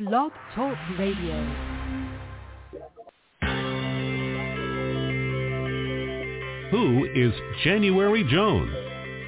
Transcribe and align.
Blog 0.00 0.32
Talk 0.56 0.76
Radio. 0.98 1.36
Who 6.72 7.04
is 7.14 7.32
January 7.62 8.24
Jones? 8.28 8.74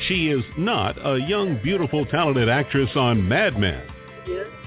She 0.09 0.29
is 0.29 0.45
not 0.59 0.97
a 0.99 1.21
young, 1.21 1.61
beautiful, 1.63 2.05
talented 2.07 2.49
actress 2.49 2.91
on 2.97 3.29
Mad 3.29 3.57
Men. 3.57 3.81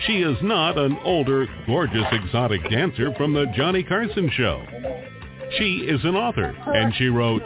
She 0.07 0.21
is 0.21 0.38
not 0.41 0.77
an 0.77 0.98
older, 1.04 1.48
gorgeous, 1.68 2.05
exotic 2.13 2.70
dancer 2.70 3.13
from 3.18 3.34
the 3.34 3.47
Johnny 3.57 3.84
Carson 3.84 4.31
show. 4.38 4.66
She 5.57 5.79
is 5.79 6.00
an 6.05 6.16
author, 6.16 6.55
and 6.68 6.93
she 6.95 7.07
wrote, 7.07 7.41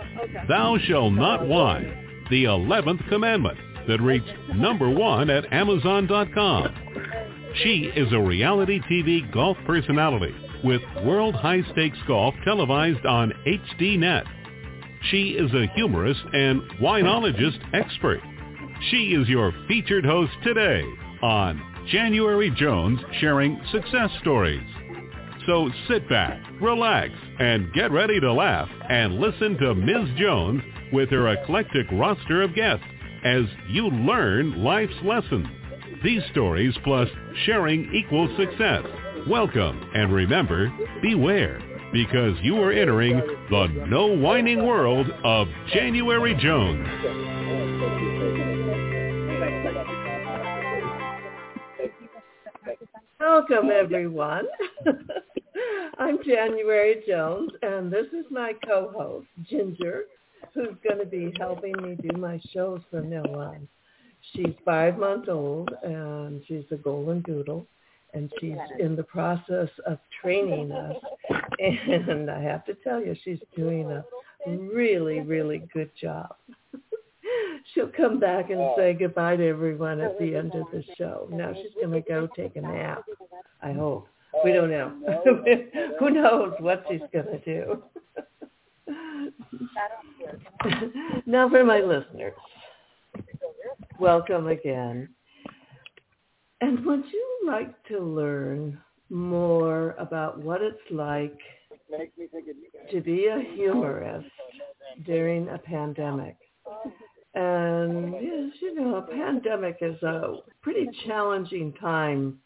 Thou 0.47 0.77
Shall 0.85 1.09
Not 1.09 1.47
Whine, 1.47 2.25
the 2.29 2.43
11th 2.43 3.09
Commandment, 3.09 3.57
that 3.87 3.99
reached 3.99 4.31
number 4.53 4.91
one 4.91 5.31
at 5.31 5.51
Amazon.com. 5.51 6.75
She 7.61 7.91
is 7.95 8.11
a 8.11 8.19
reality 8.19 8.79
TV 8.81 9.31
golf 9.31 9.57
personality 9.67 10.33
with 10.63 10.81
World 11.05 11.35
High 11.35 11.61
Stakes 11.71 11.97
Golf 12.07 12.33
televised 12.43 13.05
on 13.05 13.31
HDNet. 13.45 14.23
She 15.11 15.31
is 15.31 15.53
a 15.53 15.67
humorist 15.75 16.21
and 16.33 16.63
winologist 16.81 17.59
expert. 17.73 18.21
She 18.89 19.13
is 19.13 19.29
your 19.29 19.53
featured 19.67 20.03
host 20.03 20.31
today 20.43 20.83
on 21.21 21.61
January 21.91 22.49
Jones 22.57 22.99
sharing 23.19 23.61
success 23.71 24.09
stories. 24.21 24.67
So 25.45 25.69
sit 25.87 26.09
back, 26.09 26.41
relax, 26.59 27.11
and 27.37 27.71
get 27.73 27.91
ready 27.91 28.19
to 28.19 28.33
laugh 28.33 28.69
and 28.89 29.19
listen 29.19 29.57
to 29.59 29.75
Ms. 29.75 30.09
Jones 30.17 30.63
with 30.91 31.09
her 31.11 31.27
eclectic 31.27 31.85
roster 31.91 32.41
of 32.41 32.55
guests 32.55 32.85
as 33.23 33.43
you 33.69 33.89
learn 33.89 34.63
life's 34.63 34.93
lessons. 35.03 35.47
These 36.03 36.23
stories 36.31 36.75
plus 36.83 37.07
sharing 37.45 37.89
equals 37.93 38.29
success. 38.37 38.83
Welcome 39.25 39.89
and 39.95 40.13
remember, 40.13 40.69
beware 41.01 41.61
because 41.93 42.35
you 42.41 42.61
are 42.61 42.73
entering 42.73 43.21
the 43.49 43.85
no 43.87 44.07
whining 44.07 44.65
world 44.65 45.07
of 45.23 45.47
January 45.71 46.35
Jones. 46.35 46.85
Welcome, 53.21 53.71
everyone. 53.71 54.43
I'm 55.99 56.17
January 56.25 57.01
Jones, 57.07 57.51
and 57.61 57.89
this 57.89 58.07
is 58.07 58.25
my 58.29 58.51
co-host, 58.67 59.27
Ginger, 59.49 60.03
who's 60.53 60.75
going 60.85 60.99
to 60.99 61.05
be 61.05 61.33
helping 61.39 61.73
me 61.81 61.95
do 61.95 62.17
my 62.17 62.41
shows 62.51 62.81
from 62.91 63.09
now 63.09 63.23
on. 63.23 63.69
She's 64.31 64.53
five 64.63 64.97
months 64.97 65.27
old, 65.29 65.69
and 65.83 66.41
she's 66.47 66.63
a 66.71 66.75
golden 66.77 67.21
doodle, 67.21 67.67
and 68.13 68.31
she's 68.39 68.57
in 68.79 68.95
the 68.95 69.03
process 69.03 69.69
of 69.85 69.99
training 70.21 70.71
us. 70.71 70.95
And 71.59 72.29
I 72.29 72.41
have 72.41 72.65
to 72.65 72.73
tell 72.83 72.99
you, 72.99 73.15
she's 73.23 73.39
doing 73.55 73.89
a 73.91 74.03
really, 74.47 75.21
really 75.21 75.63
good 75.73 75.91
job. 75.99 76.35
She'll 77.73 77.91
come 77.95 78.19
back 78.19 78.49
and 78.49 78.59
say 78.75 78.93
goodbye 78.93 79.37
to 79.37 79.47
everyone 79.47 80.01
at 80.01 80.19
the 80.19 80.35
end 80.35 80.53
of 80.55 80.65
the 80.73 80.83
show. 80.97 81.27
Now 81.31 81.53
she's 81.53 81.73
going 81.75 81.91
to 81.91 82.01
go 82.01 82.27
take 82.35 82.55
a 82.55 82.61
nap, 82.61 83.03
I 83.61 83.71
hope. 83.73 84.07
We 84.43 84.51
don't 84.51 84.71
know. 84.71 84.91
Who 85.99 86.09
knows 86.09 86.53
what 86.57 86.83
she's 86.89 87.01
going 87.13 87.27
to 87.27 87.39
do. 87.45 87.83
now 91.27 91.47
for 91.49 91.63
my 91.63 91.79
listeners, 91.81 92.33
welcome 93.99 94.47
again. 94.47 95.09
And 96.61 96.85
would 96.85 97.03
you 97.11 97.39
like 97.45 97.83
to 97.87 97.99
learn 97.99 98.79
more 99.09 99.95
about 99.99 100.39
what 100.39 100.61
it's 100.61 100.77
like 100.89 101.37
to 102.91 103.01
be 103.01 103.25
a 103.27 103.41
humorist 103.55 104.27
during 105.05 105.49
a 105.49 105.57
pandemic? 105.57 106.37
And 107.35 108.13
yes, 108.13 108.53
you 108.61 108.75
know, 108.75 108.95
a 108.95 109.01
pandemic 109.01 109.77
is 109.81 110.01
a 110.03 110.35
pretty 110.61 110.87
challenging 111.07 111.73
time 111.73 112.39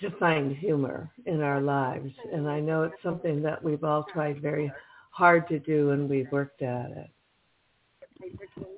to 0.00 0.10
find 0.18 0.56
humor 0.56 1.10
in 1.26 1.42
our 1.42 1.60
lives. 1.60 2.10
And 2.32 2.48
I 2.48 2.58
know 2.58 2.84
it's 2.84 3.02
something 3.02 3.42
that 3.42 3.62
we've 3.62 3.84
all 3.84 4.04
tried 4.12 4.40
very 4.40 4.72
hard 5.10 5.46
to 5.48 5.58
do 5.58 5.90
and 5.90 6.08
we've 6.08 6.30
worked 6.32 6.62
at 6.62 6.90
it. 6.90 7.10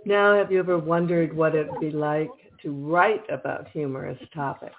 Now, 0.04 0.36
have 0.36 0.50
you 0.50 0.58
ever 0.58 0.78
wondered 0.78 1.34
what 1.34 1.54
it'd 1.54 1.80
be 1.80 1.90
like 1.90 2.30
to 2.62 2.72
write 2.72 3.24
about 3.30 3.68
humorous 3.68 4.18
topics? 4.34 4.74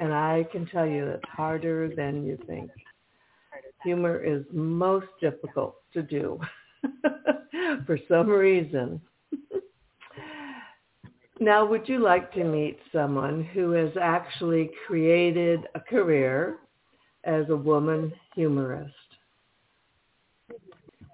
And 0.00 0.12
I 0.12 0.46
can 0.50 0.66
tell 0.66 0.86
you 0.86 1.06
it's 1.06 1.24
harder 1.28 1.88
than 1.88 2.24
you 2.24 2.38
think. 2.46 2.70
Humor 3.84 4.22
is 4.22 4.44
most 4.52 5.06
difficult 5.20 5.76
to 5.92 6.02
do 6.02 6.40
for 7.86 7.98
some 8.08 8.28
reason. 8.28 9.00
Now, 11.38 11.66
would 11.66 11.86
you 11.86 11.98
like 11.98 12.32
to 12.32 12.44
meet 12.44 12.78
someone 12.90 13.44
who 13.44 13.72
has 13.72 13.90
actually 14.00 14.70
created 14.86 15.60
a 15.74 15.80
career 15.80 16.56
as 17.24 17.44
a 17.50 17.56
woman 17.56 18.10
humorist? 18.34 18.94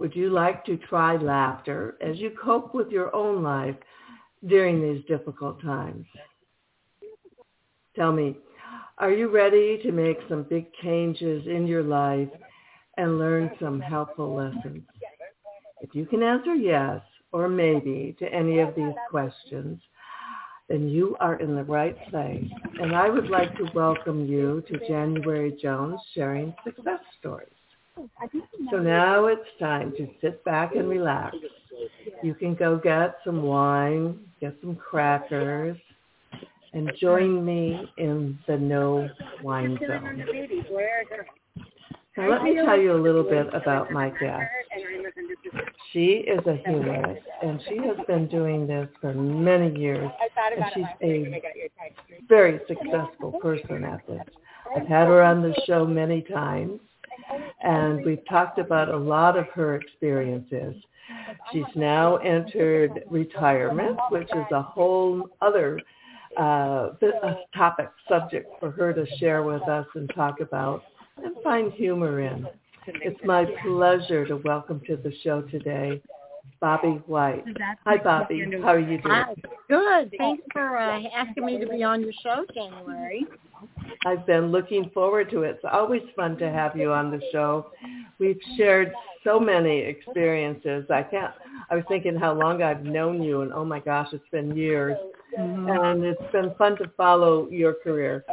Would 0.03 0.17
you 0.17 0.31
like 0.31 0.65
to 0.65 0.77
try 0.79 1.17
laughter 1.17 1.97
as 2.01 2.19
you 2.19 2.31
cope 2.31 2.75
with 2.75 2.91
your 2.91 3.15
own 3.15 3.41
life 3.45 3.77
during 4.45 4.83
these 4.83 5.05
difficult 5.05 5.63
times? 5.63 6.05
Tell 7.95 8.11
me, 8.11 8.37
are 8.99 9.13
you 9.13 9.29
ready 9.29 9.79
to 9.85 9.93
make 9.93 10.19
some 10.29 10.43
big 10.43 10.73
changes 10.83 11.47
in 11.47 11.69
your 11.69 11.85
life 11.85 12.29
and 12.97 13.21
learn 13.21 13.53
some 13.61 13.81
helpful 13.81 14.35
lessons? 14.35 14.83
If 15.81 15.95
you 15.95 16.05
can 16.05 16.25
answer 16.25 16.57
yes 16.57 17.01
or 17.31 17.49
maybe 17.49 18.17
to 18.19 18.27
any 18.27 18.59
of 18.59 18.75
these 18.75 18.97
questions, 19.09 19.81
then 20.69 20.89
you 20.89 21.17
are 21.21 21.37
in 21.37 21.55
the 21.55 21.63
right 21.63 21.97
place. 22.09 22.51
And 22.81 22.93
I 22.93 23.09
would 23.09 23.31
like 23.31 23.57
to 23.57 23.71
welcome 23.73 24.27
you 24.27 24.65
to 24.67 24.85
January 24.89 25.57
Jones 25.63 26.01
sharing 26.13 26.53
success 26.65 26.99
stories. 27.21 27.55
So 28.71 28.79
now 28.79 29.27
it's 29.27 29.49
time 29.59 29.93
to 29.97 30.09
sit 30.21 30.45
back 30.45 30.75
and 30.75 30.89
relax. 30.89 31.37
You 32.23 32.35
can 32.35 32.55
go 32.55 32.77
get 32.77 33.17
some 33.25 33.43
wine, 33.43 34.19
get 34.41 34.57
some 34.61 34.77
crackers, 34.77 35.77
and 36.73 36.91
join 37.01 37.45
me 37.45 37.89
in 37.99 38.39
the 38.47 38.57
no 38.57 39.09
wine 39.43 39.79
zone. 39.87 40.25
Now 42.17 42.31
let 42.31 42.43
me 42.43 42.55
tell 42.57 42.79
you 42.79 42.95
a 42.95 43.01
little 43.01 43.25
bit 43.25 43.47
about 43.55 43.91
my 43.91 44.11
guest. 44.11 44.43
She 45.93 46.25
is 46.27 46.41
a 46.47 46.57
humorist, 46.67 47.27
and 47.43 47.61
she 47.69 47.77
has 47.79 47.97
been 48.07 48.27
doing 48.29 48.67
this 48.67 48.89
for 49.01 49.13
many 49.15 49.79
years, 49.79 50.11
and 50.57 50.65
she's 50.75 50.85
a 51.03 51.43
very 52.29 52.61
successful 52.67 53.33
person 53.41 53.85
at 53.85 54.07
this. 54.07 54.23
I've 54.75 54.87
had 54.87 55.09
her 55.09 55.23
on 55.23 55.43
the 55.43 55.55
show 55.67 55.87
many 55.87 56.23
times, 56.23 56.81
and 57.63 58.05
we've 58.05 58.25
talked 58.29 58.59
about 58.59 58.89
a 58.89 58.97
lot 58.97 59.37
of 59.37 59.47
her 59.49 59.77
experiences. 59.77 60.75
She's 61.53 61.65
now 61.75 62.17
entered 62.17 63.05
retirement, 63.11 63.99
which 64.11 64.29
is 64.35 64.47
a 64.51 64.63
whole 64.63 65.29
other 65.41 65.81
uh, 66.39 66.91
topic, 67.55 67.91
subject 68.09 68.49
for 68.61 68.71
her 68.71 68.93
to 68.93 69.07
share 69.19 69.43
with 69.43 69.63
us 69.63 69.87
and 69.95 70.11
talk 70.15 70.41
about 70.41 70.83
and 71.23 71.35
find 71.43 71.73
humor 71.73 72.21
in. 72.21 72.47
It's 72.87 73.21
my 73.25 73.47
pleasure 73.65 74.27
to 74.27 74.37
welcome 74.39 74.81
to 74.87 74.97
the 74.97 75.13
show 75.23 75.43
today 75.43 76.03
Bobbe 76.61 77.03
White. 77.07 77.45
Hi, 77.85 77.99
Bobbe. 77.99 78.63
How 78.63 78.69
are 78.69 78.79
you 78.79 79.01
doing? 79.03 79.25
Good. 79.69 80.15
Thanks 80.17 80.45
for 80.53 80.79
uh, 80.79 81.03
asking 81.15 81.45
me 81.45 81.59
to 81.59 81.67
be 81.67 81.83
on 81.83 82.01
your 82.01 82.13
show, 82.23 82.45
January. 82.55 83.27
I've 84.07 84.27
been 84.27 84.53
looking 84.53 84.91
forward 84.93 85.31
to 85.31 85.43
it. 85.43 85.57
It's 85.57 85.65
always 85.71 86.03
fun 86.17 86.37
to 86.39 86.51
have 86.51 86.77
you 86.77 86.93
on 86.93 87.11
the 87.11 87.21
show. 87.33 87.71
We've 88.19 88.41
shared 88.57 88.93
so 89.25 89.39
many 89.39 89.79
experiences. 89.79 90.85
I 90.91 91.03
can't. 91.03 91.33
I 91.71 91.77
was 91.77 91.85
thinking 91.89 92.17
how 92.17 92.35
long 92.35 92.63
I've 92.63 92.83
known 92.83 93.23
you, 93.23 93.43
and 93.43 93.53
oh 93.53 93.65
my 93.65 93.81
gosh, 93.81 94.09
it's 94.13 94.29
been 94.31 94.57
years. 94.57 94.97
Mm-hmm. 95.39 95.69
And 95.69 96.05
it's 96.05 96.33
been 96.33 96.55
fun 96.59 96.77
to 96.77 96.91
follow 96.97 97.49
your 97.49 97.75
career. 97.75 98.25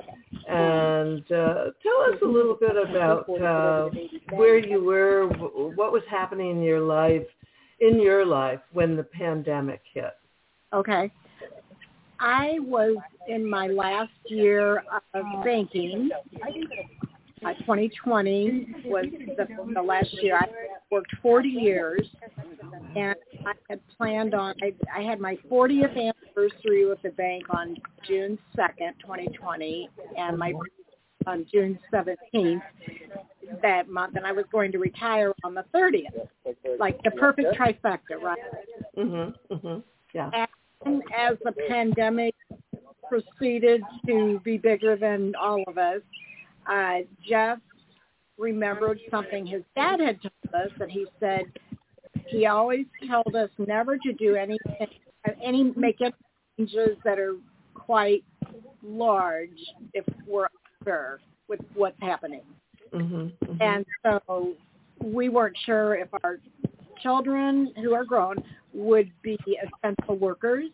And 0.47 1.23
uh, 1.31 1.71
tell 1.81 2.01
us 2.11 2.19
a 2.21 2.27
little 2.27 2.57
bit 2.59 2.75
about 2.75 3.29
uh, 3.29 3.89
where 4.31 4.57
you 4.57 4.83
were, 4.83 5.27
what 5.27 5.93
was 5.93 6.03
happening 6.09 6.51
in 6.51 6.61
your 6.61 6.81
life, 6.81 7.25
in 7.79 8.01
your 8.01 8.25
life 8.25 8.59
when 8.73 8.97
the 8.97 9.03
pandemic 9.03 9.81
hit. 9.93 10.11
Okay. 10.73 11.11
I 12.19 12.59
was 12.61 12.97
in 13.27 13.49
my 13.49 13.67
last 13.67 14.11
year 14.27 14.83
of 15.13 15.43
banking. 15.43 16.09
Uh, 17.45 17.53
2020 17.59 18.75
was 18.85 19.05
the, 19.37 19.47
the 19.73 19.81
last 19.81 20.11
year. 20.21 20.35
I 20.37 20.47
worked 20.91 21.11
40 21.21 21.47
years, 21.47 22.01
and 22.95 23.15
I 23.45 23.53
had 23.69 23.79
planned 23.97 24.33
on. 24.33 24.55
I, 24.61 24.73
I 24.93 25.01
had 25.01 25.21
my 25.21 25.37
40th 25.49 25.91
anniversary 25.95 26.85
with 26.85 27.01
the 27.01 27.11
bank 27.11 27.45
on 27.49 27.77
June 28.05 28.37
2nd, 28.57 28.99
2020, 29.01 29.89
and 30.17 30.37
my 30.37 30.53
on 31.27 31.45
June 31.51 31.79
17th 31.93 32.61
that 33.61 33.89
month, 33.89 34.15
and 34.15 34.25
I 34.25 34.31
was 34.31 34.45
going 34.51 34.71
to 34.71 34.77
retire 34.77 35.33
on 35.43 35.53
the 35.53 35.65
30th, 35.73 36.27
like 36.79 37.01
the 37.03 37.11
perfect 37.11 37.55
trifecta, 37.57 38.21
right? 38.21 38.37
Mhm. 38.97 39.33
Mhm. 39.49 39.83
Yeah. 40.13 40.29
And 40.33 40.47
as 40.85 41.37
the 41.43 41.53
pandemic 41.67 42.35
proceeded 43.07 43.81
to 44.05 44.39
be 44.43 44.57
bigger 44.57 44.95
than 44.95 45.33
all 45.35 45.63
of 45.67 45.77
us, 45.77 46.01
uh, 46.71 46.99
Jeff 47.27 47.59
remembered 48.37 48.99
something 49.11 49.45
his 49.45 49.63
dad 49.75 49.99
had 49.99 50.19
told 50.21 50.65
us, 50.65 50.71
that 50.79 50.89
he 50.89 51.05
said 51.19 51.43
he 52.27 52.45
always 52.45 52.85
told 53.09 53.35
us 53.35 53.49
never 53.57 53.97
to 53.97 54.13
do 54.13 54.35
anything, 54.35 54.87
any 55.43 55.73
make 55.75 55.99
any 56.01 56.13
changes 56.57 56.97
that 57.03 57.19
are 57.19 57.35
quite 57.73 58.23
large 58.83 59.59
if 59.93 60.05
we're 60.27 60.47
unsure 60.79 61.19
with 61.47 61.59
what's 61.73 61.99
happening. 62.01 62.43
Mhm. 62.93 63.31
mhm. 63.43 63.61
And 63.61 63.85
so 64.03 64.53
we 65.03 65.29
weren't 65.29 65.57
sure 65.65 65.95
if 65.95 66.07
our 66.23 66.39
children 67.01 67.73
who 67.81 67.93
are 67.93 68.05
grown 68.05 68.43
would 68.73 69.11
be 69.21 69.37
essential 69.47 70.15
workers, 70.17 70.65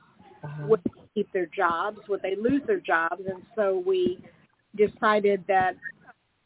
Uh-huh. 0.43 0.67
would 0.67 0.81
keep 1.13 1.31
their 1.31 1.47
jobs, 1.47 1.99
would 2.07 2.21
they 2.21 2.35
lose 2.35 2.61
their 2.67 2.79
jobs, 2.79 3.21
and 3.27 3.41
so 3.55 3.83
we 3.85 4.19
decided 4.75 5.43
that 5.47 5.75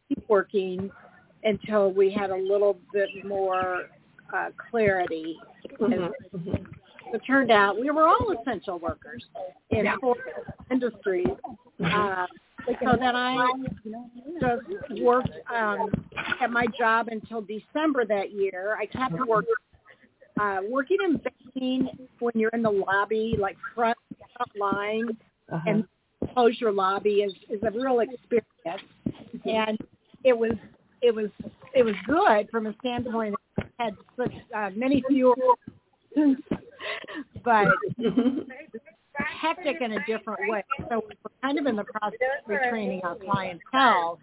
keep 0.07 0.23
working 0.29 0.91
until 1.43 1.91
we 1.91 2.11
had 2.11 2.29
a 2.31 2.35
little 2.35 2.77
bit 2.91 3.09
more 3.25 3.89
uh, 4.33 4.51
clarity. 4.69 5.39
Mhm. 5.79 6.13
Mhm. 6.35 6.65
It 7.13 7.19
turned 7.25 7.49
out 7.51 7.79
we 7.79 7.89
were 7.89 8.07
all 8.07 8.31
essential 8.31 8.77
workers 8.77 9.25
in 9.71 9.87
four 9.99 10.15
industries. 10.69 11.27
Uh, 11.83 12.27
so 12.83 12.95
then 12.97 13.15
I 13.15 13.47
just 14.39 15.01
worked 15.01 15.31
um, 15.53 15.89
at 16.39 16.51
my 16.51 16.67
job 16.77 17.07
until 17.07 17.41
December 17.41 18.05
that 18.05 18.31
year. 18.31 18.77
I 18.79 18.85
kept 18.85 19.13
working, 19.27 19.55
uh, 20.39 20.59
working 20.69 20.97
in 21.03 21.17
banking 21.17 21.89
when 22.19 22.33
you're 22.35 22.49
in 22.51 22.61
the 22.61 22.69
lobby, 22.69 23.35
like 23.39 23.57
front, 23.75 23.97
front 24.35 24.51
line, 24.59 25.17
Uh-huh. 25.51 25.69
and 25.69 25.83
close 26.33 26.59
your 26.61 26.71
lobby 26.71 27.21
is, 27.21 27.33
is 27.49 27.59
a 27.63 27.71
real 27.71 27.99
experience. 28.01 28.83
And 29.45 29.77
it 30.23 30.37
was 30.37 30.51
it 31.01 31.13
was 31.15 31.29
it 31.73 31.83
was 31.83 31.95
good 32.05 32.49
from 32.51 32.67
a 32.67 32.75
standpoint 32.79 33.35
it 33.57 33.65
had 33.79 33.95
such 34.17 34.33
uh, 34.55 34.69
many 34.75 35.01
fewer 35.07 35.33
but 37.43 37.67
hectic 39.41 39.81
in 39.81 39.93
a 39.93 40.05
different 40.05 40.39
way. 40.49 40.63
So 40.89 41.01
we're 41.05 41.31
kind 41.41 41.57
of 41.57 41.65
in 41.65 41.75
the 41.75 41.83
process 41.85 42.19
of 42.45 42.51
retraining 42.51 43.03
our 43.03 43.15
clientele 43.15 44.19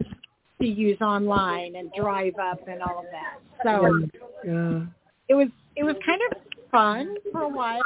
to 0.60 0.66
use 0.66 1.00
online 1.00 1.76
and 1.76 1.90
drive 1.96 2.34
up 2.40 2.66
and 2.68 2.82
all 2.82 2.98
of 3.00 3.06
that. 3.10 3.38
So 3.62 4.08
Yeah. 4.44 4.86
it 5.28 5.34
was 5.34 5.48
it 5.76 5.84
was 5.84 5.96
kind 6.04 6.20
of 6.30 6.38
fun 6.70 7.16
for 7.32 7.42
a 7.42 7.48
while. 7.48 7.82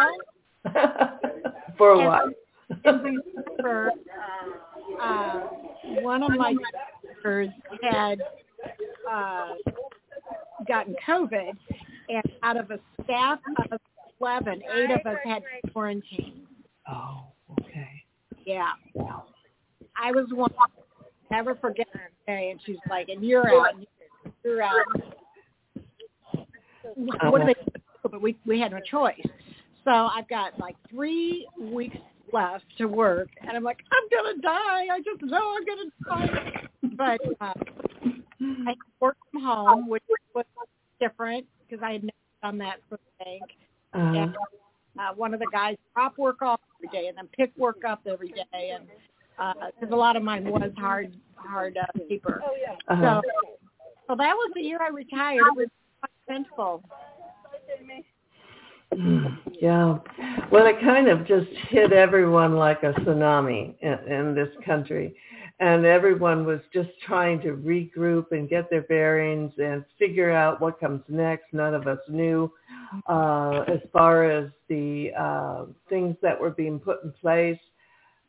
For 1.78 1.92
a 1.92 1.98
And 1.98 2.06
while. 2.06 3.04
In 3.04 3.22
December, 3.34 3.90
uh, 5.00 5.40
one 6.02 6.22
of 6.22 6.30
my 6.36 6.54
doctors 7.02 7.48
had 7.82 8.20
uh, 9.10 9.54
gotten 10.68 10.94
COVID, 11.06 11.52
and 12.10 12.22
out 12.42 12.58
of 12.58 12.70
a 12.70 12.78
staff 13.02 13.38
of 13.72 13.80
11, 14.20 14.62
eight 14.74 14.90
of 14.90 15.06
us 15.06 15.18
had 15.24 15.42
quarantine. 15.72 16.46
Oh, 16.88 17.22
okay. 17.60 17.88
Yeah. 18.44 18.72
I 19.96 20.12
was 20.12 20.26
one. 20.32 20.50
Never 21.30 21.54
forget 21.54 21.86
that 21.94 22.10
day, 22.26 22.50
and 22.50 22.60
she's 22.66 22.76
like, 22.88 23.08
"And 23.08 23.24
you're 23.24 23.48
out. 23.48 23.74
You're 24.44 24.62
out." 24.62 24.84
What 26.96 27.40
do 27.40 27.46
they 27.46 27.54
do? 27.54 27.80
But 28.02 28.20
we 28.22 28.36
we 28.46 28.58
had 28.60 28.72
no 28.72 28.80
choice. 28.80 29.20
So 29.84 29.90
I've 29.90 30.28
got 30.28 30.58
like 30.58 30.76
three 30.90 31.46
weeks 31.58 31.96
left 32.32 32.64
to 32.78 32.86
work, 32.86 33.28
and 33.40 33.50
I'm 33.56 33.64
like, 33.64 33.78
I'm 33.90 34.08
gonna 34.10 34.40
die. 34.40 34.86
I 34.92 35.00
just 35.04 35.22
know 35.22 35.56
I'm 35.56 35.64
gonna 35.64 36.28
die. 36.28 36.68
But 36.96 37.20
uh, 37.40 37.52
I 38.66 38.74
work 39.00 39.16
from 39.30 39.42
home, 39.42 39.88
which 39.88 40.02
was 40.34 40.44
different 41.00 41.46
because 41.68 41.82
I 41.82 41.92
had 41.92 42.02
never 42.02 42.12
done 42.42 42.58
that 42.58 42.76
for 42.88 42.98
the 42.98 43.24
bank. 43.24 43.42
Uh, 43.94 43.98
And 44.18 44.36
uh, 44.98 45.14
one 45.14 45.34
of 45.34 45.40
the 45.40 45.46
guys 45.52 45.76
drop 45.94 46.18
work 46.18 46.42
off 46.42 46.60
every 46.76 46.88
day 46.98 47.08
and 47.08 47.16
then 47.16 47.28
pick 47.36 47.52
work 47.56 47.84
up 47.86 48.00
every 48.06 48.28
day, 48.28 48.70
and 48.74 48.86
because 49.80 49.92
a 49.92 49.96
lot 49.96 50.16
of 50.16 50.22
mine 50.22 50.44
was 50.50 50.70
hard 50.76 51.14
hard 51.36 51.76
uh, 51.78 51.86
paper. 52.08 52.42
uh-huh. 52.88 53.22
So, 53.22 53.48
so 54.08 54.16
that 54.16 54.34
was 54.34 54.52
the 54.54 54.60
year 54.60 54.78
I 54.82 54.88
retired. 54.88 55.38
It 55.38 55.56
was 55.56 55.68
Yeah. 59.60 59.98
Well, 60.50 60.66
it 60.66 60.80
kind 60.80 61.06
of 61.08 61.26
just 61.26 61.48
hit 61.68 61.92
everyone 61.92 62.56
like 62.56 62.82
a 62.82 62.92
tsunami 62.92 63.74
in, 63.82 64.12
in 64.12 64.34
this 64.34 64.48
country. 64.64 65.14
And 65.60 65.84
everyone 65.84 66.46
was 66.46 66.60
just 66.72 66.88
trying 67.06 67.40
to 67.42 67.48
regroup 67.48 68.32
and 68.32 68.48
get 68.48 68.70
their 68.70 68.82
bearings 68.82 69.52
and 69.58 69.84
figure 69.98 70.32
out 70.32 70.60
what 70.60 70.80
comes 70.80 71.02
next. 71.08 71.52
None 71.52 71.74
of 71.74 71.86
us 71.86 71.98
knew 72.08 72.50
uh, 73.06 73.64
as 73.68 73.80
far 73.92 74.30
as 74.30 74.50
the 74.68 75.10
uh, 75.18 75.64
things 75.90 76.16
that 76.22 76.40
were 76.40 76.50
being 76.50 76.78
put 76.78 77.04
in 77.04 77.12
place, 77.12 77.60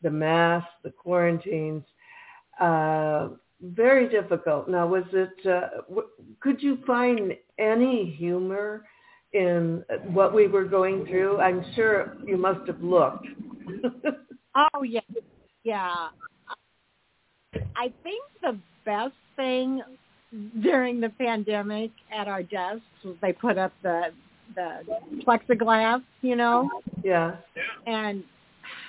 the 0.01 0.11
masks, 0.11 0.69
the 0.83 0.91
quarantines. 0.91 1.83
Uh, 2.59 3.29
very 3.61 4.09
difficult. 4.09 4.67
Now, 4.67 4.87
was 4.87 5.03
it? 5.13 5.45
Uh, 5.45 5.81
w- 5.89 6.07
could 6.39 6.61
you 6.61 6.79
find 6.85 7.33
any 7.59 8.15
humor 8.17 8.85
in 9.33 9.83
what 10.07 10.33
we 10.33 10.47
were 10.47 10.65
going 10.65 11.05
through? 11.05 11.39
I'm 11.39 11.63
sure 11.75 12.17
you 12.25 12.37
must 12.37 12.67
have 12.67 12.81
looked. 12.81 13.27
Oh 14.53 14.83
yeah, 14.83 14.99
yeah. 15.63 16.07
I 17.75 17.93
think 18.03 18.23
the 18.41 18.57
best 18.85 19.13
thing 19.35 19.81
during 20.61 20.99
the 20.99 21.09
pandemic 21.09 21.91
at 22.13 22.27
our 22.27 22.43
desks 22.43 22.81
was 23.03 23.15
they 23.21 23.33
put 23.33 23.57
up 23.57 23.71
the 23.83 24.11
the 24.55 24.81
plexiglass, 25.25 26.01
you 26.21 26.35
know, 26.35 26.69
yeah. 27.05 27.37
and 27.87 28.23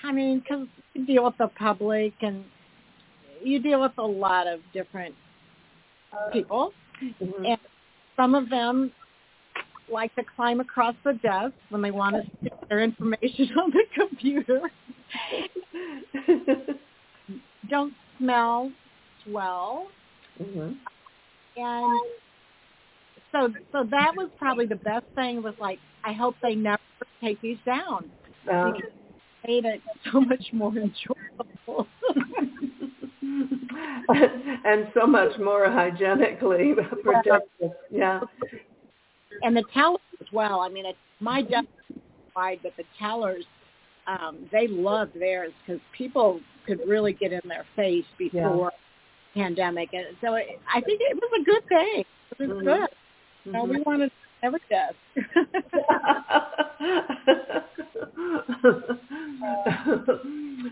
I 0.03 0.11
mean, 0.11 0.41
because 0.41 0.67
deal 1.07 1.25
with 1.25 1.39
the 1.39 1.49
public 1.57 2.15
and 2.21 2.45
you 3.45 3.59
deal 3.59 3.81
with 3.81 3.93
a 3.99 4.03
lot 4.07 4.47
of 4.47 4.61
different 4.73 5.15
people, 6.33 6.73
Mhm. 7.03 7.47
and 7.47 7.61
some 8.17 8.35
of 8.35 8.49
them 8.49 8.93
like 9.89 10.15
to 10.15 10.23
climb 10.37 10.61
across 10.61 10.95
the 11.05 11.13
desk 11.15 11.55
when 11.71 11.83
they 11.83 11.91
want 11.91 12.17
to 12.17 12.23
stick 12.41 12.53
their 12.69 12.81
information 12.81 13.51
on 13.59 13.71
the 13.71 13.85
computer. 13.95 14.71
Don't 17.69 17.95
smell 18.19 18.73
well, 19.29 19.87
Mhm. 20.41 20.77
and 21.57 22.01
so 23.31 23.53
so 23.73 23.85
that 23.85 24.15
was 24.17 24.31
probably 24.39 24.67
the 24.67 24.77
best 24.77 25.07
thing. 25.15 25.43
Was 25.43 25.55
like 25.59 25.79
I 26.05 26.13
hope 26.13 26.37
they 26.43 26.55
never 26.55 26.81
take 27.21 27.41
these 27.41 27.59
down. 27.65 28.11
Uh, 28.51 28.73
because 28.73 28.91
it 29.45 29.49
made 29.49 29.65
it 29.65 29.81
so 30.11 30.21
much 30.21 30.53
more 30.53 30.73
enjoyable. 30.77 31.87
and 34.65 34.89
so 34.95 35.07
much 35.07 35.39
more 35.39 35.71
hygienically 35.71 36.75
protected. 37.05 37.71
Yeah. 37.91 38.21
and 39.43 39.57
the 39.57 39.65
tellers 39.73 40.01
as 40.21 40.27
well. 40.33 40.61
I 40.61 40.69
mean, 40.69 40.87
it, 40.87 40.97
my 41.21 41.43
desk 41.43 41.67
is 41.91 41.97
wide, 42.35 42.59
but 42.63 42.73
the 42.77 42.85
tellers, 42.99 43.45
um, 44.07 44.49
they 44.51 44.67
loved 44.67 45.13
theirs 45.19 45.53
because 45.67 45.81
people 45.97 46.41
could 46.67 46.81
really 46.87 47.13
get 47.13 47.33
in 47.33 47.41
their 47.49 47.65
face 47.77 48.05
before 48.19 48.73
pandemic, 49.35 49.91
and 49.93 50.07
so 50.21 50.35
it, 50.35 50.47
I 50.73 50.81
think 50.81 51.01
it 51.03 51.17
was 51.17 51.31
a 51.41 51.45
good 51.45 51.63
thing. 51.69 52.05
It 52.33 52.39
was 52.39 52.51
Mhm. 52.51 52.65
good. 52.65 52.89
You 53.45 53.53
know, 53.53 53.65
we 53.65 53.79
Mhm. 53.79 53.87
wanted 53.87 54.11
every 54.43 54.61
desk. 54.69 54.97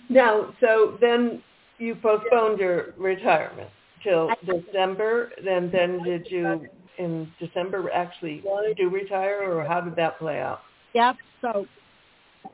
now, 0.09 0.55
so 0.61 0.97
then 1.01 1.43
you 1.81 1.95
postponed 1.97 2.61
your 2.61 2.95
retirement 2.97 3.71
till 4.05 4.31
December. 4.45 5.33
Then, 5.45 5.71
then 5.73 6.03
did 6.05 6.27
you 6.31 6.67
in 6.99 7.33
December 7.41 7.91
actually 7.93 8.45
do 8.77 8.91
retire, 8.91 9.51
or 9.51 9.65
how 9.65 9.81
did 9.81 9.97
that 9.97 10.19
play 10.19 10.41
out? 10.41 10.61
Yep. 10.95 11.17
So, 11.41 11.67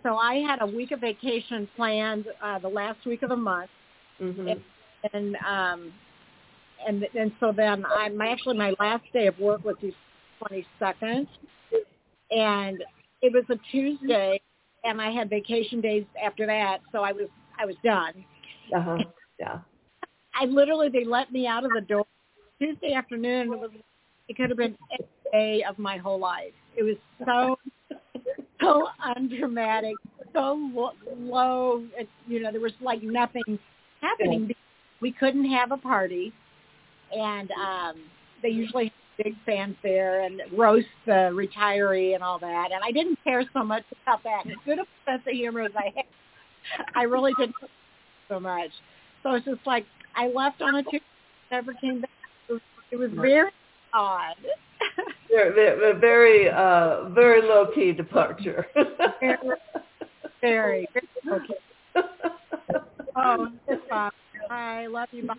so 0.02 0.16
I 0.16 0.36
had 0.36 0.62
a 0.62 0.66
week 0.66 0.92
of 0.92 1.00
vacation 1.00 1.68
planned 1.76 2.26
uh, 2.42 2.58
the 2.60 2.68
last 2.68 3.04
week 3.04 3.22
of 3.22 3.30
the 3.30 3.36
month, 3.36 3.70
hmm 4.18 4.52
and 5.12 5.36
um, 5.46 5.92
and 6.86 7.06
and 7.14 7.32
so 7.38 7.52
then 7.54 7.84
I'm 7.86 8.20
actually 8.20 8.56
my 8.56 8.72
last 8.80 9.04
day 9.12 9.26
of 9.26 9.38
work 9.38 9.64
was 9.64 9.76
the 9.82 9.92
22nd, 10.42 11.26
and 12.30 12.82
it 13.22 13.32
was 13.32 13.44
a 13.50 13.56
Tuesday, 13.70 14.40
and 14.84 15.00
I 15.00 15.10
had 15.10 15.28
vacation 15.28 15.80
days 15.80 16.04
after 16.24 16.46
that, 16.46 16.78
so 16.92 17.02
I 17.02 17.12
was 17.12 17.28
I 17.58 17.66
was 17.66 17.76
done. 17.84 18.24
Uh 18.74 18.98
Yeah. 19.38 19.58
I 20.34 20.44
literally 20.46 20.88
they 20.88 21.04
let 21.04 21.32
me 21.32 21.46
out 21.46 21.64
of 21.64 21.72
the 21.72 21.80
door 21.80 22.06
Tuesday 22.60 22.92
afternoon. 22.92 23.52
It 23.52 23.58
was 23.58 23.70
it 24.28 24.36
could 24.36 24.50
have 24.50 24.58
been 24.58 24.76
any 24.92 25.08
day 25.32 25.64
of 25.68 25.78
my 25.78 25.96
whole 25.96 26.18
life. 26.18 26.52
It 26.76 26.82
was 26.82 26.96
so 27.24 27.56
so 28.60 28.88
undramatic, 29.04 29.94
so 30.32 30.70
low. 31.18 31.84
It, 31.96 32.08
you 32.26 32.42
know, 32.42 32.50
there 32.52 32.60
was 32.60 32.72
like 32.80 33.02
nothing 33.02 33.58
happening. 34.00 34.52
We 35.00 35.12
couldn't 35.12 35.50
have 35.50 35.72
a 35.72 35.76
party, 35.76 36.32
and 37.16 37.50
um 37.52 37.96
they 38.42 38.48
usually 38.48 38.84
have 38.84 39.24
big 39.24 39.34
fanfare 39.46 40.22
and 40.24 40.42
roast 40.56 40.86
the 41.06 41.30
retiree 41.32 42.14
and 42.14 42.22
all 42.22 42.38
that. 42.38 42.68
And 42.72 42.82
I 42.84 42.90
didn't 42.92 43.18
care 43.24 43.42
so 43.54 43.64
much 43.64 43.84
about 44.02 44.22
that. 44.24 44.42
As 44.46 44.56
good 44.64 44.78
a 44.78 44.84
sense 45.06 45.22
of 45.26 45.32
humor 45.32 45.62
as 45.62 45.72
I 45.76 45.92
had, 45.94 46.04
I 46.94 47.02
really 47.04 47.32
didn't 47.38 47.54
so 48.28 48.38
much. 48.40 48.70
So 49.26 49.34
it's 49.34 49.44
just 49.44 49.66
like 49.66 49.84
I 50.14 50.28
left 50.28 50.62
on 50.62 50.76
a 50.76 50.84
Tuesday, 50.84 51.02
never 51.50 51.74
came 51.74 52.00
back. 52.00 52.10
It 52.48 52.52
was, 52.52 52.62
it 52.92 52.96
was 52.96 53.10
very 53.12 53.50
odd. 53.92 54.36
Very, 55.28 55.52
very, 55.52 55.98
very, 55.98 56.48
uh, 56.48 57.08
very 57.08 57.42
low 57.42 57.66
key 57.74 57.92
departure. 57.92 58.64
very, 59.20 59.36
very, 60.40 60.88
very 60.94 61.32
okay. 61.32 61.54
Oh, 63.16 63.48
it's 63.66 63.82
fun. 63.88 64.12
I 64.48 64.86
love 64.86 65.08
you. 65.10 65.26
Bye. 65.26 65.34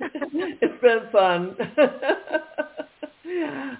it's 0.00 0.80
been 0.80 1.00
fun. 1.12 1.54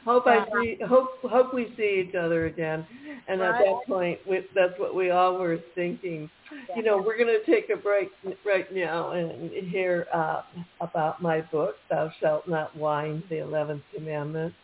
hope 0.04 0.26
I 0.26 0.44
see. 0.52 0.78
Hope 0.86 1.10
hope 1.22 1.54
we 1.54 1.72
see 1.76 2.06
each 2.06 2.14
other 2.14 2.46
again. 2.46 2.86
And 3.28 3.40
at 3.40 3.58
that 3.58 3.80
point, 3.86 4.18
we, 4.28 4.40
that's 4.54 4.78
what 4.78 4.94
we 4.94 5.10
all 5.10 5.38
were 5.38 5.58
thinking. 5.74 6.28
You 6.76 6.82
know, 6.82 6.96
we're 6.96 7.16
going 7.16 7.28
to 7.28 7.44
take 7.50 7.70
a 7.70 7.76
break 7.76 8.08
right 8.44 8.72
now 8.74 9.12
and 9.12 9.50
hear 9.68 10.06
uh, 10.12 10.42
about 10.80 11.22
my 11.22 11.40
book, 11.40 11.76
"Thou 11.88 12.10
Shalt 12.20 12.48
Not 12.48 12.76
Whine: 12.76 13.22
The 13.28 13.38
Eleventh 13.38 13.82
Commandment." 13.94 14.54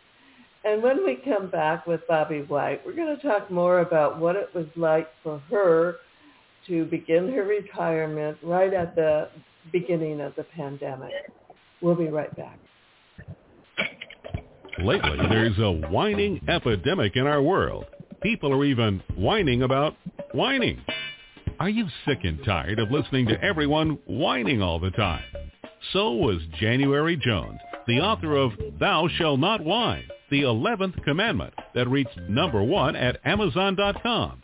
And 0.63 0.83
when 0.83 1.05
we 1.05 1.15
come 1.23 1.49
back 1.49 1.87
with 1.87 2.01
Bobbe 2.09 2.45
White, 2.47 2.85
we're 2.85 2.95
going 2.95 3.15
to 3.15 3.21
talk 3.21 3.49
more 3.49 3.79
about 3.79 4.19
what 4.19 4.35
it 4.35 4.53
was 4.53 4.65
like 4.75 5.07
for 5.23 5.41
her 5.49 5.97
to 6.67 6.85
begin 6.85 7.31
her 7.31 7.43
retirement 7.43 8.37
right 8.43 8.73
at 8.73 8.95
the 8.95 9.29
beginning 9.71 10.19
of 10.19 10.35
the 10.35 10.43
pandemic. 10.43 11.13
We'll 11.81 11.95
be 11.95 12.07
right 12.07 12.35
back. 12.35 12.59
Lately, 14.79 15.17
there's 15.29 15.57
a 15.57 15.71
whining 15.89 16.39
epidemic 16.47 17.15
in 17.15 17.25
our 17.25 17.41
world. 17.41 17.85
People 18.21 18.53
are 18.53 18.63
even 18.63 19.01
whining 19.15 19.63
about 19.63 19.95
whining. 20.33 20.79
Are 21.59 21.69
you 21.69 21.87
sick 22.05 22.19
and 22.23 22.43
tired 22.45 22.77
of 22.77 22.91
listening 22.91 23.27
to 23.27 23.41
everyone 23.43 23.97
whining 24.05 24.61
all 24.61 24.79
the 24.79 24.91
time? 24.91 25.23
So 25.93 26.11
was 26.13 26.41
January 26.59 27.17
Jones, 27.17 27.59
the 27.87 28.01
author 28.01 28.35
of 28.35 28.51
Thou 28.79 29.07
Shall 29.17 29.37
Not 29.37 29.63
Whine, 29.63 30.07
the 30.29 30.41
11th 30.41 31.03
commandment 31.03 31.53
that 31.73 31.89
reached 31.89 32.17
number 32.29 32.61
one 32.61 32.95
at 32.95 33.19
Amazon.com. 33.25 34.43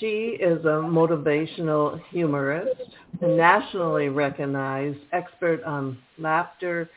She 0.00 0.36
is 0.40 0.64
a 0.64 0.82
motivational 0.82 2.00
humorist, 2.10 2.80
a 3.20 3.26
nationally 3.26 4.08
recognized 4.08 4.98
expert 5.12 5.62
on 5.64 5.98
laughter 6.18 6.90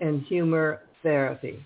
and 0.00 0.22
humor 0.22 0.80
therapy. 1.02 1.64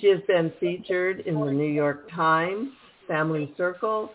She 0.00 0.08
has 0.08 0.20
been 0.26 0.52
featured 0.60 1.20
in 1.20 1.40
the 1.40 1.52
New 1.52 1.70
York 1.70 2.10
Times, 2.10 2.70
Family 3.06 3.52
Circle, 3.56 4.12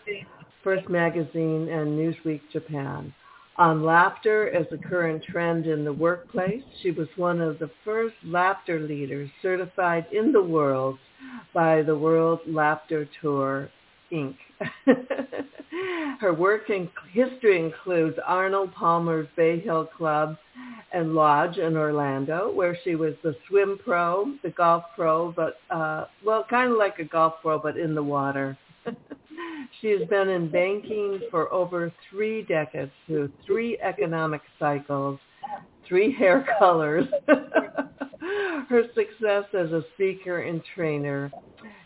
First 0.62 0.88
Magazine, 0.88 1.68
and 1.68 1.98
Newsweek 1.98 2.40
Japan. 2.52 3.12
On 3.56 3.84
laughter 3.84 4.50
as 4.50 4.66
a 4.72 4.78
current 4.78 5.22
trend 5.22 5.66
in 5.66 5.84
the 5.84 5.92
workplace, 5.92 6.64
she 6.82 6.90
was 6.90 7.08
one 7.16 7.40
of 7.40 7.58
the 7.58 7.70
first 7.84 8.16
laughter 8.24 8.80
leaders 8.80 9.30
certified 9.42 10.06
in 10.12 10.32
the 10.32 10.42
world 10.42 10.98
by 11.52 11.82
the 11.82 11.96
World 11.96 12.40
Laughter 12.46 13.08
Tour, 13.20 13.70
Inc. 14.12 14.36
Her 16.20 16.32
work 16.32 16.70
in 16.70 16.88
history 17.12 17.58
includes 17.58 18.18
Arnold 18.26 18.72
Palmer's 18.74 19.28
Bay 19.36 19.60
Hill 19.60 19.86
Club 19.96 20.36
and 20.92 21.14
Lodge 21.14 21.58
in 21.58 21.76
Orlando, 21.76 22.52
where 22.52 22.78
she 22.84 22.94
was 22.94 23.14
the 23.22 23.34
swim 23.48 23.78
pro, 23.84 24.32
the 24.42 24.50
golf 24.50 24.84
pro, 24.94 25.32
but 25.32 25.58
uh, 25.70 26.06
well, 26.24 26.44
kind 26.48 26.72
of 26.72 26.78
like 26.78 26.98
a 26.98 27.04
golf 27.04 27.34
pro, 27.42 27.58
but 27.58 27.76
in 27.76 27.94
the 27.94 28.02
water. 28.02 28.56
she 29.80 29.88
has 29.88 30.08
been 30.08 30.28
in 30.28 30.50
banking 30.50 31.20
for 31.30 31.52
over 31.52 31.92
three 32.10 32.42
decades 32.42 32.92
through 33.06 33.32
three 33.44 33.78
economic 33.82 34.42
cycles, 34.58 35.18
three 35.86 36.12
hair 36.12 36.46
colors. 36.58 37.06
Her 38.68 38.84
success 38.94 39.44
as 39.52 39.72
a 39.72 39.82
speaker 39.94 40.40
and 40.40 40.62
trainer 40.74 41.30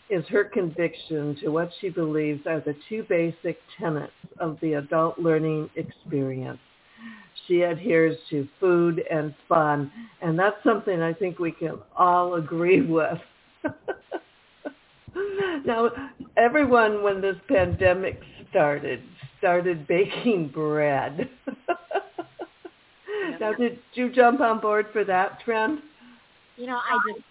is 0.09 0.25
her 0.27 0.43
conviction 0.43 1.35
to 1.41 1.49
what 1.49 1.69
she 1.79 1.89
believes 1.89 2.45
are 2.47 2.59
the 2.59 2.75
two 2.87 3.03
basic 3.07 3.59
tenets 3.79 4.11
of 4.39 4.57
the 4.61 4.73
adult 4.73 5.19
learning 5.19 5.69
experience. 5.75 6.59
She 7.47 7.61
adheres 7.61 8.17
to 8.29 8.47
food 8.59 9.03
and 9.09 9.33
fun, 9.47 9.91
and 10.21 10.37
that's 10.37 10.61
something 10.63 11.01
I 11.01 11.13
think 11.13 11.39
we 11.39 11.51
can 11.51 11.79
all 11.95 12.35
agree 12.35 12.81
with. 12.81 13.17
now, 15.65 15.89
everyone, 16.37 17.03
when 17.03 17.21
this 17.21 17.37
pandemic 17.47 18.19
started, 18.49 19.01
started 19.37 19.87
baking 19.87 20.49
bread. 20.49 21.29
now, 23.39 23.53
did 23.53 23.79
you 23.93 24.11
jump 24.11 24.41
on 24.41 24.59
board 24.59 24.87
for 24.91 25.03
that 25.03 25.39
trend? 25.43 25.79
You 26.57 26.67
know, 26.67 26.77
I 26.77 26.99
just 27.07 27.23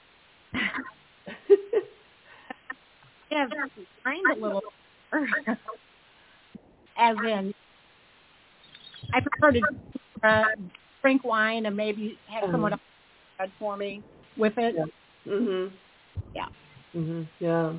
have 3.31 3.51
mind 4.05 4.27
a 4.33 4.45
little 4.45 4.63
as 6.99 7.17
in 7.25 7.55
I 9.15 9.21
prefer 9.21 9.53
to 9.53 9.61
uh, 10.23 10.45
drink 11.03 11.25
wine 11.25 11.67
and 11.67 11.77
maybe 11.77 12.19
have 12.29 12.51
someone 12.51 12.73
else 12.73 13.51
for 13.59 13.77
me 13.77 14.03
with 14.37 14.55
it. 14.59 14.75
Yeah. 14.77 15.33
Mhm. 15.33 15.73
Yeah. 16.35 16.47
Mhm. 16.95 17.27
Yeah. 17.41 17.73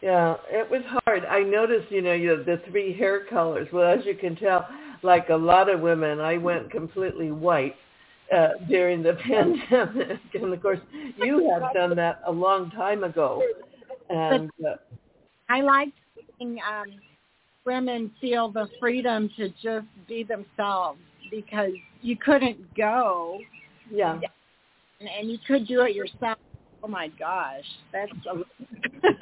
Yeah, 0.00 0.36
it 0.50 0.68
was 0.68 0.82
hard. 0.84 1.24
I 1.26 1.42
noticed, 1.42 1.90
you 1.92 2.02
know, 2.02 2.12
you 2.12 2.30
have 2.30 2.44
the 2.44 2.60
three 2.68 2.92
hair 2.92 3.24
colors. 3.24 3.68
Well, 3.72 3.86
as 3.98 4.04
you 4.04 4.16
can 4.16 4.34
tell, 4.34 4.66
like 5.02 5.28
a 5.28 5.36
lot 5.36 5.68
of 5.68 5.80
women, 5.80 6.18
I 6.18 6.38
went 6.38 6.70
completely 6.72 7.30
white 7.30 7.76
uh, 8.34 8.48
during 8.68 9.02
the 9.02 9.14
pandemic, 9.28 10.18
and 10.34 10.52
of 10.52 10.60
course, 10.60 10.80
you 11.16 11.48
had 11.52 11.72
done 11.72 11.94
that 11.96 12.20
a 12.26 12.32
long 12.32 12.70
time 12.70 13.04
ago. 13.04 13.42
And 14.12 14.50
uh, 14.66 14.74
I 15.48 15.60
liked 15.60 15.92
seeing 16.38 16.58
um, 16.60 17.00
women 17.64 18.10
feel 18.20 18.50
the 18.50 18.68
freedom 18.80 19.30
to 19.36 19.48
just 19.62 19.86
be 20.08 20.24
themselves 20.24 20.98
because 21.30 21.72
you 22.00 22.16
couldn't 22.16 22.74
go. 22.74 23.38
Yeah. 23.90 24.18
And, 25.00 25.08
and 25.08 25.30
you 25.30 25.38
could 25.46 25.66
do 25.66 25.82
it 25.82 25.94
yourself. 25.94 26.38
Oh 26.84 26.88
my 26.88 27.08
gosh, 27.18 27.64
that's 27.92 28.10
a, 28.26 28.42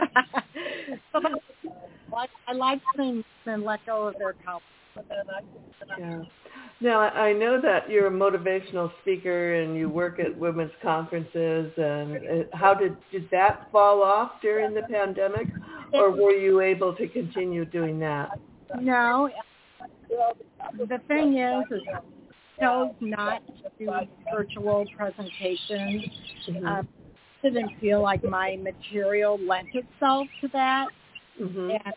I 2.49 2.52
like 2.52 2.80
seeing 2.97 3.23
men 3.44 3.64
let 3.64 3.85
go 3.85 4.09
of 4.09 4.16
their 4.18 4.32
comfort. 4.32 4.62
Yeah. 5.99 6.23
Now 6.83 7.01
I 7.01 7.33
know 7.33 7.61
that 7.61 7.91
you're 7.91 8.07
a 8.07 8.11
motivational 8.11 8.91
speaker 9.03 9.55
and 9.55 9.77
you 9.77 9.89
work 9.89 10.19
at 10.19 10.37
women's 10.37 10.73
conferences. 10.83 11.71
And 11.77 12.47
how 12.55 12.75
did 12.75 12.97
did 13.13 13.29
that 13.31 13.69
fall 13.71 14.03
off 14.03 14.33
during 14.41 14.75
the 14.75 14.83
pandemic, 14.83 15.49
or 15.93 16.11
were 16.11 16.33
you 16.33 16.61
able 16.61 16.95
to 16.97 17.07
continue 17.09 17.65
doing 17.67 17.99
that? 18.01 18.31
No. 18.81 19.29
The 20.79 21.01
thing 21.07 21.39
is, 21.39 21.65
is 21.71 21.83
chose 22.59 22.95
not 23.01 23.43
to 23.47 23.71
do 23.79 23.91
virtual 24.33 24.87
presentations. 24.97 26.05
Mm-hmm. 26.49 26.67
Uh, 26.67 26.83
didn't 27.43 27.71
feel 27.81 28.03
like 28.03 28.23
my 28.23 28.57
material 28.57 29.39
lent 29.39 29.69
itself 29.75 30.27
to 30.43 30.49
that, 30.49 30.87
hmm 31.39 31.71
and 31.71 31.95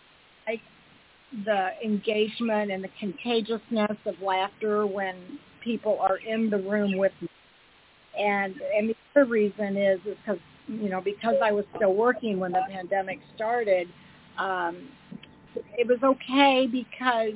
the 1.46 1.70
engagement 1.84 2.72
and 2.72 2.84
the 2.84 2.90
contagiousness 3.00 3.98
of 4.06 4.22
laughter 4.22 4.86
when 4.86 5.16
people 5.62 6.00
are 6.00 6.18
in 6.18 6.50
the 6.50 6.58
room 6.58 6.98
with 6.98 7.12
me. 7.22 7.28
And 8.18 8.56
and 8.78 8.90
the 8.90 8.96
other 9.16 9.26
reason 9.30 9.78
is 9.78 10.00
is 10.06 10.18
because 10.26 10.40
you 10.68 10.90
know 10.90 11.02
because 11.02 11.36
I 11.44 11.52
was 11.52 11.66
still 11.76 11.94
working 11.94 12.40
when 12.40 12.52
the 12.52 12.64
pandemic 12.70 13.20
started, 13.36 13.88
um, 14.38 14.78
it 15.78 15.88
was 15.88 16.00
okay 16.04 16.68
because 16.72 17.34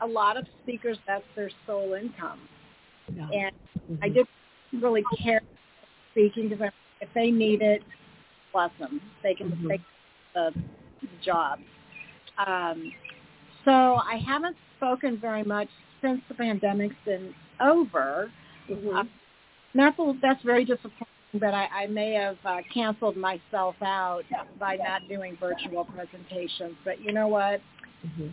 a 0.00 0.06
lot 0.06 0.36
of 0.36 0.44
speakers 0.62 0.98
that's 1.06 1.24
their 1.36 1.50
sole 1.66 1.94
income, 1.94 2.40
Yeah. 3.14 3.26
and 3.32 3.52
I 4.02 4.08
Mhm. 4.08 4.14
didn't 4.14 4.28
really 4.80 5.04
care 5.22 5.40
speaking 6.12 6.48
because 6.48 6.70
if 7.00 7.08
they 7.14 7.30
need 7.30 7.62
it, 7.62 7.82
bless 8.52 8.70
them, 8.78 9.00
they 9.22 9.34
can 9.34 9.50
Mhm. 9.50 9.68
take 9.68 9.80
the 10.34 10.52
job. 11.24 11.58
Um, 12.38 12.92
so 13.64 13.70
I 13.70 14.16
haven't 14.26 14.56
spoken 14.76 15.18
very 15.18 15.44
much 15.44 15.68
since 16.00 16.20
the 16.28 16.34
pandemic's 16.34 16.96
been 17.04 17.34
over. 17.60 18.30
Mhm. 18.68 19.00
Uh, 19.00 19.04
that's 19.74 19.98
a, 19.98 20.12
that's 20.20 20.42
very 20.42 20.64
disappointing. 20.64 21.06
But 21.34 21.54
I, 21.54 21.66
I 21.84 21.86
may 21.86 22.12
have 22.12 22.36
uh, 22.44 22.58
canceled 22.74 23.16
myself 23.16 23.74
out 23.80 24.24
by 24.60 24.76
not 24.76 25.08
doing 25.08 25.36
virtual 25.40 25.84
presentations. 25.84 26.74
But 26.84 27.00
you 27.00 27.12
know 27.12 27.28
what? 27.28 27.60
Mhm. 28.06 28.32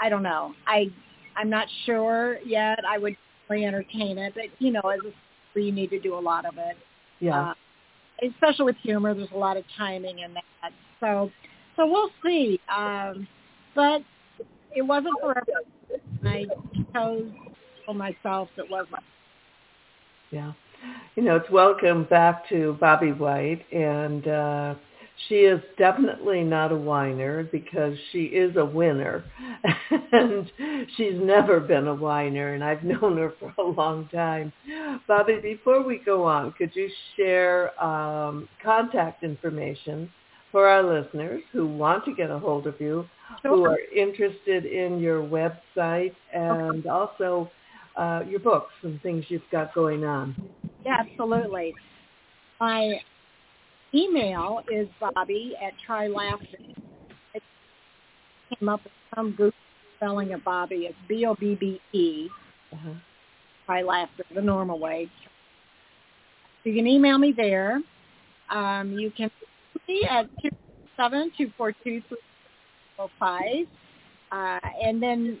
I 0.00 0.08
don't 0.08 0.22
know. 0.22 0.54
I 0.66 0.90
I'm 1.36 1.50
not 1.50 1.68
sure 1.84 2.38
yet. 2.44 2.80
I 2.84 2.98
would 2.98 3.16
really 3.48 3.64
entertain 3.64 4.18
it, 4.18 4.34
but 4.34 4.44
you 4.58 4.72
know, 4.72 4.80
as 4.80 5.00
a 5.04 5.60
you 5.60 5.72
need 5.72 5.90
to 5.90 6.00
do 6.00 6.14
a 6.14 6.20
lot 6.20 6.44
of 6.44 6.58
it. 6.58 6.76
Yeah. 7.20 7.50
Uh, 7.50 7.54
especially 8.22 8.66
with 8.66 8.76
humor, 8.82 9.14
there's 9.14 9.30
a 9.34 9.38
lot 9.38 9.56
of 9.56 9.64
timing 9.76 10.18
in 10.18 10.34
that. 10.34 10.72
So, 11.00 11.30
so 11.76 11.86
we'll 11.86 12.10
see. 12.24 12.60
Um, 12.74 13.26
but 13.74 14.02
it 14.76 14.82
wasn't 14.82 15.14
forever. 15.20 15.62
I 16.24 16.44
chose 16.92 17.30
for 17.84 17.94
myself 17.94 18.48
that 18.56 18.68
wasn't. 18.70 19.02
Yeah. 20.30 20.52
You 21.14 21.22
know, 21.22 21.36
it's 21.36 21.50
welcome 21.50 22.04
back 22.04 22.48
to 22.50 22.76
Bobbe 22.80 23.18
White 23.18 23.64
and 23.72 24.28
uh 24.28 24.74
she 25.28 25.36
is 25.36 25.62
definitely 25.78 26.44
not 26.44 26.72
a 26.72 26.76
whiner 26.76 27.44
because 27.44 27.96
she 28.12 28.24
is 28.24 28.54
a 28.56 28.64
winner 28.64 29.24
and 30.12 30.52
she's 30.96 31.14
never 31.14 31.58
been 31.58 31.86
a 31.86 31.94
whiner 31.94 32.52
and 32.52 32.62
I've 32.62 32.84
known 32.84 33.16
her 33.16 33.32
for 33.40 33.54
a 33.58 33.62
long 33.62 34.08
time. 34.08 34.52
Bobbe, 35.08 35.40
before 35.40 35.82
we 35.82 35.98
go 35.98 36.24
on, 36.24 36.52
could 36.52 36.70
you 36.74 36.90
share 37.16 37.82
um, 37.82 38.46
contact 38.62 39.24
information 39.24 40.10
for 40.56 40.66
our 40.68 40.82
listeners 40.82 41.42
who 41.52 41.66
want 41.66 42.02
to 42.02 42.14
get 42.14 42.30
a 42.30 42.38
hold 42.38 42.66
of 42.66 42.80
you, 42.80 43.06
who 43.42 43.66
are 43.66 43.76
interested 43.94 44.64
in 44.64 44.98
your 44.98 45.22
website 45.22 46.14
and 46.32 46.86
also 46.86 47.50
uh, 47.94 48.22
your 48.26 48.40
books 48.40 48.72
and 48.82 48.98
things 49.02 49.22
you've 49.28 49.42
got 49.52 49.74
going 49.74 50.06
on? 50.06 50.34
Yeah, 50.86 50.96
absolutely. 50.98 51.74
My 52.58 52.98
email 53.94 54.62
is 54.72 54.88
Bobbe 54.98 55.52
at 55.62 55.74
Try 55.84 56.06
Laughter. 56.06 56.56
It 57.34 57.42
came 58.58 58.70
up 58.70 58.82
with 58.82 58.94
some 59.14 59.32
Google 59.32 59.52
spelling 59.98 60.32
of 60.32 60.40
Bobbe. 60.42 60.72
It's 60.72 60.96
B 61.06 61.26
O 61.26 61.36
B 61.38 61.54
B 61.60 61.78
E. 61.92 62.28
Uh-huh. 62.72 62.94
Try 63.66 63.82
Laughter 63.82 64.24
the 64.34 64.40
normal 64.40 64.78
way. 64.78 65.10
You 66.64 66.74
can 66.74 66.86
email 66.86 67.18
me 67.18 67.34
there. 67.36 67.82
Um, 68.48 68.96
you 68.98 69.10
can 69.14 69.30
at 70.08 70.26
two 70.42 70.50
seven 70.96 71.30
two 71.36 71.50
four 71.56 71.72
two 71.72 72.00
three 72.08 72.18
four 72.96 73.08
five. 73.18 73.66
Uh, 74.32 74.58
and 74.84 75.02
then 75.02 75.38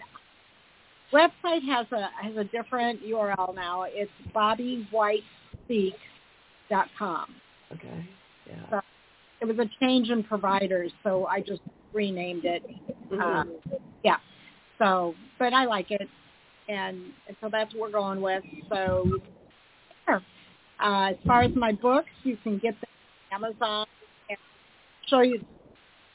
website 1.12 1.64
has 1.66 1.86
a 1.92 2.08
has 2.22 2.36
a 2.36 2.44
different 2.44 3.02
URL 3.02 3.54
now. 3.54 3.84
It's 3.88 4.10
bobbewhitespeaks.com. 4.34 7.34
Okay. 7.72 8.08
Yeah. 8.46 8.80
It 9.40 9.44
was 9.44 9.58
a 9.58 9.68
change 9.80 10.10
in 10.10 10.22
providers, 10.22 10.92
so 11.02 11.26
I 11.26 11.40
just 11.40 11.60
renamed 11.92 12.44
it. 12.44 12.62
Mhm. 13.10 13.20
Um, 13.20 13.56
yeah. 14.02 14.16
So, 14.78 15.14
but 15.38 15.52
I 15.52 15.64
like 15.64 15.90
it, 15.90 16.08
and, 16.68 17.12
and 17.26 17.36
so 17.40 17.48
that's 17.50 17.72
what 17.74 17.90
we're 17.92 17.98
going 17.98 18.20
with. 18.20 18.44
So, 18.68 19.18
sure. 20.06 20.22
Uh, 20.82 21.10
as 21.10 21.16
far 21.26 21.42
as 21.42 21.54
my 21.54 21.72
books, 21.72 22.10
you 22.22 22.36
can 22.42 22.58
get 22.58 22.74
them 22.80 22.90
on 23.32 23.44
Amazon. 23.44 23.86
Show 25.08 25.20
you. 25.20 25.44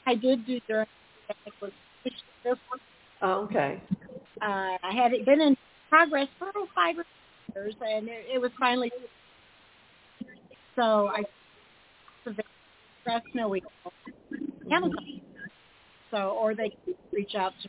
I 0.06 0.14
did 0.14 0.46
do 0.46 0.60
during 0.66 0.86
the 1.28 1.34
pandemic 1.34 1.60
was 1.60 2.58
one. 2.68 2.80
oh, 3.22 3.44
okay. 3.44 3.80
Uh, 4.40 4.76
I 4.82 4.92
had 4.94 5.12
it 5.12 5.24
been 5.24 5.40
in 5.40 5.56
progress 5.88 6.28
for 6.38 6.50
five 6.74 6.98
or 6.98 7.04
six 7.04 7.54
years, 7.54 7.74
and 7.80 8.08
it, 8.08 8.26
it 8.34 8.38
was 8.40 8.50
finally. 8.58 8.90
So 10.74 11.08
I 11.08 11.22
Fresno 13.04 13.54
Eagle, 13.54 13.70
Amazon. 14.70 15.20
So, 16.10 16.36
or 16.40 16.54
they 16.54 16.76
reach 17.12 17.34
out 17.36 17.52
to 17.62 17.68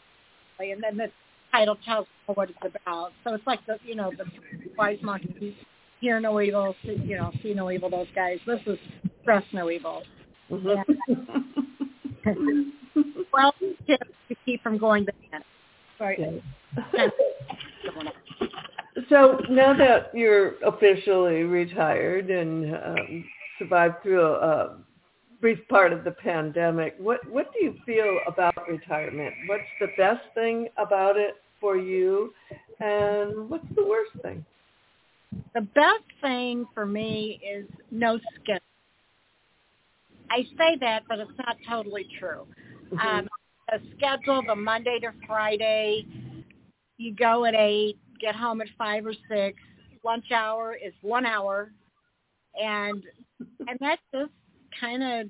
me, 0.60 0.72
and 0.72 0.84
then 0.84 0.98
the 0.98 1.08
title 1.52 1.78
tells 1.86 2.08
them 2.28 2.36
what 2.36 2.50
it's 2.50 2.60
about. 2.64 3.12
So 3.24 3.34
it's 3.34 3.48
like 3.48 3.66
the, 3.66 3.78
you 3.86 3.96
know, 3.96 4.12
the 4.18 4.26
wise 4.78 5.00
monkeys, 5.02 5.54
hear 6.02 6.20
no 6.20 6.40
evil, 6.42 6.76
see, 6.84 7.02
you 7.06 7.18
know, 7.18 7.32
see 7.42 7.54
no 7.54 7.72
evil. 7.72 7.90
Those 7.90 8.08
guys. 8.14 8.40
This 8.46 8.60
is 8.66 8.78
Fresno 9.24 9.70
Evil. 9.70 10.04
Mhm. 10.52 10.84
Well, 13.34 13.54
tips 13.88 14.08
to 14.30 14.36
keep 14.46 14.62
from 14.62 14.78
going. 14.78 15.08
Sorry. 15.98 16.42
Okay. 16.94 17.10
So 19.10 19.42
now 19.50 19.76
that 19.76 20.12
you're 20.14 20.56
officially 20.64 21.44
retired 21.44 22.30
and 22.30 22.76
um, 22.76 23.26
survived 23.58 24.04
through 24.04 24.22
a, 24.22 24.34
a 24.34 24.78
brief 25.42 25.60
part 25.68 25.92
of 25.92 26.04
the 26.04 26.12
pandemic, 26.12 26.96
what 27.00 27.20
what 27.30 27.52
do 27.54 27.64
you 27.66 27.76
feel 27.86 28.20
about 28.28 28.56
retirement? 28.68 29.34
What's 29.48 29.64
the 29.80 29.88
best 29.98 30.22
thing 30.36 30.70
about 30.78 31.18
it 31.18 31.36
for 31.60 31.76
you, 31.76 32.34
and 32.80 33.50
what's 33.50 33.68
the 33.76 33.84
worst 33.86 34.12
thing? 34.22 34.46
The 35.56 35.62
best 35.62 36.06
thing 36.22 36.66
for 36.74 36.86
me 36.86 37.42
is 37.44 37.66
no 37.92 38.20
schedule. 38.42 38.62
I 40.30 40.44
say 40.58 40.78
that, 40.82 41.04
but 41.08 41.20
it's 41.20 41.32
not 41.46 41.58
totally 41.70 42.08
true. 42.20 42.48
Um, 43.02 43.28
a 43.72 43.80
schedule, 43.96 44.44
the 44.46 44.56
Monday 44.56 45.00
to 45.00 45.12
Friday, 45.28 46.06
you 46.98 47.14
go 47.16 47.46
at 47.46 47.56
eight, 47.56 47.98
get 48.20 48.36
home 48.36 48.62
at 48.62 48.68
five 48.78 49.06
or 49.06 49.14
six. 49.30 49.58
Lunch 50.04 50.32
hour 50.32 50.74
is 50.76 50.94
one 51.02 51.26
hour, 51.26 51.72
and 52.62 53.04
and 53.68 53.78
that's 53.80 54.02
just 54.14 54.32
kind 54.80 55.02
of. 55.04 55.30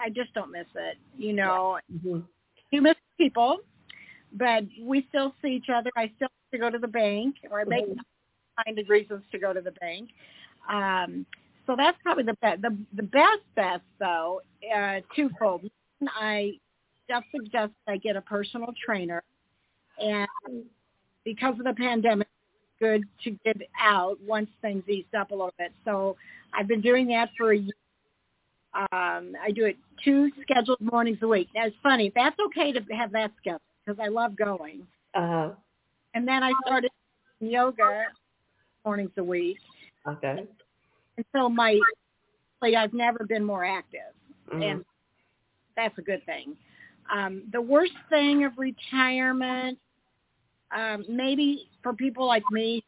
I 0.00 0.10
just 0.10 0.32
don't 0.32 0.52
miss 0.52 0.66
it. 0.76 0.96
You 1.16 1.32
know, 1.32 1.78
Mhm. 1.92 2.24
you 2.70 2.80
miss 2.80 2.94
people, 3.16 3.58
but 4.32 4.64
we 4.80 5.04
still 5.08 5.34
see 5.42 5.48
each 5.48 5.68
other. 5.68 5.90
I 5.96 6.12
still 6.16 6.28
have 6.28 6.50
to 6.52 6.58
go 6.58 6.70
to 6.70 6.78
the 6.78 6.88
bank, 6.88 7.36
or 7.50 7.60
I 7.60 7.64
make 7.64 7.84
Mhm. 7.84 8.04
find 8.64 8.88
reasons 8.88 9.24
to 9.32 9.38
go 9.38 9.52
to 9.52 9.60
the 9.60 9.72
bank. 9.72 10.10
Um, 10.68 11.26
so 11.68 11.76
that's 11.76 11.98
probably 12.02 12.24
the 12.24 12.36
best. 12.40 12.62
The, 12.62 12.76
the 12.96 13.02
best 13.02 13.42
best 13.54 13.82
though, 14.00 14.40
uh, 14.74 15.00
twofold. 15.14 15.70
I 16.06 16.52
just 17.08 17.26
suggest 17.34 17.72
I 17.86 17.98
get 17.98 18.16
a 18.16 18.22
personal 18.22 18.72
trainer, 18.84 19.22
and 19.98 20.28
because 21.24 21.58
of 21.58 21.64
the 21.64 21.74
pandemic, 21.74 22.26
it's 22.26 22.80
good 22.80 23.04
to 23.24 23.38
get 23.44 23.68
out 23.78 24.16
once 24.26 24.48
things 24.62 24.82
eased 24.88 25.14
up 25.14 25.30
a 25.30 25.34
little 25.34 25.52
bit. 25.58 25.72
So 25.84 26.16
I've 26.54 26.66
been 26.66 26.80
doing 26.80 27.06
that 27.08 27.28
for 27.36 27.52
a 27.52 27.58
year. 27.58 27.72
Um, 28.74 29.34
I 29.42 29.50
do 29.54 29.66
it 29.66 29.76
two 30.02 30.30
scheduled 30.40 30.80
mornings 30.80 31.18
a 31.20 31.28
week. 31.28 31.48
Now 31.54 31.66
it's 31.66 31.76
funny. 31.82 32.10
That's 32.14 32.36
okay 32.46 32.72
to 32.72 32.80
have 32.94 33.12
that 33.12 33.32
schedule 33.38 33.60
because 33.84 34.00
I 34.02 34.08
love 34.08 34.36
going. 34.36 34.86
Uh-huh. 35.14 35.50
And 36.14 36.26
then 36.26 36.42
I 36.42 36.52
started 36.64 36.90
yoga 37.40 38.04
mornings 38.86 39.10
a 39.18 39.24
week. 39.24 39.58
Okay. 40.06 40.46
And 41.18 41.26
so 41.34 41.48
my, 41.48 41.84
like 42.62 42.74
I've 42.74 42.94
never 42.94 43.26
been 43.28 43.44
more 43.44 43.64
active, 43.64 44.14
Mhm. 44.52 44.62
and 44.70 44.84
that's 45.76 45.98
a 45.98 46.02
good 46.02 46.24
thing. 46.24 46.56
Um, 47.10 47.42
the 47.52 47.60
worst 47.60 47.92
thing 48.08 48.44
of 48.44 48.56
retirement, 48.56 49.78
um, 50.70 51.04
maybe 51.08 51.68
for 51.82 51.92
people 51.92 52.24
like 52.26 52.48
me, 52.50 52.84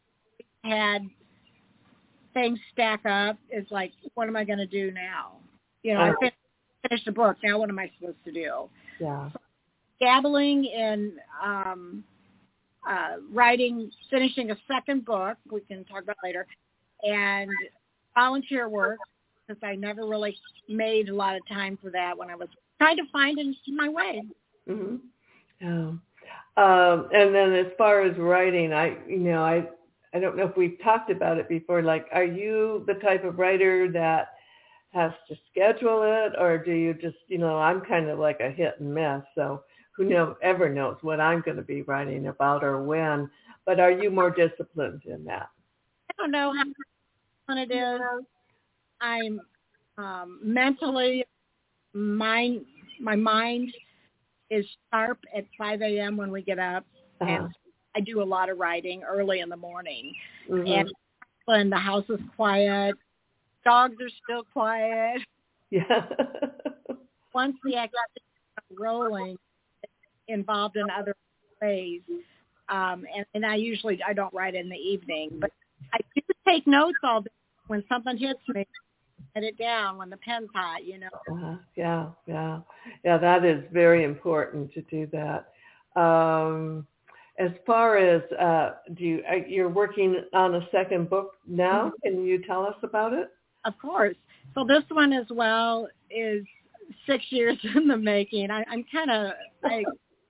had 0.63 1.09
things 2.33 2.57
stack 2.71 3.05
up. 3.05 3.37
Is 3.51 3.69
like, 3.69 3.91
what 4.13 4.27
am 4.29 4.37
I 4.37 4.45
going 4.45 4.59
to 4.59 4.65
do 4.65 4.91
now? 4.91 5.37
You 5.83 5.95
know, 5.95 6.01
I 6.01 6.09
Uh-huh. 6.09 6.19
finished 6.19 6.37
finished 6.89 7.07
a 7.07 7.11
book. 7.11 7.37
Now 7.43 7.59
what 7.59 7.69
am 7.69 7.79
I 7.79 7.91
supposed 7.99 8.23
to 8.25 8.31
do? 8.31 8.69
Yeah. 8.99 9.29
So, 9.31 9.39
dabbling 9.99 10.65
in 10.65 11.19
um, 11.43 12.03
uh, 12.87 13.17
writing, 13.31 13.91
finishing 14.09 14.51
a 14.51 14.57
second 14.67 15.05
book. 15.05 15.37
We 15.51 15.61
can 15.61 15.83
talk 15.85 16.03
about 16.03 16.17
later, 16.23 16.47
and 17.03 17.49
volunteer 18.15 18.69
work 18.69 18.99
because 19.47 19.61
I 19.63 19.75
never 19.75 20.05
really 20.05 20.35
made 20.69 21.09
a 21.09 21.15
lot 21.15 21.35
of 21.35 21.47
time 21.47 21.77
for 21.81 21.89
that 21.91 22.17
when 22.17 22.29
I 22.29 22.35
was 22.35 22.47
trying 22.77 22.97
to 22.97 23.03
find 23.11 23.37
my 23.67 23.89
way. 23.89 24.23
Mm-hmm. 24.69 24.95
Yeah. 25.61 25.91
Um, 26.57 27.09
and 27.13 27.33
then 27.33 27.53
as 27.53 27.67
far 27.77 28.01
as 28.01 28.17
writing, 28.17 28.73
I 28.73 28.97
you 29.07 29.19
know 29.19 29.43
I 29.43 29.67
I 30.13 30.19
don't 30.19 30.35
know 30.35 30.47
if 30.47 30.57
we've 30.57 30.77
talked 30.83 31.09
about 31.09 31.37
it 31.37 31.47
before. 31.47 31.81
Like, 31.81 32.07
are 32.11 32.25
you 32.25 32.83
the 32.87 32.95
type 32.95 33.23
of 33.23 33.39
writer 33.39 33.89
that 33.91 34.33
has 34.93 35.11
to 35.29 35.35
schedule 35.49 36.03
it, 36.03 36.33
or 36.37 36.57
do 36.57 36.73
you 36.73 36.93
just 36.93 37.17
you 37.27 37.37
know 37.37 37.57
I'm 37.57 37.81
kind 37.81 38.09
of 38.09 38.19
like 38.19 38.39
a 38.41 38.49
hit 38.49 38.75
and 38.79 38.93
miss, 38.93 39.21
so 39.35 39.63
who 39.95 40.05
never 40.05 40.35
ever 40.41 40.69
knows 40.69 40.97
what 41.01 41.21
I'm 41.21 41.41
going 41.41 41.57
to 41.57 41.63
be 41.63 41.83
writing 41.83 42.27
about 42.27 42.63
or 42.63 42.83
when. 42.83 43.29
But 43.65 43.79
are 43.79 43.91
you 43.91 44.09
more 44.09 44.31
disciplined 44.31 45.03
in 45.05 45.23
that? 45.25 45.49
I 46.09 46.13
don't 46.17 46.31
know 46.31 46.53
how 46.53 46.63
it 47.57 47.71
is. 47.71 48.01
I'm 49.01 49.41
um, 49.97 50.39
mentally, 50.43 51.25
mind, 51.93 52.65
my 52.99 53.15
mind 53.15 53.73
is 54.49 54.65
sharp 54.91 55.19
at 55.35 55.45
5 55.57 55.81
a.m. 55.81 56.17
when 56.17 56.31
we 56.31 56.41
get 56.41 56.59
up, 56.59 56.85
uh-huh. 57.19 57.31
and 57.31 57.49
I 57.95 58.01
do 58.01 58.21
a 58.21 58.23
lot 58.23 58.49
of 58.49 58.57
writing 58.57 59.03
early 59.03 59.39
in 59.39 59.49
the 59.49 59.57
morning. 59.57 60.13
Mm-hmm. 60.49 60.67
And 60.67 60.91
when 61.45 61.69
the 61.69 61.77
house 61.77 62.05
is 62.09 62.19
quiet, 62.35 62.95
dogs 63.65 63.95
are 64.01 64.09
still 64.23 64.43
quiet. 64.53 65.21
Yeah. 65.69 66.05
Once 67.33 67.55
the 67.63 67.77
activity 67.77 68.21
rolling, 68.77 69.37
involved 70.27 70.77
in 70.77 70.89
other 70.89 71.15
ways. 71.61 72.01
Um, 72.69 73.05
and, 73.15 73.25
and 73.33 73.45
I 73.45 73.55
usually 73.55 73.99
I 74.05 74.13
don't 74.13 74.33
write 74.33 74.55
in 74.55 74.69
the 74.69 74.75
evening, 74.75 75.29
but 75.39 75.51
I 75.93 75.99
do 76.15 76.21
take 76.47 76.67
notes 76.67 76.97
all 77.03 77.21
day 77.21 77.29
when 77.67 77.83
something 77.89 78.17
hits 78.17 78.41
me. 78.49 78.65
Get 79.35 79.43
it 79.43 79.57
down 79.57 79.97
when 79.97 80.09
the 80.09 80.17
pen's 80.17 80.49
hot, 80.53 80.83
you 80.83 80.97
know. 80.99 81.07
Uh, 81.31 81.55
yeah, 81.75 82.07
yeah, 82.25 82.59
yeah. 83.05 83.17
That 83.17 83.45
is 83.45 83.63
very 83.71 84.03
important 84.03 84.73
to 84.73 84.81
do 84.83 85.07
that. 85.11 85.99
Um, 85.99 86.87
as 87.37 87.51
far 87.65 87.97
as 87.97 88.21
uh, 88.33 88.71
do 88.95 89.03
you, 89.03 89.23
uh, 89.29 89.35
you're 89.47 89.69
working 89.69 90.23
on 90.33 90.55
a 90.55 90.67
second 90.71 91.09
book 91.09 91.33
now? 91.47 91.87
Mm-hmm. 92.03 92.17
Can 92.17 92.25
you 92.25 92.43
tell 92.45 92.65
us 92.65 92.75
about 92.83 93.13
it? 93.13 93.31
Of 93.65 93.77
course. 93.79 94.15
So 94.55 94.65
this 94.67 94.83
one 94.89 95.13
as 95.13 95.25
well 95.29 95.87
is 96.09 96.45
six 97.05 97.23
years 97.29 97.57
in 97.75 97.87
the 97.87 97.97
making. 97.97 98.51
I, 98.51 98.63
I'm 98.69 98.83
kind 98.91 99.11
of 99.11 99.31
I 99.63 99.83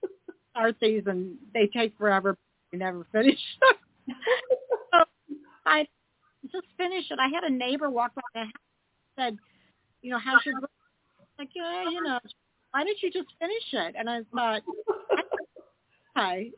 start 0.51 0.75
these 0.81 1.03
and 1.05 1.35
they 1.53 1.67
take 1.67 1.97
forever. 1.97 2.37
You 2.71 2.79
never 2.79 3.05
finish. 3.11 3.39
so 4.93 5.03
I 5.65 5.87
just 6.43 6.67
finish 6.77 7.05
it. 7.11 7.19
I 7.19 7.27
had 7.27 7.43
a 7.43 7.49
neighbor 7.49 7.89
walk 7.89 8.15
by 8.15 8.21
my 8.33 8.41
house 8.41 8.51
and 9.17 9.25
said, 9.25 9.37
you 10.01 10.11
know, 10.11 10.19
how's 10.19 10.45
your 10.45 10.59
book? 10.59 10.71
Like, 11.37 11.49
yeah, 11.55 11.89
you 11.89 12.03
know, 12.03 12.19
why 12.71 12.83
didn't 12.83 13.01
you 13.01 13.11
just 13.11 13.29
finish 13.39 13.63
it? 13.73 13.95
And 13.97 14.09
I 14.09 14.21
thought, 14.33 14.61
hi. 16.15 16.49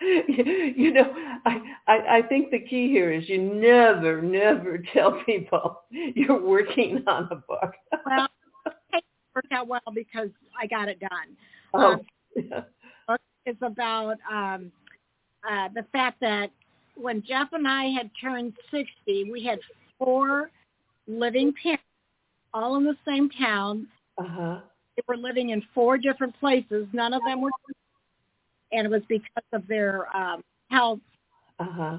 you 0.28 0.92
know, 0.92 1.14
I, 1.46 1.60
I 1.86 2.16
I 2.18 2.22
think 2.22 2.50
the 2.50 2.60
key 2.60 2.88
here 2.88 3.12
is 3.12 3.28
you 3.28 3.38
never, 3.38 4.22
never 4.22 4.78
tell 4.92 5.22
people 5.24 5.82
you're 5.90 6.40
working 6.40 7.02
on 7.06 7.28
a 7.30 7.36
book. 7.36 7.74
well, 8.06 8.28
it 8.92 9.04
worked 9.34 9.52
out 9.52 9.68
well 9.68 9.80
because 9.94 10.30
I 10.60 10.66
got 10.66 10.88
it 10.88 11.00
done. 11.00 11.36
Oh. 11.74 11.92
Um, 11.92 13.18
it's 13.46 13.62
about 13.62 14.16
um, 14.30 14.70
uh, 15.48 15.68
the 15.74 15.84
fact 15.92 16.20
that 16.20 16.50
when 16.96 17.22
Jeff 17.22 17.48
and 17.52 17.66
I 17.66 17.84
had 17.86 18.10
turned 18.20 18.52
60, 18.70 19.30
we 19.30 19.44
had 19.44 19.58
four 19.98 20.50
living 21.06 21.52
parents, 21.62 21.82
all 22.52 22.76
in 22.76 22.84
the 22.84 22.96
same 23.06 23.30
town. 23.30 23.86
Uh-huh. 24.18 24.60
They 24.96 25.02
were 25.08 25.16
living 25.16 25.50
in 25.50 25.62
four 25.74 25.96
different 25.98 26.38
places. 26.38 26.86
None 26.92 27.14
of 27.14 27.22
them 27.26 27.40
were, 27.40 27.50
and 28.72 28.86
it 28.86 28.90
was 28.90 29.02
because 29.08 29.44
of 29.52 29.66
their 29.66 30.14
um, 30.14 30.42
health. 30.68 31.00
Uh-huh. 31.58 31.98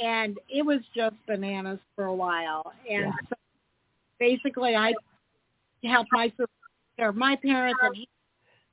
And 0.00 0.38
it 0.48 0.64
was 0.64 0.80
just 0.94 1.14
bananas 1.26 1.78
for 1.94 2.04
a 2.04 2.14
while. 2.14 2.72
And 2.90 3.06
yeah. 3.06 3.12
so 3.28 3.36
basically, 4.18 4.74
I 4.74 4.92
to 5.82 5.88
help 5.90 6.06
my 6.12 6.28
sister 6.28 6.46
take 6.46 6.96
care 6.98 7.08
of 7.08 7.16
my 7.16 7.36
parents 7.36 7.78
and 7.82 7.96
his 7.96 8.06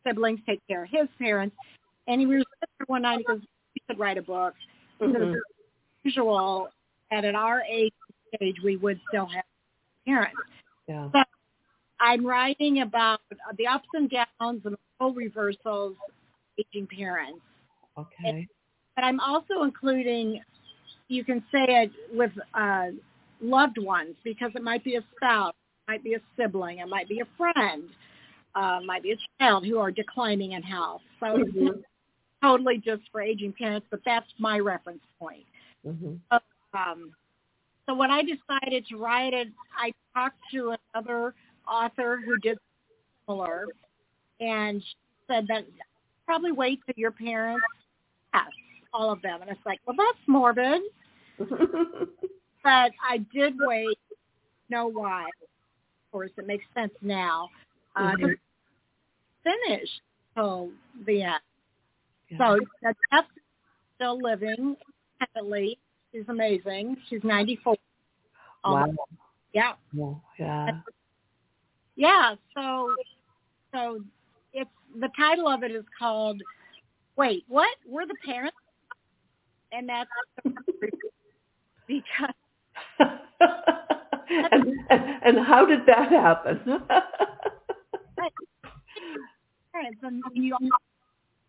siblings 0.05 0.39
take 0.47 0.59
care 0.67 0.83
of 0.83 0.89
his 0.89 1.07
parents. 1.19 1.55
And 2.11 2.27
we 2.27 2.35
were 2.35 2.43
sitting 2.59 2.75
there 2.77 2.85
one 2.87 3.03
night 3.03 3.19
because 3.19 3.41
we 3.73 3.81
could 3.87 3.97
write 3.97 4.17
a 4.17 4.21
book. 4.21 4.53
Mm-hmm. 5.01 5.33
usual 6.03 6.69
that 7.09 7.25
at 7.25 7.33
our 7.33 7.63
age 7.63 7.93
stage 8.35 8.57
we 8.63 8.75
would 8.75 8.99
still 9.07 9.25
have 9.25 9.43
parents. 10.05 10.35
Yeah. 10.87 11.09
So 11.11 11.23
I'm 11.99 12.25
writing 12.25 12.81
about 12.81 13.21
the 13.57 13.65
ups 13.65 13.87
and 13.93 14.09
downs 14.09 14.61
and 14.65 14.75
role 14.99 15.13
reversals 15.13 15.95
of 16.07 16.65
aging 16.73 16.87
parents. 16.87 17.39
Okay. 17.97 18.13
And, 18.25 18.47
but 18.95 19.05
I'm 19.05 19.19
also 19.19 19.63
including, 19.63 20.41
you 21.07 21.23
can 21.23 21.39
say 21.51 21.65
it 21.67 21.91
with 22.13 22.31
uh, 22.53 22.87
loved 23.41 23.77
ones 23.79 24.15
because 24.23 24.51
it 24.55 24.63
might 24.63 24.83
be 24.83 24.97
a 24.97 25.03
spouse, 25.15 25.53
it 25.87 25.91
might 25.91 26.03
be 26.03 26.13
a 26.15 26.21
sibling, 26.37 26.79
it 26.79 26.87
might 26.87 27.07
be 27.07 27.21
a 27.21 27.27
friend, 27.37 27.83
uh, 28.55 28.81
might 28.85 29.01
be 29.01 29.13
a 29.13 29.17
child 29.39 29.65
who 29.65 29.79
are 29.79 29.91
declining 29.91 30.51
in 30.51 30.61
health. 30.61 31.01
So 31.19 31.25
mm-hmm. 31.37 31.79
Totally 32.41 32.77
just 32.77 33.03
for 33.11 33.21
aging 33.21 33.53
parents, 33.53 33.87
but 33.89 34.01
that's 34.05 34.27
my 34.37 34.59
reference 34.59 35.01
point. 35.19 35.45
Mm-hmm. 35.85 36.15
So, 36.31 36.39
um, 36.73 37.11
so 37.87 37.95
when 37.95 38.11
I 38.11 38.21
decided 38.21 38.85
to 38.89 38.97
write 38.97 39.33
it, 39.33 39.47
I 39.77 39.91
talked 40.13 40.37
to 40.53 40.75
another 40.93 41.33
author 41.67 42.19
who 42.23 42.37
did 42.37 42.57
similar, 43.25 43.67
and 44.39 44.81
she 44.81 44.95
said 45.27 45.45
that 45.47 45.65
probably 46.25 46.51
wait 46.51 46.79
till 46.85 46.95
your 46.97 47.11
parents 47.11 47.63
pass, 48.33 48.49
all 48.93 49.11
of 49.11 49.21
them. 49.21 49.41
And 49.41 49.49
it's 49.49 49.59
like, 49.65 49.79
well, 49.85 49.95
that's 49.97 50.27
morbid. 50.27 50.81
but 51.37 51.47
I 52.63 53.17
did 53.33 53.53
wait. 53.59 53.97
Know 54.69 54.87
why? 54.87 55.27
course, 56.11 56.31
it 56.37 56.45
makes 56.45 56.65
sense 56.75 56.93
now. 57.01 57.49
Uh, 57.95 58.11
mm-hmm. 58.11 58.31
Finish 59.43 59.89
till 60.35 60.69
the 61.05 61.23
end. 61.23 61.39
Yeah. 62.31 62.37
So 62.37 62.59
Jeff's 63.11 63.27
still 63.95 64.19
living 64.21 64.75
happily. 65.19 65.77
She's 66.11 66.23
amazing. 66.27 66.97
She's 67.09 67.23
94. 67.23 67.75
Wow. 68.63 68.83
Um, 68.83 68.97
yeah. 69.53 69.73
Yeah. 70.39 70.71
Yeah. 71.95 72.35
So, 72.55 72.95
so 73.73 74.01
it's 74.53 74.69
the 74.99 75.09
title 75.17 75.47
of 75.47 75.63
it 75.63 75.71
is 75.71 75.85
called. 75.97 76.41
Wait, 77.17 77.43
what? 77.47 77.75
We're 77.85 78.07
the 78.07 78.15
parents, 78.25 78.57
and 79.71 79.89
that's 79.89 80.09
because 81.87 82.33
and, 82.99 83.19
and, 84.89 85.09
and 85.23 85.45
how 85.45 85.65
did 85.65 85.85
that 85.87 86.09
happen? 86.11 86.61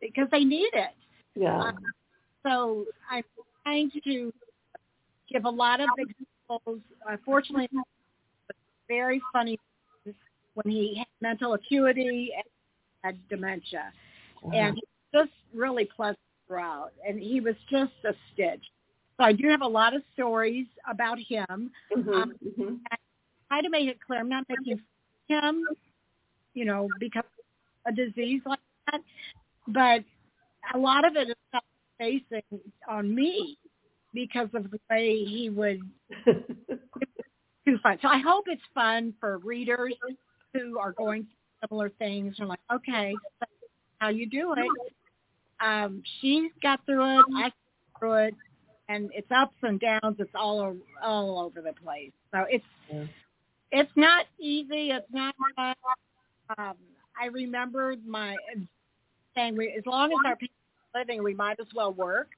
because 0.02 0.28
they 0.30 0.44
need 0.44 0.70
it. 0.74 0.90
Yeah. 1.34 1.60
Uh, 1.60 1.72
so 2.44 2.84
I'm 3.10 3.22
trying 3.62 3.90
to 4.04 4.32
give 5.32 5.44
a 5.46 5.50
lot 5.50 5.80
of 5.80 5.88
examples. 5.96 6.80
Uh, 7.08 7.16
fortunately, 7.24 7.68
very 8.88 9.22
funny 9.32 9.58
when 10.54 10.70
he 10.70 10.96
had 10.98 11.06
mental 11.22 11.54
acuity 11.54 12.32
and 12.36 12.44
had 13.02 13.28
dementia, 13.30 13.92
uh-huh. 14.44 14.54
and 14.54 14.74
he 14.74 14.82
was 15.14 15.26
just 15.26 15.36
really 15.54 15.88
pleasant 15.96 16.18
throughout. 16.46 16.90
And 17.08 17.18
he 17.18 17.40
was 17.40 17.54
just 17.70 17.92
a 18.04 18.12
stitch. 18.32 18.62
So 19.16 19.24
I 19.24 19.32
do 19.32 19.48
have 19.48 19.62
a 19.62 19.66
lot 19.66 19.94
of 19.94 20.02
stories 20.14 20.66
about 20.90 21.18
him. 21.18 21.70
Mm-hmm, 21.96 22.12
um, 22.12 22.34
mm-hmm. 22.44 22.74
I 22.90 22.96
try 23.48 23.60
to 23.62 23.70
make 23.70 23.88
it 23.88 23.98
clear 24.04 24.20
I'm 24.20 24.28
not 24.28 24.44
making 24.48 24.80
him, 25.28 25.64
you 26.54 26.64
know, 26.64 26.88
because 26.98 27.24
a 27.86 27.92
disease 27.92 28.42
like 28.44 28.58
that, 28.90 29.00
but 29.68 30.04
a 30.74 30.78
lot 30.78 31.04
of 31.04 31.16
it 31.16 31.28
is 31.28 31.60
facing 31.98 32.60
on 32.88 33.14
me 33.14 33.58
because 34.12 34.48
of 34.54 34.70
the 34.70 34.80
way 34.90 35.24
he 35.24 35.50
would 35.50 35.80
too 36.26 37.78
fun. 37.82 37.98
So 38.02 38.08
I 38.08 38.18
hope 38.18 38.44
it's 38.48 38.62
fun 38.74 39.14
for 39.20 39.38
readers 39.38 39.94
who 40.52 40.78
are 40.78 40.92
going 40.92 41.22
through 41.22 41.68
similar 41.68 41.90
things. 41.98 42.36
I'm 42.40 42.48
like, 42.48 42.60
okay, 42.72 43.14
how 43.98 44.08
you 44.08 44.28
do 44.28 44.54
it. 44.56 44.68
Um, 45.64 46.02
she 46.20 46.50
got 46.60 46.84
through 46.84 47.20
it. 47.20 47.24
I 47.36 47.52
through 47.98 48.14
it 48.14 48.34
and 48.88 49.10
it's 49.14 49.28
ups 49.34 49.56
and 49.62 49.80
downs. 49.80 50.16
It's 50.18 50.34
all 50.34 50.76
all 51.02 51.38
over 51.38 51.60
the 51.60 51.72
place. 51.82 52.12
So 52.32 52.44
it's 52.48 52.64
yeah. 52.92 53.04
it's 53.70 53.92
not 53.96 54.26
easy. 54.38 54.90
It's 54.90 55.06
not. 55.12 55.34
Um, 56.58 56.74
I 57.20 57.26
remember 57.30 57.94
my 58.06 58.36
saying, 59.34 59.56
we, 59.56 59.74
as 59.76 59.84
long 59.86 60.10
as 60.12 60.18
our 60.26 60.36
people 60.36 60.54
are 60.94 61.00
living, 61.00 61.22
we 61.22 61.34
might 61.34 61.60
as 61.60 61.66
well 61.74 61.92
work. 61.92 62.28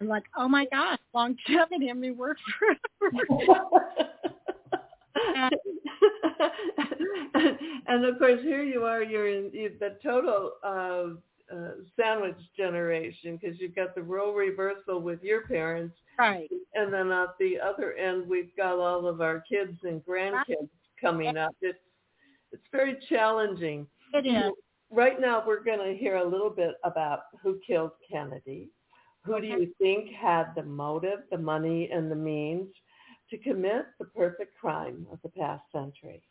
And 0.00 0.08
like, 0.08 0.24
oh 0.36 0.48
my 0.48 0.66
gosh, 0.72 0.98
longevity. 1.12 1.90
I 1.90 1.92
mean, 1.92 2.16
work 2.16 2.38
forever. 2.58 3.28
and 7.86 8.04
of 8.04 8.18
course, 8.18 8.40
here 8.42 8.62
you 8.62 8.84
are. 8.84 9.02
You're 9.02 9.28
in 9.28 9.50
the 9.80 9.96
total 10.02 10.52
uh, 10.62 11.54
uh, 11.54 11.70
sandwich 11.98 12.36
generation 12.56 13.38
because 13.40 13.58
you've 13.58 13.74
got 13.74 13.94
the 13.94 14.02
role 14.02 14.34
reversal 14.34 15.00
with 15.00 15.22
your 15.22 15.42
parents, 15.46 15.96
right? 16.18 16.48
And 16.74 16.92
then 16.92 17.10
at 17.10 17.30
the 17.40 17.58
other 17.58 17.94
end, 17.94 18.28
we've 18.28 18.54
got 18.56 18.78
all 18.78 19.06
of 19.06 19.20
our 19.20 19.42
kids 19.50 19.78
and 19.82 20.04
grandkids 20.04 20.68
coming 21.00 21.36
up. 21.36 21.54
It's 21.60 21.78
it's 22.52 22.62
very 22.72 22.96
challenging. 23.08 23.86
It 24.14 24.26
is. 24.26 24.52
Right 24.90 25.20
now, 25.20 25.42
we're 25.46 25.62
going 25.62 25.80
to 25.86 25.98
hear 25.98 26.16
a 26.16 26.28
little 26.28 26.50
bit 26.50 26.74
about 26.82 27.20
who 27.42 27.60
killed 27.66 27.90
Kennedy. 28.10 28.70
Who 29.24 29.34
okay. 29.34 29.42
do 29.42 29.46
you 29.48 29.74
think 29.78 30.10
had 30.14 30.54
the 30.56 30.62
motive, 30.62 31.20
the 31.30 31.36
money, 31.36 31.90
and 31.92 32.10
the 32.10 32.16
means 32.16 32.68
to 33.30 33.36
commit 33.38 33.86
the 33.98 34.06
perfect 34.06 34.56
crime 34.58 35.06
of 35.12 35.18
the 35.22 35.28
past 35.28 35.62
century? 35.72 36.22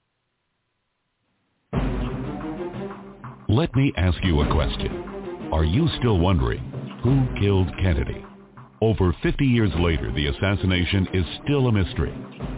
Let 3.48 3.74
me 3.76 3.94
ask 3.96 4.18
you 4.24 4.42
a 4.42 4.52
question. 4.52 5.50
Are 5.54 5.64
you 5.64 5.88
still 6.00 6.18
wondering 6.20 6.60
who 7.04 7.40
killed 7.40 7.70
Kennedy? 7.80 8.26
Over 8.82 9.16
50 9.24 9.46
years 9.46 9.72
later, 9.80 10.12
the 10.12 10.28
assassination 10.28 11.08
is 11.14 11.26
still 11.44 11.68
a 11.68 11.72
mystery. 11.72 12.14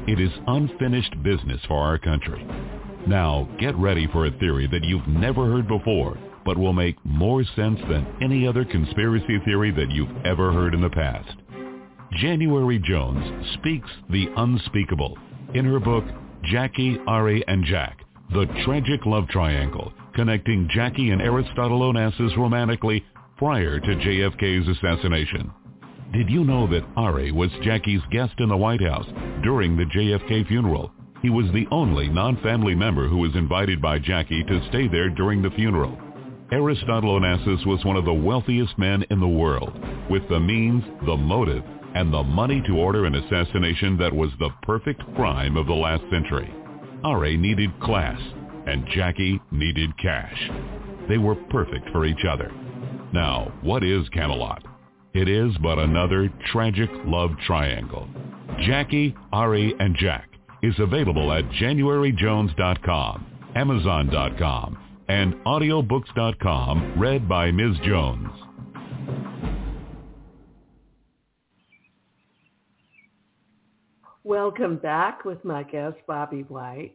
It 0.07 0.19
is 0.19 0.31
unfinished 0.47 1.21
business 1.23 1.61
for 1.67 1.77
our 1.77 1.97
country. 1.97 2.45
Now, 3.07 3.47
get 3.59 3.75
ready 3.75 4.07
for 4.11 4.25
a 4.25 4.31
theory 4.39 4.67
that 4.67 4.83
you've 4.83 5.07
never 5.07 5.45
heard 5.45 5.67
before, 5.67 6.17
but 6.45 6.57
will 6.57 6.73
make 6.73 6.95
more 7.05 7.43
sense 7.55 7.79
than 7.89 8.07
any 8.21 8.47
other 8.47 8.65
conspiracy 8.65 9.39
theory 9.45 9.71
that 9.71 9.91
you've 9.91 10.25
ever 10.25 10.51
heard 10.51 10.73
in 10.73 10.81
the 10.81 10.89
past. 10.89 11.35
January 12.13 12.79
Jones 12.79 13.47
speaks 13.55 13.89
the 14.09 14.27
unspeakable 14.35 15.17
in 15.53 15.65
her 15.65 15.79
book, 15.79 16.03
Jackie, 16.43 16.97
Ari, 17.07 17.43
and 17.47 17.63
Jack, 17.65 17.99
The 18.31 18.45
Tragic 18.65 19.05
Love 19.05 19.27
Triangle, 19.29 19.93
connecting 20.15 20.69
Jackie 20.73 21.11
and 21.11 21.21
Aristotle 21.21 21.81
Onassis 21.81 22.35
romantically 22.37 23.03
prior 23.37 23.79
to 23.79 23.87
JFK's 23.87 24.67
assassination. 24.67 25.51
Did 26.11 26.29
you 26.29 26.43
know 26.43 26.67
that 26.67 26.85
Ari 26.97 27.31
was 27.31 27.51
Jackie's 27.63 28.01
guest 28.11 28.33
in 28.39 28.49
the 28.49 28.57
White 28.57 28.81
House 28.81 29.07
during 29.43 29.77
the 29.77 29.85
JFK 29.85 30.47
funeral? 30.47 30.91
He 31.21 31.29
was 31.29 31.51
the 31.51 31.67
only 31.69 32.07
non-family 32.07 32.75
member 32.75 33.09
who 33.09 33.17
was 33.17 33.35
invited 33.35 33.81
by 33.81 33.99
Jackie 33.99 34.43
to 34.45 34.65
stay 34.69 34.87
there 34.87 35.09
during 35.09 35.41
the 35.41 35.51
funeral. 35.51 35.97
Aristotle 36.51 37.19
Onassis 37.19 37.65
was 37.65 37.83
one 37.83 37.97
of 37.97 38.05
the 38.05 38.13
wealthiest 38.13 38.77
men 38.77 39.03
in 39.09 39.19
the 39.19 39.27
world, 39.27 39.77
with 40.09 40.27
the 40.29 40.39
means, 40.39 40.83
the 41.05 41.17
motive, 41.17 41.63
and 41.93 42.13
the 42.13 42.23
money 42.23 42.61
to 42.65 42.77
order 42.77 43.05
an 43.05 43.15
assassination 43.15 43.97
that 43.97 44.13
was 44.13 44.31
the 44.39 44.49
perfect 44.63 45.01
crime 45.15 45.57
of 45.57 45.67
the 45.67 45.73
last 45.73 46.03
century. 46.09 46.53
Ari 47.03 47.35
needed 47.35 47.77
class, 47.81 48.19
and 48.65 48.87
Jackie 48.87 49.41
needed 49.51 49.97
cash. 49.97 50.49
They 51.09 51.17
were 51.17 51.35
perfect 51.35 51.89
for 51.91 52.05
each 52.05 52.23
other. 52.29 52.51
Now, 53.11 53.51
what 53.61 53.83
is 53.83 54.07
Camelot? 54.09 54.63
It 55.13 55.27
is 55.27 55.51
but 55.61 55.79
another 55.79 56.31
tragic 56.51 56.89
love 57.05 57.31
triangle. 57.45 58.07
Jackie, 58.61 59.15
Ari, 59.33 59.75
and 59.79 59.95
Jack 59.95 60.29
is 60.61 60.75
available 60.79 61.31
at 61.31 61.45
januaryjones.com, 61.51 63.25
amazon.com, 63.55 64.77
and 65.07 65.33
audiobooks.com, 65.45 66.99
read 66.99 67.27
by 67.27 67.51
Ms. 67.51 67.77
Jones. 67.83 68.29
Welcome 74.23 74.77
back 74.77 75.25
with 75.25 75.43
my 75.43 75.63
guest, 75.63 75.97
Bobbe 76.07 76.47
White. 76.49 76.93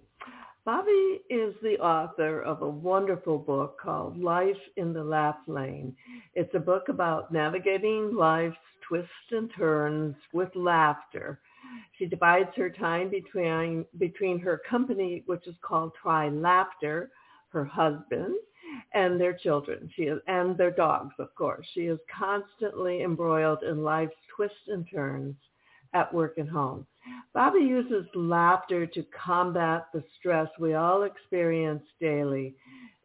Bobbe 0.65 1.19
is 1.29 1.55
the 1.63 1.77
author 1.81 2.41
of 2.43 2.63
a 2.63 2.69
wonderful 2.69 3.39
book 3.39 3.77
called 3.81 4.17
Life 4.17 4.57
in 4.77 4.93
the 4.93 5.03
Laugh 5.03 5.37
Lane. 5.47 5.97
It's 6.35 6.55
a 6.55 6.61
book 6.61 6.89
about 6.89 7.33
navigating 7.33 8.15
life's 8.15 8.57
twists 8.89 9.11
and 9.31 9.51
turns 9.57 10.15
with 10.33 10.49
laughter. 10.55 11.41
She 11.99 12.07
divides 12.07 12.51
her 12.57 12.71
time 12.71 13.11
between 13.11 13.85
between 13.99 14.39
her 14.41 14.61
company, 14.69 15.23
which 15.27 15.47
is 15.47 15.57
called 15.63 15.93
Try 16.01 16.29
Laughter, 16.29 17.11
her 17.51 17.65
husband, 17.65 18.35
and 18.93 19.21
their 19.21 19.35
children. 19.35 19.91
She 19.95 20.05
is, 20.05 20.21
and 20.27 20.57
their 20.57 20.71
dogs, 20.71 21.15
of 21.19 21.35
course. 21.35 21.67
She 21.75 21.83
is 21.83 21.99
constantly 22.17 23.03
embroiled 23.03 23.63
in 23.63 23.83
life's 23.83 24.17
twists 24.35 24.69
and 24.69 24.87
turns 24.91 25.37
at 25.93 26.13
work 26.13 26.39
and 26.39 26.49
home. 26.49 26.87
Bobbe 27.35 27.61
uses 27.61 28.07
laughter 28.15 28.87
to 28.87 29.05
combat 29.05 29.87
the 29.93 30.03
stress 30.19 30.49
we 30.59 30.75
all 30.75 31.03
experience 31.05 31.83
daily, 32.01 32.57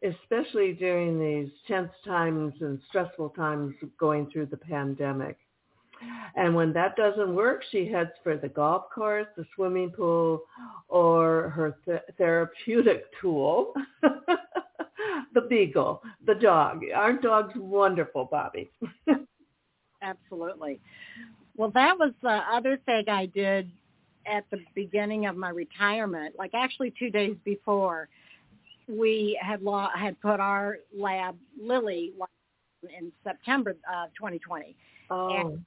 especially 0.02 0.72
during 0.72 1.18
these 1.20 1.52
tense 1.66 1.92
times 2.04 2.54
and 2.60 2.80
stressful 2.88 3.30
times 3.30 3.74
going 3.98 4.30
through 4.30 4.46
the 4.46 4.56
pandemic. 4.56 5.38
And 6.36 6.54
when 6.54 6.72
that 6.72 6.96
doesn't 6.96 7.34
work, 7.34 7.62
she 7.70 7.86
heads 7.86 8.10
for 8.22 8.36
the 8.36 8.48
golf 8.48 8.84
course, 8.94 9.26
the 9.36 9.44
swimming 9.54 9.90
pool, 9.90 10.42
or 10.88 11.50
her 11.50 11.76
th- 11.84 12.02
therapeutic 12.16 13.04
tool, 13.20 13.74
the 15.34 15.42
beagle, 15.48 16.02
the 16.26 16.34
dog. 16.34 16.82
Aren't 16.94 17.22
dogs 17.22 17.54
wonderful, 17.56 18.28
Bobbe? 18.30 18.68
Absolutely. 20.02 20.80
Well, 21.56 21.70
that 21.74 21.98
was 21.98 22.12
the 22.22 22.40
other 22.50 22.78
thing 22.86 23.04
I 23.08 23.26
did 23.26 23.70
at 24.26 24.44
the 24.50 24.58
beginning 24.74 25.26
of 25.26 25.36
my 25.36 25.50
retirement, 25.50 26.34
like 26.38 26.52
actually 26.54 26.92
two 26.98 27.10
days 27.10 27.36
before, 27.44 28.08
we 28.88 29.38
had 29.40 29.62
law, 29.62 29.90
had 29.94 30.20
put 30.20 30.40
our 30.40 30.78
lab 30.96 31.36
Lily 31.60 32.12
in 32.82 33.12
September 33.24 33.70
of 33.70 34.08
2020. 34.16 34.76
Oh. 35.10 35.36
And 35.36 35.64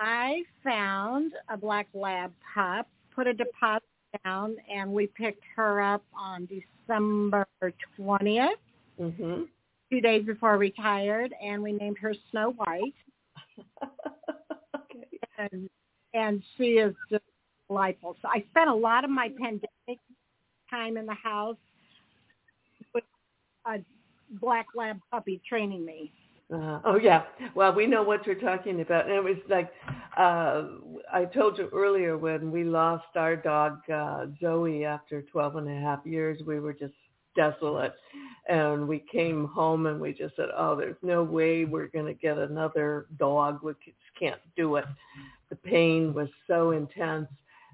I 0.00 0.42
found 0.64 1.34
a 1.50 1.58
black 1.58 1.86
lab 1.92 2.32
pup, 2.54 2.88
put 3.14 3.26
a 3.26 3.34
deposit 3.34 3.84
down, 4.24 4.56
and 4.72 4.90
we 4.90 5.06
picked 5.06 5.44
her 5.56 5.82
up 5.82 6.02
on 6.18 6.48
December 6.48 7.46
20th, 7.98 8.48
mm-hmm. 8.98 9.42
two 9.92 10.00
days 10.00 10.24
before 10.24 10.52
I 10.52 10.54
retired, 10.54 11.34
and 11.42 11.62
we 11.62 11.72
named 11.72 11.98
her 11.98 12.14
Snow 12.30 12.52
White. 12.52 12.94
okay. 14.74 15.06
And 15.38 15.68
and 16.14 16.42
she 16.56 16.78
is 16.78 16.94
just 17.10 17.22
delightful. 17.68 18.16
So 18.22 18.28
I 18.28 18.42
spent 18.50 18.70
a 18.70 18.74
lot 18.74 19.04
of 19.04 19.10
my 19.10 19.28
pandemic 19.28 20.00
time 20.70 20.96
in 20.96 21.06
the 21.06 21.14
house 21.14 21.56
with 22.94 23.04
a 23.66 23.78
black 24.40 24.66
lab 24.74 24.98
puppy 25.10 25.40
training 25.46 25.84
me. 25.84 26.10
Uh, 26.52 26.80
oh 26.84 26.98
yeah. 27.00 27.22
Well, 27.54 27.72
we 27.72 27.86
know 27.86 28.02
what 28.02 28.26
you're 28.26 28.34
talking 28.34 28.80
about. 28.80 29.06
And 29.06 29.14
it 29.14 29.22
was 29.22 29.36
like 29.48 29.72
uh 30.16 30.64
I 31.12 31.24
told 31.24 31.58
you 31.58 31.68
earlier 31.72 32.18
when 32.18 32.50
we 32.50 32.64
lost 32.64 33.06
our 33.16 33.36
dog 33.36 33.78
uh 33.92 34.26
Zoe 34.40 34.84
after 34.84 35.22
12 35.22 35.56
and 35.56 35.68
a 35.68 35.80
half 35.80 36.00
years, 36.04 36.40
we 36.46 36.58
were 36.58 36.72
just 36.72 36.94
desolate. 37.36 37.94
And 38.48 38.88
we 38.88 39.04
came 39.12 39.46
home 39.46 39.86
and 39.86 40.00
we 40.00 40.12
just 40.12 40.34
said, 40.34 40.48
"Oh, 40.56 40.74
there's 40.74 40.96
no 41.02 41.22
way 41.22 41.64
we're 41.64 41.86
going 41.86 42.06
to 42.06 42.14
get 42.14 42.38
another 42.38 43.06
dog. 43.18 43.60
We 43.62 43.72
just 43.84 43.96
can't 44.18 44.40
do 44.56 44.76
it." 44.76 44.84
The 45.50 45.56
pain 45.56 46.12
was 46.14 46.28
so 46.48 46.72
intense 46.72 47.28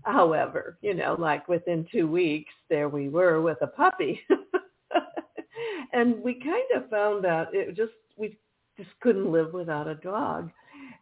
However, 0.07 0.79
you 0.83 0.95
know, 0.95 1.17
like 1.19 1.49
within 1.49 1.87
two 1.91 2.07
weeks, 2.07 2.53
there 2.71 2.89
we 2.89 3.09
were 3.09 3.41
with 3.43 3.59
a 3.61 3.67
puppy. 3.67 4.21
and 5.93 6.23
we 6.23 6.35
kind 6.35 6.65
of 6.77 6.89
found 6.89 7.25
that 7.25 7.49
it 7.53 7.77
just, 7.77 7.93
we 8.17 8.39
just 8.77 8.91
couldn't 9.01 9.31
live 9.31 9.53
without 9.53 9.89
a 9.89 9.95
dog. 9.97 10.51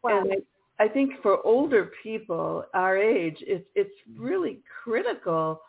Well, 0.03 0.19
and 0.19 0.33
I, 0.79 0.85
I 0.85 0.89
think 0.89 1.13
for 1.23 1.45
older 1.47 1.93
people 2.03 2.65
our 2.75 2.97
age, 2.97 3.37
it's, 3.41 3.67
it's 3.75 3.95
really 4.17 4.61
critical 4.83 5.61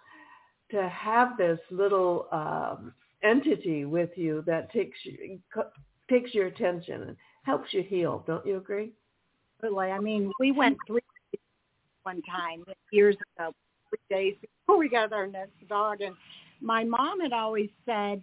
to 0.71 0.89
have 0.89 1.37
this 1.37 1.59
little 1.69 2.27
um, 2.31 2.93
entity 3.23 3.85
with 3.85 4.09
you 4.15 4.43
that 4.45 4.71
takes 4.71 4.97
you, 5.03 5.39
takes 6.09 6.33
your 6.33 6.47
attention 6.47 7.03
and 7.03 7.17
helps 7.43 7.73
you 7.73 7.83
heal. 7.83 8.23
Don't 8.27 8.45
you 8.45 8.57
agree? 8.57 8.91
Absolutely. 9.59 9.91
I 9.91 9.99
mean, 9.99 10.31
we 10.39 10.51
went 10.51 10.77
three 10.87 11.01
one 12.03 12.21
time 12.23 12.63
years 12.91 13.15
ago, 13.37 13.53
three 13.89 14.15
days 14.15 14.35
before 14.41 14.77
we 14.77 14.89
got 14.89 15.11
our 15.11 15.27
next 15.27 15.67
dog, 15.67 16.01
and 16.01 16.15
my 16.61 16.83
mom 16.83 17.19
had 17.19 17.33
always 17.33 17.69
said, 17.85 18.21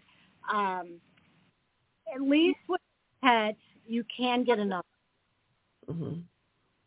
um, 0.52 1.00
at 2.14 2.20
least 2.20 2.58
with 2.68 2.80
pets, 3.22 3.58
you 3.86 4.04
can 4.16 4.44
get 4.44 4.58
another. 4.58 4.84
Mm-hmm. 5.90 6.20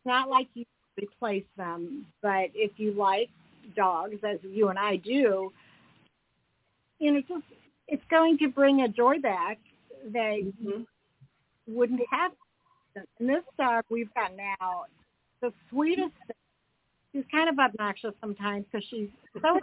not 0.06 0.30
like 0.30 0.48
you 0.54 0.64
replace 0.96 1.44
them, 1.58 2.06
but 2.22 2.50
if 2.54 2.72
you 2.78 2.92
like 2.92 3.28
dogs, 3.76 4.16
as 4.24 4.38
you 4.42 4.68
and 4.68 4.78
I 4.78 4.96
do, 4.96 5.52
you 6.98 7.12
know, 7.12 7.20
just 7.20 7.44
it's 7.88 8.02
going 8.10 8.38
to 8.38 8.48
bring 8.48 8.82
a 8.82 8.88
joy 8.88 9.18
back 9.18 9.58
that 10.12 10.40
mm-hmm. 10.42 10.82
wouldn't 11.66 12.00
have. 12.10 12.32
And 13.18 13.28
this 13.28 13.44
dog 13.58 13.84
we've 13.90 14.12
got 14.14 14.32
now, 14.36 14.84
the 15.40 15.52
sweetest. 15.70 16.12
She's 17.12 17.24
kind 17.30 17.48
of 17.48 17.58
obnoxious 17.58 18.12
sometimes 18.20 18.64
because 18.70 18.86
she's 18.90 19.08
so, 19.40 19.60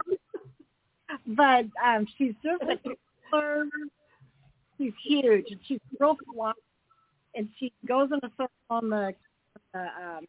but 1.26 1.66
um 1.84 2.06
she's 2.16 2.34
just 2.42 2.62
a 2.62 2.76
killer. 3.30 3.66
She's 4.78 4.92
huge 5.04 5.46
and 5.50 5.60
she's 5.66 5.80
real 6.00 6.16
fluffy, 6.34 6.60
and 7.34 7.48
she 7.58 7.72
goes 7.86 8.10
in 8.12 8.18
a 8.22 8.30
circle 8.32 8.50
on 8.70 8.90
the, 8.90 9.14
the 9.72 9.80
um, 9.80 10.26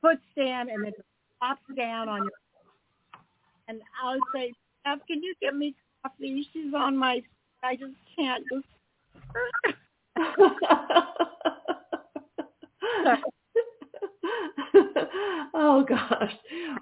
foot 0.00 0.18
stand 0.32 0.70
and 0.70 0.84
then 0.84 0.92
pops 1.40 1.62
down 1.76 2.08
on 2.08 2.22
your. 2.22 2.32
And 3.68 3.80
I 4.02 4.14
would 4.14 4.22
say, 4.34 4.52
Steph, 4.80 5.06
can 5.06 5.22
you 5.22 5.34
give 5.40 5.54
me 5.54 5.76
coffee? 6.02 6.44
She's 6.52 6.74
on 6.74 6.96
my. 6.96 7.22
I 7.62 7.76
just 7.76 7.94
can't 8.16 8.44
just. 8.50 8.66
oh 15.54 15.84
gosh. 15.88 16.32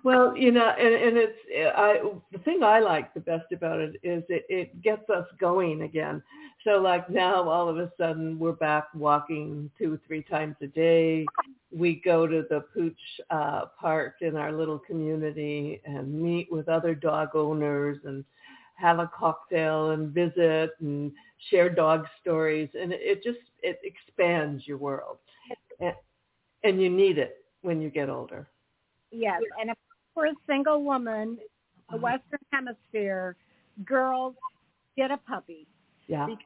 Well 0.02 0.36
you 0.36 0.52
know 0.52 0.68
and, 0.78 0.94
and 0.94 1.16
it's 1.16 1.38
i 1.76 2.00
the 2.32 2.38
thing 2.38 2.62
i 2.62 2.80
like 2.80 3.12
the 3.14 3.20
best 3.20 3.52
about 3.52 3.80
it 3.80 3.96
is 4.02 4.22
it, 4.28 4.44
it 4.48 4.82
gets 4.82 5.08
us 5.10 5.26
going 5.40 5.82
again. 5.82 6.22
So 6.64 6.78
like 6.78 7.08
now 7.08 7.48
all 7.48 7.68
of 7.68 7.78
a 7.78 7.92
sudden 7.98 8.38
we're 8.38 8.52
back 8.52 8.88
walking 8.94 9.70
two 9.78 9.98
three 10.06 10.22
times 10.22 10.56
a 10.62 10.66
day. 10.66 11.26
We 11.72 12.00
go 12.04 12.26
to 12.26 12.44
the 12.48 12.60
pooch 12.74 12.98
uh 13.30 13.66
park 13.80 14.16
in 14.20 14.36
our 14.36 14.52
little 14.52 14.78
community 14.78 15.80
and 15.84 16.12
meet 16.12 16.50
with 16.50 16.68
other 16.68 16.94
dog 16.94 17.34
owners 17.34 17.98
and 18.04 18.24
have 18.74 18.98
a 18.98 19.10
cocktail 19.18 19.90
and 19.92 20.10
visit 20.10 20.72
and 20.80 21.12
share 21.50 21.70
dog 21.70 22.06
stories. 22.20 22.68
And 22.78 22.92
it 22.92 23.00
it 23.02 23.22
just 23.22 23.38
it 23.62 23.78
expands 23.84 24.66
your 24.66 24.78
world. 24.78 25.18
And, 25.80 25.94
and 26.64 26.82
you 26.82 26.90
need 26.90 27.18
it 27.18 27.45
when 27.66 27.80
you 27.80 27.90
get 27.90 28.08
older. 28.08 28.46
Yes, 29.10 29.42
and 29.60 29.70
if 29.70 29.76
for 30.14 30.26
a 30.26 30.32
single 30.46 30.82
woman, 30.84 31.36
the. 31.90 31.98
Western 31.98 32.38
Hemisphere, 32.52 33.36
girls 33.84 34.34
get 34.96 35.10
a 35.10 35.18
puppy. 35.18 35.66
Yeah. 36.06 36.26
Because 36.26 36.44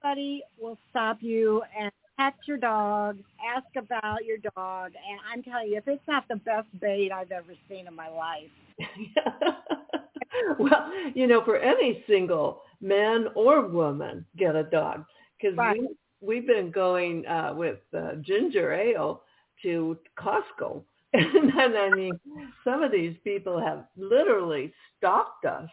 somebody 0.00 0.42
will 0.60 0.78
stop 0.90 1.18
you 1.20 1.62
and 1.78 1.90
pet 2.18 2.34
your 2.46 2.58
dog, 2.58 3.18
ask 3.54 3.66
about 3.76 4.24
your 4.24 4.36
dog, 4.54 4.92
and 4.94 5.18
I'm 5.32 5.42
telling 5.42 5.68
you, 5.68 5.78
if 5.78 5.88
it's 5.88 6.06
not 6.06 6.24
the 6.28 6.36
best 6.36 6.68
bait 6.80 7.10
I've 7.10 7.32
ever 7.32 7.54
seen 7.68 7.86
in 7.86 7.94
my 7.94 8.08
life. 8.08 8.50
well, 10.58 10.90
you 11.14 11.26
know, 11.26 11.42
for 11.44 11.56
any 11.56 12.04
single 12.06 12.60
man 12.80 13.26
or 13.34 13.66
woman, 13.66 14.26
get 14.36 14.54
a 14.54 14.64
dog 14.64 15.04
because 15.40 15.56
right. 15.56 15.80
we, 15.80 15.88
we've 16.20 16.46
been 16.46 16.70
going 16.70 17.26
uh, 17.26 17.54
with 17.56 17.78
uh, 17.96 18.16
ginger 18.20 18.72
ale 18.72 19.22
to 19.62 19.98
Costco. 20.18 20.82
And 21.14 21.52
then, 21.54 21.76
I 21.76 21.90
mean, 21.90 22.18
some 22.64 22.82
of 22.82 22.90
these 22.90 23.14
people 23.22 23.60
have 23.60 23.84
literally 23.98 24.72
stalked 24.96 25.44
us. 25.44 25.68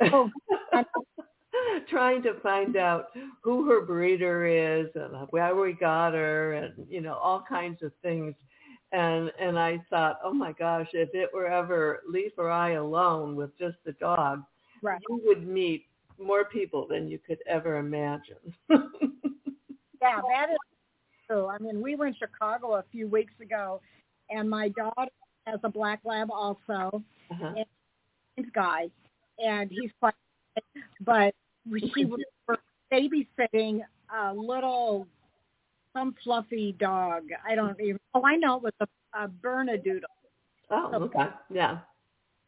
Oh. 0.00 0.28
trying 1.88 2.22
to 2.22 2.34
find 2.40 2.76
out 2.76 3.06
who 3.42 3.68
her 3.68 3.80
breeder 3.82 4.46
is 4.46 4.88
and 4.94 5.28
where 5.30 5.54
we 5.54 5.72
got 5.72 6.14
her 6.14 6.54
and 6.54 6.72
you 6.88 7.00
know 7.00 7.14
all 7.14 7.44
kinds 7.48 7.82
of 7.82 7.92
things 8.02 8.34
and 8.92 9.30
and 9.38 9.58
I 9.58 9.80
thought 9.90 10.18
oh 10.24 10.32
my 10.32 10.52
gosh 10.52 10.88
if 10.92 11.10
it 11.12 11.30
were 11.32 11.46
ever 11.46 12.02
Leaf 12.08 12.32
or 12.38 12.50
I 12.50 12.72
alone 12.72 13.36
with 13.36 13.56
just 13.58 13.76
the 13.84 13.92
dog 13.92 14.42
right. 14.82 15.00
you 15.08 15.20
would 15.24 15.46
meet 15.46 15.86
more 16.18 16.44
people 16.44 16.86
than 16.88 17.08
you 17.08 17.18
could 17.18 17.38
ever 17.46 17.78
imagine 17.78 18.36
yeah 18.70 18.78
that 20.00 20.50
is 20.50 20.58
true. 21.30 21.46
I 21.46 21.58
mean, 21.58 21.80
we 21.80 21.94
were 21.94 22.06
in 22.06 22.14
Chicago 22.14 22.74
a 22.74 22.84
few 22.90 23.08
weeks 23.08 23.32
ago, 23.40 23.80
and 24.28 24.48
my 24.48 24.68
daughter 24.68 25.10
has 25.46 25.60
a 25.64 25.68
black 25.68 26.00
lab 26.04 26.30
also, 26.30 27.02
uh-huh. 27.30 27.54
and 27.56 27.66
he's 28.36 28.46
Guy, 28.54 28.90
and 29.38 29.70
he's 29.70 29.90
quite, 30.00 30.14
but 31.00 31.34
she 31.94 32.04
was 32.04 32.20
babysitting 32.92 33.80
a 34.14 34.34
little 34.34 35.06
some 35.92 36.14
fluffy 36.22 36.76
dog. 36.78 37.24
I 37.48 37.54
don't 37.54 37.78
even. 37.80 38.00
Oh, 38.14 38.22
I 38.24 38.36
know 38.36 38.56
it 38.56 38.62
was 38.62 38.72
a, 38.80 39.24
a 39.24 39.28
Bernedoodle. 39.28 40.02
Oh, 40.70 40.90
okay, 40.94 41.26
yeah. 41.52 41.78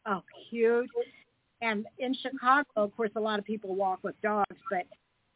Oh, 0.05 0.21
cute. 0.49 0.89
And 1.61 1.85
in 1.99 2.13
Chicago, 2.13 2.65
of 2.75 2.95
course, 2.95 3.11
a 3.15 3.19
lot 3.19 3.39
of 3.39 3.45
people 3.45 3.75
walk 3.75 3.99
with 4.03 4.19
dogs, 4.21 4.57
but 4.69 4.85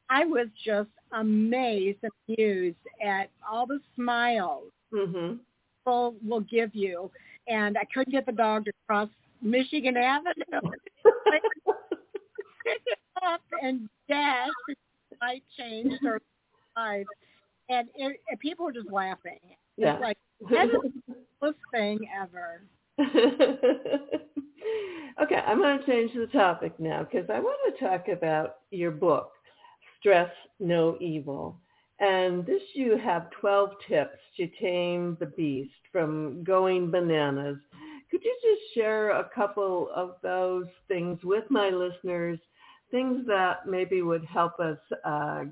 I 0.09 0.25
was 0.25 0.47
just 0.65 0.89
amazed 1.11 1.99
and 2.03 2.11
amused 2.27 2.77
at 3.03 3.29
all 3.49 3.65
the 3.65 3.79
smiles 3.95 4.71
mm-hmm. 4.93 5.35
people 5.79 6.15
will 6.25 6.41
give 6.41 6.73
you. 6.73 7.11
And 7.47 7.77
I 7.77 7.85
couldn't 7.93 8.11
get 8.11 8.25
the 8.25 8.31
dog 8.31 8.65
to 8.65 8.71
cross 8.87 9.09
Michigan 9.41 9.95
Avenue. 9.97 10.33
pick 12.63 12.81
it 12.85 12.99
up 13.25 13.41
and 13.61 13.89
dash. 14.09 14.49
I 15.21 15.41
changed 15.57 15.95
her 16.03 16.19
life. 16.75 17.05
And, 17.69 17.87
it, 17.95 18.19
and 18.29 18.39
people 18.39 18.65
were 18.65 18.73
just 18.73 18.91
laughing. 18.91 19.39
Yeah. 19.77 19.93
It's 19.93 20.01
like, 20.01 20.17
that's 20.49 20.71
the 20.71 20.91
coolest 21.39 21.59
thing 21.71 21.99
ever. 22.19 22.61
okay, 25.21 25.35
I'm 25.45 25.59
going 25.59 25.79
to 25.79 25.85
change 25.85 26.11
the 26.15 26.27
topic 26.27 26.79
now 26.79 27.03
because 27.03 27.29
I 27.29 27.39
want 27.39 27.77
to 27.77 27.85
talk 27.85 28.07
about 28.07 28.57
your 28.71 28.91
book 28.91 29.31
stress 29.99 30.31
no 30.59 30.97
evil. 30.99 31.59
And 31.99 32.45
this 32.45 32.61
you 32.73 32.97
have 32.97 33.31
12 33.31 33.71
tips 33.87 34.19
to 34.37 34.47
tame 34.61 35.17
the 35.19 35.25
beast 35.25 35.73
from 35.91 36.43
going 36.43 36.91
bananas. 36.91 37.57
Could 38.11 38.23
you 38.23 38.37
just 38.41 38.73
share 38.75 39.11
a 39.11 39.29
couple 39.33 39.89
of 39.95 40.15
those 40.21 40.67
things 40.87 41.19
with 41.23 41.43
my 41.49 41.69
listeners, 41.69 42.39
things 42.91 43.25
that 43.27 43.67
maybe 43.67 44.01
would 44.01 44.23
help 44.25 44.59
us 44.59 44.77
uh, 45.03 45.45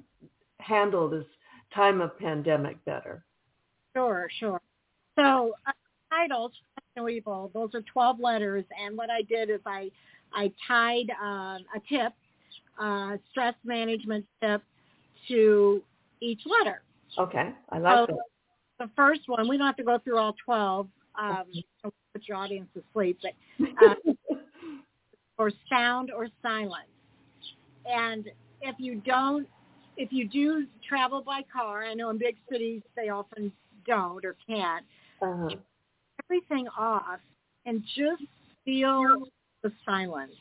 handle 0.60 1.10
this 1.10 1.26
time 1.74 2.00
of 2.00 2.18
pandemic 2.20 2.84
better? 2.86 3.26
Sure, 3.96 4.28
sure. 4.40 4.62
So 5.18 5.54
uh, 5.68 5.72
no 6.96 7.10
evil, 7.10 7.52
those 7.54 7.74
are 7.74 7.82
12 7.82 8.20
letters. 8.20 8.66
And 8.82 8.98
what 8.98 9.10
I 9.10 9.22
did 9.24 9.50
is 9.50 9.60
I, 9.66 9.92
I 10.34 10.52
tied 10.68 11.10
uh, 11.22 11.58
a 11.76 11.82
tip 11.90 12.14
uh, 12.80 13.18
stress 13.32 13.54
management 13.64 14.26
tip 14.42 14.62
to 15.28 15.82
each 16.22 16.42
letter. 16.46 16.82
Okay, 17.18 17.54
I 17.70 17.78
love 17.78 18.10
so 18.10 18.18
The 18.80 18.90
first 18.96 19.22
one, 19.28 19.48
we 19.48 19.58
don't 19.58 19.68
have 19.68 19.78
to 19.78 19.84
go 19.84 20.00
through 20.00 20.18
all 20.18 20.36
12. 20.44 20.88
Um, 21.20 21.46
put 21.84 22.28
your 22.28 22.38
audience 22.38 22.68
to 22.74 22.84
sleep, 22.94 23.20
but 23.22 23.32
uh, 23.86 23.96
or 25.38 25.52
sound 25.70 26.12
or 26.12 26.28
silence. 26.42 26.90
And 27.86 28.30
if 28.62 28.76
you 28.80 29.02
don't, 29.06 29.48
if 29.98 30.12
you 30.12 30.28
do 30.28 30.66
travel 30.88 31.22
by 31.22 31.42
car, 31.54 31.86
I 31.86 31.94
know 31.94 32.10
in 32.10 32.18
big 32.18 32.36
cities 32.52 32.82
they 32.96 33.10
often 33.10 33.52
don't 33.88 34.26
or 34.26 34.36
can't. 34.46 34.86
Uh-huh. 35.22 35.56
Everything 36.26 36.68
off 36.78 37.20
and 37.66 37.82
just 37.96 38.24
feel 38.66 39.28
the 39.64 39.72
silence. 39.86 40.34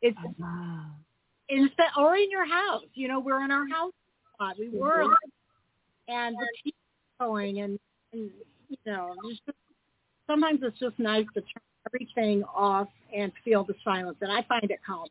It's 0.00 0.16
uh-huh 0.16 1.03
instead 1.48 1.88
or 1.98 2.16
in 2.16 2.30
your 2.30 2.46
house. 2.46 2.84
You 2.94 3.08
know, 3.08 3.20
we're 3.20 3.44
in 3.44 3.50
our 3.50 3.68
house 3.68 3.92
spot. 4.34 4.56
We 4.58 4.68
were 4.68 5.04
mm-hmm. 5.04 6.12
and 6.12 6.36
the 6.36 6.70
TV 6.70 6.72
going 7.20 7.60
and, 7.60 7.78
and 8.12 8.30
you 8.68 8.76
know, 8.86 9.14
just, 9.28 9.56
sometimes 10.26 10.60
it's 10.62 10.78
just 10.78 10.98
nice 10.98 11.26
to 11.34 11.40
turn 11.40 11.62
everything 11.86 12.42
off 12.44 12.88
and 13.14 13.32
feel 13.44 13.64
the 13.64 13.74
silence 13.84 14.16
and 14.20 14.32
I 14.32 14.42
find 14.42 14.70
it 14.70 14.80
calming. 14.86 15.10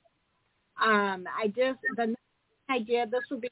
Um, 0.81 1.25
I 1.37 1.47
just 1.47 1.79
the 1.95 2.15
I 2.69 2.79
did 2.79 3.11
this 3.11 3.21
would 3.29 3.41
be 3.41 3.51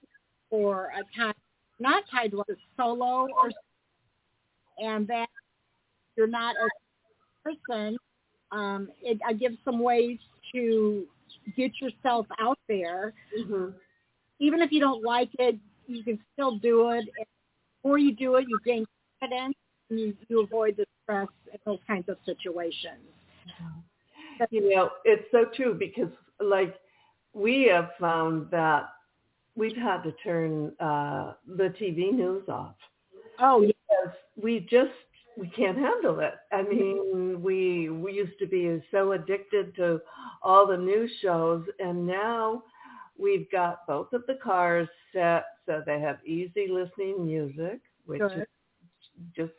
for 0.50 0.92
a 0.98 1.18
time 1.18 1.34
not 1.80 2.04
tied 2.12 2.32
to 2.32 2.42
a 2.42 2.44
solo 2.78 3.28
or 3.28 3.52
and 4.80 5.08
that 5.08 5.28
you're 6.16 6.28
not 6.28 6.56
a 6.56 6.68
person. 7.44 7.98
Um, 8.52 8.90
it, 9.02 9.20
I 9.26 9.34
give 9.34 9.54
some 9.64 9.80
ways 9.80 10.20
to 10.54 11.06
get 11.56 11.72
yourself 11.82 12.26
out 12.40 12.60
there. 12.68 13.14
Mm-hmm. 13.38 13.70
Even 14.40 14.62
if 14.62 14.72
you 14.72 14.80
don't 14.80 15.04
like 15.04 15.30
it, 15.40 15.58
you 15.88 16.04
can 16.04 16.20
still 16.34 16.58
do 16.58 16.90
it. 16.90 17.00
And 17.00 17.08
the 17.08 17.88
more 17.88 17.98
you 17.98 18.16
do 18.16 18.36
it, 18.36 18.46
you 18.48 18.60
gain 18.66 18.86
confidence 19.20 19.56
and 19.90 20.00
you, 20.00 20.14
you 20.30 20.42
avoid 20.42 20.78
the 20.78 20.86
stress 21.04 21.28
in 21.52 21.60
those 21.66 21.80
kinds 21.88 22.10
of 22.10 22.18
situations. 22.26 23.02
Mm-hmm. 23.62 24.46
You 24.50 24.76
know, 24.76 24.90
it's 25.06 25.26
so 25.32 25.46
true 25.56 25.76
because 25.76 26.10
like 26.40 26.76
we 27.34 27.70
have 27.72 27.90
found 28.00 28.50
that 28.52 28.90
we've 29.56 29.76
had 29.76 30.02
to 30.04 30.12
turn 30.24 30.74
uh, 30.80 31.34
the 31.48 31.74
TV 31.80 32.12
news 32.12 32.44
off. 32.50 32.76
Oh, 33.40 33.62
because 33.62 34.16
we 34.42 34.62
just 34.62 34.92
we 35.38 35.50
can't 35.50 35.78
handle 35.78 36.20
it. 36.20 36.34
I 36.52 36.64
mean, 36.64 36.98
mm-hmm. 36.98 37.44
we 37.44 37.90
we 37.90 38.14
used 38.14 38.38
to 38.40 38.48
be 38.48 38.82
so 38.92 39.14
addicted 39.14 39.76
to 39.76 40.02
all 40.44 40.68
the 40.68 40.78
news 40.78 41.12
shows, 41.22 41.66
and 41.80 42.06
now 42.06 42.64
we've 43.18 43.50
got 43.52 43.88
both 43.88 44.14
of 44.14 44.24
the 44.28 44.38
cars 44.44 44.88
set 45.14 45.46
so 45.66 45.82
they 45.86 46.00
have 46.00 46.18
easy 46.26 46.68
listening 46.70 47.26
music, 47.26 47.82
which 48.06 48.20
Good. 48.20 48.40
is 48.40 48.48
just 49.36 49.54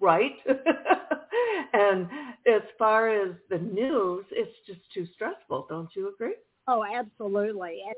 right. 0.00 0.36
and 1.72 2.08
as 2.46 2.62
far 2.78 3.08
as 3.10 3.34
the 3.50 3.58
news, 3.58 4.24
it's 4.30 4.56
just 4.66 4.80
too 4.92 5.06
stressful. 5.14 5.66
Don't 5.68 5.88
you 5.94 6.12
agree? 6.12 6.34
Oh, 6.68 6.84
absolutely. 6.84 7.80
And 7.86 7.94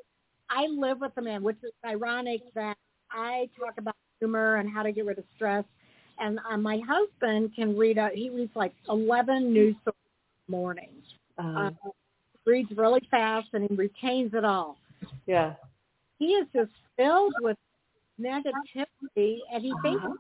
I 0.51 0.67
live 0.67 1.01
with 1.01 1.13
a 1.17 1.23
man, 1.23 1.43
which 1.43 1.59
is 1.63 1.73
ironic 1.85 2.43
that 2.55 2.77
I 3.11 3.49
talk 3.59 3.75
about 3.79 3.97
humor 4.19 4.57
and 4.57 4.71
how 4.71 4.83
to 4.83 4.93
get 4.93 5.05
rid 5.05 5.19
of 5.19 5.25
stress. 5.35 5.65
And 6.21 6.39
uh, 6.51 6.57
my 6.57 6.81
husband 6.87 7.53
can 7.55 7.77
read, 7.77 7.99
a, 7.99 8.11
he 8.15 8.31
reads 8.31 8.55
like 8.55 8.73
11 8.89 9.53
news 9.53 9.77
stories 9.83 9.97
morning. 10.49 10.91
Uh-huh. 11.39 11.71
Uh, 11.85 11.91
reads 12.47 12.71
really 12.77 13.03
fast 13.11 13.49
and 13.53 13.69
he 13.69 13.77
retains 13.77 14.33
it 14.35 14.45
all. 14.45 14.79
Yeah. 15.27 15.55
He 16.19 16.27
is 16.27 16.47
just 16.53 16.71
filled 16.97 17.35
with 17.41 17.57
negativity 18.21 19.39
and 19.53 19.63
he 19.63 19.73
thinks 19.83 20.05
uh-huh. 20.05 20.15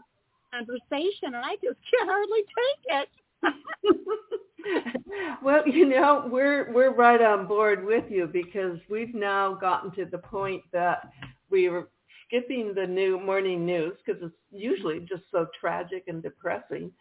conversation 0.53 1.34
and 1.34 1.36
I 1.36 1.55
just 1.55 1.78
can't 1.90 2.09
hardly 2.09 2.40
take 2.40 3.01
it. 3.01 3.09
well, 5.42 5.66
you 5.66 5.88
know, 5.88 6.28
we're 6.30 6.72
we're 6.72 6.94
right 6.94 7.22
on 7.22 7.46
board 7.46 7.84
with 7.84 8.05
you 8.11 8.26
because 8.26 8.78
we've 8.90 9.14
now 9.14 9.55
gotten 9.55 9.90
to 9.92 10.05
the 10.05 10.18
point 10.18 10.62
that 10.72 11.12
we 11.51 11.68
were 11.68 11.88
skipping 12.29 12.74
the 12.74 12.87
new 12.87 13.18
morning 13.20 13.66
news 13.66 13.95
because 14.05 14.22
it's 14.22 14.37
usually 14.53 15.01
just 15.01 15.22
so 15.33 15.47
tragic 15.59 16.05
and 16.07 16.22
depressing 16.22 16.93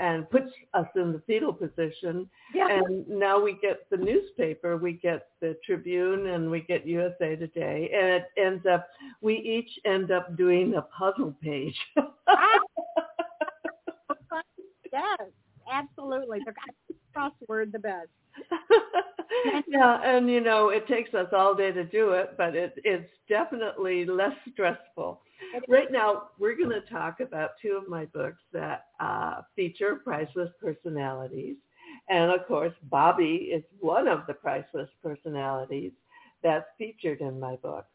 and 0.00 0.28
puts 0.30 0.50
us 0.74 0.86
in 0.96 1.12
the 1.12 1.22
fetal 1.26 1.52
position. 1.52 2.28
Yeah. 2.54 2.68
And 2.70 3.08
now 3.08 3.40
we 3.40 3.56
get 3.62 3.88
the 3.90 3.96
newspaper, 3.96 4.76
we 4.76 4.92
get 4.94 5.28
the 5.40 5.56
Tribune 5.64 6.26
and 6.28 6.50
we 6.50 6.60
get 6.60 6.86
USA 6.86 7.36
Today 7.36 7.90
and 7.94 8.06
it 8.06 8.26
ends 8.36 8.66
up, 8.66 8.88
we 9.20 9.36
each 9.36 9.70
end 9.84 10.10
up 10.10 10.36
doing 10.36 10.74
a 10.74 10.82
puzzle 10.82 11.34
page. 11.42 11.76
yes 14.92 15.30
absolutely. 15.70 16.40
The 16.44 16.52
crossword 17.14 17.72
the 17.72 17.78
best. 17.78 18.08
yeah, 19.68 20.00
and 20.04 20.28
you 20.30 20.40
know, 20.40 20.68
it 20.68 20.86
takes 20.86 21.14
us 21.14 21.28
all 21.32 21.54
day 21.54 21.72
to 21.72 21.84
do 21.84 22.10
it, 22.10 22.34
but 22.36 22.54
it, 22.54 22.74
it's 22.84 23.10
definitely 23.28 24.04
less 24.04 24.34
stressful. 24.52 25.22
Right 25.68 25.92
now, 25.92 26.28
we're 26.38 26.56
going 26.56 26.70
to 26.70 26.80
talk 26.90 27.20
about 27.20 27.50
two 27.60 27.72
of 27.72 27.88
my 27.88 28.06
books 28.06 28.42
that 28.52 28.86
uh, 29.00 29.42
feature 29.54 30.00
priceless 30.02 30.50
personalities. 30.60 31.56
And 32.08 32.32
of 32.32 32.46
course, 32.46 32.72
Bobbe 32.90 33.48
is 33.52 33.62
one 33.80 34.08
of 34.08 34.20
the 34.26 34.34
priceless 34.34 34.88
personalities 35.02 35.92
that's 36.42 36.66
featured 36.78 37.20
in 37.20 37.38
my 37.38 37.56
books. 37.56 37.88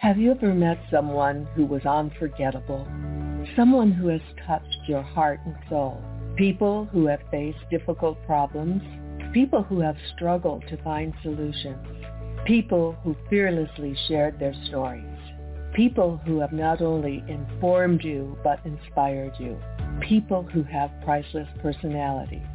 Have 0.00 0.18
you 0.18 0.30
ever 0.30 0.54
met 0.54 0.78
someone 0.90 1.48
who 1.54 1.66
was 1.66 1.84
unforgettable? 1.84 2.86
someone 3.56 3.92
who 3.92 4.08
has 4.08 4.20
touched 4.46 4.78
your 4.86 5.02
heart 5.02 5.40
and 5.44 5.56
soul. 5.68 6.02
People 6.36 6.86
who 6.92 7.06
have 7.06 7.20
faced 7.30 7.58
difficult 7.70 8.18
problems. 8.26 8.82
People 9.32 9.62
who 9.62 9.80
have 9.80 9.96
struggled 10.14 10.64
to 10.68 10.82
find 10.82 11.12
solutions. 11.22 11.86
People 12.46 12.96
who 13.04 13.14
fearlessly 13.28 13.94
shared 14.08 14.38
their 14.38 14.54
stories. 14.66 15.04
People 15.74 16.16
who 16.24 16.40
have 16.40 16.52
not 16.52 16.80
only 16.80 17.22
informed 17.28 18.02
you 18.02 18.38
but 18.42 18.58
inspired 18.64 19.32
you. 19.38 19.58
People 20.00 20.44
who 20.44 20.62
have 20.62 20.90
priceless 21.04 21.48
personalities. 21.60 22.46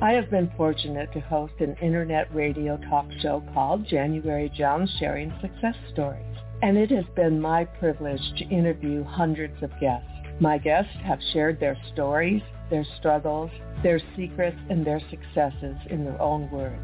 I 0.00 0.12
have 0.12 0.30
been 0.30 0.50
fortunate 0.56 1.12
to 1.12 1.20
host 1.20 1.52
an 1.60 1.76
internet 1.82 2.34
radio 2.34 2.78
talk 2.88 3.06
show 3.20 3.42
called 3.52 3.86
January 3.86 4.50
Jones 4.56 4.90
Sharing 4.98 5.34
Success 5.42 5.76
Stories. 5.92 6.36
And 6.62 6.78
it 6.78 6.90
has 6.92 7.04
been 7.14 7.40
my 7.40 7.64
privilege 7.64 8.22
to 8.38 8.44
interview 8.44 9.04
hundreds 9.04 9.62
of 9.62 9.70
guests 9.80 10.08
my 10.40 10.58
guests 10.58 10.90
have 11.04 11.20
shared 11.32 11.60
their 11.60 11.76
stories, 11.92 12.42
their 12.72 12.86
struggles, 12.98 13.50
their 13.82 14.00
secrets, 14.16 14.56
and 14.70 14.84
their 14.84 15.00
successes 15.10 15.76
in 15.90 16.04
their 16.04 16.20
own 16.20 16.50
words. 16.50 16.82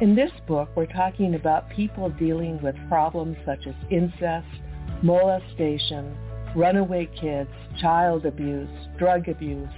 In 0.00 0.16
this 0.16 0.32
book, 0.48 0.70
we're 0.74 0.86
talking 0.86 1.34
about 1.34 1.68
people 1.70 2.08
dealing 2.08 2.60
with 2.62 2.74
problems 2.88 3.36
such 3.44 3.66
as 3.66 3.74
incest, 3.90 4.48
molestation, 5.02 6.16
runaway 6.56 7.06
kids, 7.20 7.50
child 7.80 8.24
abuse, 8.24 8.68
drug 8.98 9.28
abuse, 9.28 9.68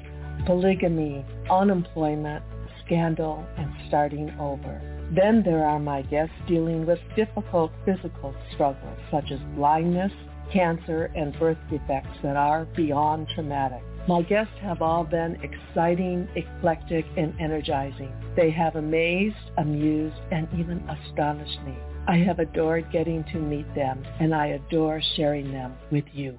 polygamy, 0.47 1.25
unemployment, 1.51 2.45
scandal, 2.87 3.45
and 3.57 3.69
starting 3.89 4.31
over. 4.39 4.81
Then 5.13 5.43
there 5.45 5.65
are 5.65 5.81
my 5.81 6.03
guests 6.03 6.35
dealing 6.47 6.87
with 6.87 7.01
difficult 7.17 7.73
physical 7.85 8.33
struggles 8.55 8.99
such 9.11 9.33
as 9.33 9.41
blindness, 9.57 10.13
cancer, 10.53 11.11
and 11.17 11.37
birth 11.39 11.59
defects 11.69 12.17
that 12.23 12.37
are 12.37 12.65
beyond 12.77 13.27
traumatic. 13.35 13.83
My 14.09 14.23
guests 14.23 14.55
have 14.63 14.81
all 14.81 15.05
been 15.05 15.37
exciting, 15.43 16.29
eclectic, 16.35 17.05
and 17.19 17.39
energizing. 17.39 18.11
They 18.37 18.51
have 18.53 18.77
amazed, 18.77 19.37
amused, 19.59 20.17
and 20.33 20.49
even 20.59 20.79
astonished 20.89 21.61
me. 21.67 21.77
I 22.07 22.17
have 22.17 22.39
adored 22.39 22.91
getting 22.91 23.23
to 23.25 23.39
meet 23.39 23.67
them, 23.75 24.03
and 24.19 24.35
I 24.35 24.47
adore 24.47 25.03
sharing 25.15 25.53
them 25.53 25.75
with 25.91 26.07
you. 26.15 26.39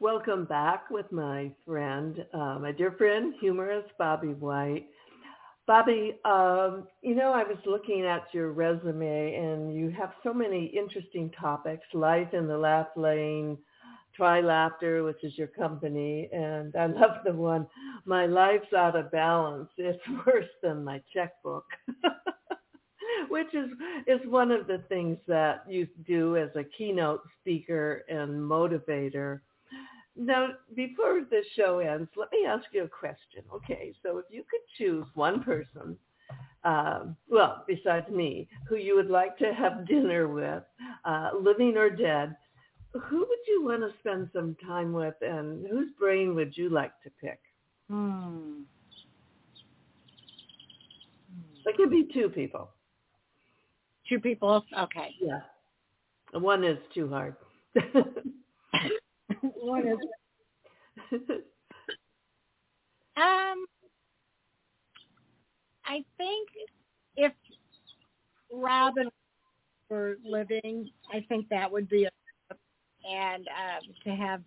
Welcome 0.00 0.44
back 0.44 0.90
with 0.90 1.10
my 1.10 1.50
friend, 1.66 2.24
uh, 2.32 2.56
my 2.60 2.70
dear 2.70 2.92
friend, 2.92 3.34
humorist 3.40 3.88
Bobbe 3.98 4.38
White. 4.38 4.86
Bobbe, 5.66 6.14
um, 6.24 6.86
you 7.02 7.16
know, 7.16 7.32
I 7.32 7.42
was 7.42 7.58
looking 7.66 8.04
at 8.04 8.22
your 8.32 8.52
resume 8.52 9.34
and 9.34 9.74
you 9.74 9.90
have 9.90 10.12
so 10.22 10.32
many 10.32 10.66
interesting 10.66 11.32
topics, 11.32 11.84
life 11.94 12.32
in 12.32 12.46
the 12.46 12.56
laugh 12.56 12.86
lane, 12.94 13.58
Try 14.14 14.40
Laughter, 14.40 15.02
which 15.02 15.24
is 15.24 15.36
your 15.36 15.48
company, 15.48 16.28
and 16.32 16.76
I 16.76 16.86
love 17.00 17.24
the 17.24 17.32
one, 17.32 17.66
My 18.04 18.26
Life's 18.26 18.72
Out 18.72 18.94
of 18.94 19.10
Balance. 19.10 19.68
It's 19.78 19.98
worse 20.26 20.46
than 20.62 20.84
my 20.84 21.02
checkbook. 21.12 21.64
which 23.28 23.52
is 23.52 23.68
is 24.06 24.20
one 24.28 24.52
of 24.52 24.68
the 24.68 24.78
things 24.88 25.18
that 25.26 25.64
you 25.68 25.88
do 26.06 26.36
as 26.36 26.50
a 26.54 26.62
keynote 26.62 27.22
speaker 27.40 28.04
and 28.08 28.30
motivator. 28.30 29.40
Now, 30.18 30.48
before 30.74 31.20
the 31.30 31.42
show 31.54 31.78
ends, 31.78 32.10
let 32.16 32.32
me 32.32 32.44
ask 32.44 32.64
you 32.72 32.82
a 32.84 32.88
question. 32.88 33.44
Okay, 33.54 33.94
so 34.02 34.18
if 34.18 34.24
you 34.30 34.42
could 34.50 34.60
choose 34.76 35.06
one 35.14 35.44
person, 35.44 35.96
um, 36.64 37.16
well, 37.28 37.64
besides 37.68 38.10
me, 38.10 38.48
who 38.68 38.74
you 38.76 38.96
would 38.96 39.10
like 39.10 39.38
to 39.38 39.54
have 39.54 39.86
dinner 39.88 40.26
with, 40.26 40.64
uh, 41.04 41.30
living 41.40 41.76
or 41.76 41.88
dead, 41.88 42.36
who 42.92 43.18
would 43.18 43.38
you 43.46 43.64
want 43.64 43.80
to 43.82 43.96
spend 44.00 44.28
some 44.32 44.56
time 44.66 44.92
with 44.92 45.14
and 45.20 45.64
whose 45.68 45.90
brain 45.98 46.34
would 46.34 46.56
you 46.56 46.68
like 46.68 47.00
to 47.04 47.10
pick? 47.20 47.38
Hmm. 47.88 48.62
It 51.64 51.76
could 51.76 51.90
be 51.90 52.08
two 52.12 52.28
people. 52.28 52.70
Two 54.08 54.18
people? 54.18 54.64
Okay. 54.76 55.14
Yeah. 55.20 55.40
One 56.32 56.64
is 56.64 56.78
too 56.92 57.08
hard. 57.08 57.36
One 59.56 59.86
is 59.86 59.98
um 63.16 63.66
I 65.84 66.04
think 66.16 66.48
if 67.16 67.32
Robin 68.52 69.08
were 69.88 70.18
living, 70.24 70.90
I 71.12 71.24
think 71.28 71.48
that 71.48 71.70
would 71.70 71.88
be 71.88 72.04
a 72.04 72.10
and 73.08 73.48
um, 73.48 73.94
to 74.04 74.10
have 74.10 74.42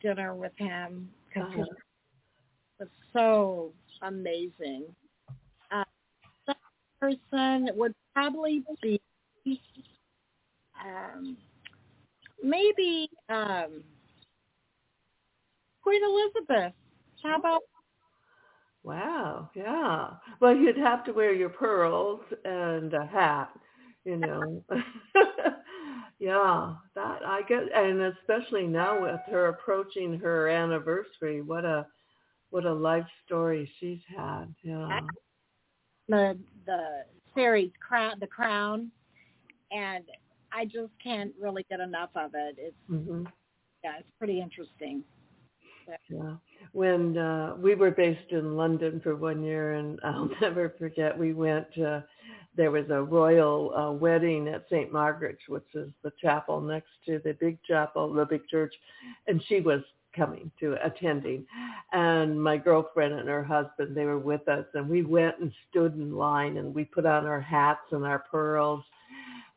dinner 0.00 0.34
with 0.34 0.52
him 0.56 1.10
because 1.28 1.48
uh-huh. 1.48 1.64
he 1.64 2.84
was 2.84 2.88
so 3.12 3.72
amazing. 4.02 4.84
Uh, 5.70 5.84
person 7.00 7.68
would 7.74 7.94
probably 8.14 8.64
be 8.82 9.00
um, 10.82 11.36
maybe 12.42 13.08
um, 13.28 13.82
Queen 15.86 16.02
Elizabeth. 16.02 16.72
How 17.22 17.36
about? 17.36 17.60
Wow, 18.82 19.50
yeah. 19.54 20.08
Well, 20.40 20.56
you'd 20.56 20.76
have 20.78 21.04
to 21.04 21.12
wear 21.12 21.32
your 21.32 21.48
pearls 21.48 22.22
and 22.44 22.92
a 22.92 23.06
hat, 23.06 23.50
you 24.04 24.16
know. 24.16 24.64
yeah, 26.18 26.74
that 26.96 27.20
I 27.24 27.42
get, 27.48 27.72
and 27.72 28.02
especially 28.02 28.66
now 28.66 29.00
with 29.00 29.20
her 29.30 29.46
approaching 29.46 30.18
her 30.18 30.48
anniversary, 30.48 31.40
what 31.40 31.64
a 31.64 31.86
what 32.50 32.64
a 32.64 32.74
life 32.74 33.06
story 33.24 33.70
she's 33.78 34.00
had. 34.08 34.46
Yeah. 34.64 35.02
The 36.08 36.36
the 36.66 37.04
series 37.36 37.70
crown, 37.78 38.16
the 38.18 38.26
crown, 38.26 38.90
and 39.70 40.04
I 40.52 40.64
just 40.64 40.90
can't 41.00 41.32
really 41.40 41.64
get 41.70 41.78
enough 41.78 42.10
of 42.16 42.32
it. 42.34 42.56
It's 42.58 42.76
mm-hmm. 42.90 43.22
yeah, 43.84 43.98
it's 44.00 44.10
pretty 44.18 44.40
interesting. 44.40 45.04
Yeah. 46.08 46.34
When 46.72 47.16
uh, 47.16 47.54
we 47.58 47.74
were 47.74 47.90
based 47.90 48.30
in 48.30 48.56
London 48.56 49.00
for 49.02 49.16
one 49.16 49.42
year, 49.42 49.74
and 49.74 49.98
I'll 50.04 50.30
never 50.40 50.74
forget, 50.78 51.16
we 51.16 51.32
went. 51.32 51.66
Uh, 51.78 52.00
there 52.56 52.70
was 52.70 52.86
a 52.90 53.02
royal 53.02 53.74
uh, 53.74 53.92
wedding 53.92 54.48
at 54.48 54.64
St. 54.70 54.90
Margaret's, 54.90 55.42
which 55.46 55.74
is 55.74 55.90
the 56.02 56.12
chapel 56.20 56.60
next 56.60 56.88
to 57.04 57.20
the 57.22 57.34
big 57.34 57.58
chapel, 57.62 58.12
the 58.12 58.24
big 58.24 58.46
church, 58.48 58.74
and 59.26 59.42
she 59.46 59.60
was 59.60 59.82
coming 60.14 60.50
to 60.58 60.76
attending. 60.84 61.44
And 61.92 62.42
my 62.42 62.56
girlfriend 62.56 63.12
and 63.12 63.28
her 63.28 63.44
husband, 63.44 63.94
they 63.94 64.06
were 64.06 64.18
with 64.18 64.48
us, 64.48 64.64
and 64.72 64.88
we 64.88 65.02
went 65.02 65.38
and 65.38 65.52
stood 65.68 65.94
in 65.94 66.16
line, 66.16 66.56
and 66.56 66.74
we 66.74 66.84
put 66.84 67.04
on 67.04 67.26
our 67.26 67.40
hats 67.40 67.92
and 67.92 68.04
our 68.06 68.20
pearls, 68.30 68.82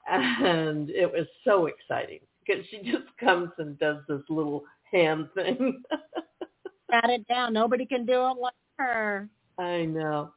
and 0.10 0.90
it 0.90 1.10
was 1.12 1.26
so 1.46 1.68
exciting 1.68 2.20
because 2.46 2.66
she 2.70 2.78
just 2.92 3.06
comes 3.20 3.50
and 3.58 3.80
does 3.80 3.98
this 4.08 4.22
little 4.30 4.64
hand 4.92 5.30
thing. 5.36 5.84
Got 6.92 7.10
it 7.10 7.28
down. 7.28 7.54
Nobody 7.54 7.86
can 7.86 8.06
do 8.06 8.14
it 8.14 8.38
like 8.40 8.54
her. 8.78 9.30
I 9.58 9.86
know. 9.86 10.32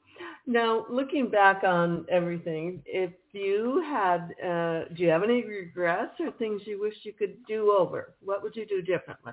Now, 0.47 0.85
looking 0.91 1.31
back 1.31 1.63
on 1.63 2.05
everything, 2.11 2.83
if 2.85 3.13
you 3.33 3.83
had, 3.87 4.35
uh, 4.45 4.85
do 4.95 5.03
you 5.03 5.09
have 5.09 5.23
any 5.23 5.45
regrets 5.45 6.15
or 6.21 6.33
things 6.33 6.63
you 6.67 6.81
wish 6.81 6.95
you 7.05 7.13
could 7.13 7.37
do 7.47 7.73
over? 7.79 8.15
What 8.21 8.43
would 8.43 8.57
you 8.57 8.67
do 8.67 8.83
differently? 8.83 9.33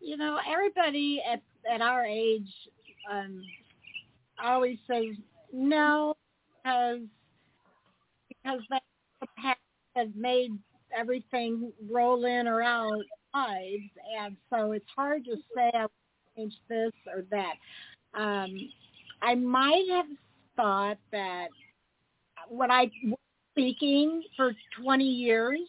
You 0.00 0.16
know, 0.16 0.38
everybody 0.48 1.22
at 1.28 1.42
at 1.70 1.80
our 1.80 2.04
age 2.04 2.52
um, 3.10 3.42
always 4.42 4.78
says 4.86 5.16
no 5.52 6.14
because 6.62 7.00
because 8.28 8.60
the 8.70 9.26
past 9.38 9.58
has 9.94 10.08
made 10.14 10.52
everything 10.96 11.72
roll 11.90 12.24
in 12.24 12.46
or 12.46 12.62
out 12.62 13.02
lives, 13.34 13.90
and 14.18 14.36
so 14.50 14.72
it's 14.72 14.86
hard 14.94 15.24
to 15.26 15.36
say 15.54 15.70
I 15.74 15.86
change 16.36 16.54
this 16.68 16.92
or 17.12 17.24
that. 17.30 17.54
Um, 18.14 18.56
I 19.22 19.34
might 19.34 19.84
have 19.90 20.06
thought 20.56 20.98
that 21.12 21.48
when 22.48 22.70
I 22.70 22.90
was 23.04 23.18
speaking 23.52 24.22
for 24.36 24.52
20 24.80 25.04
years, 25.04 25.60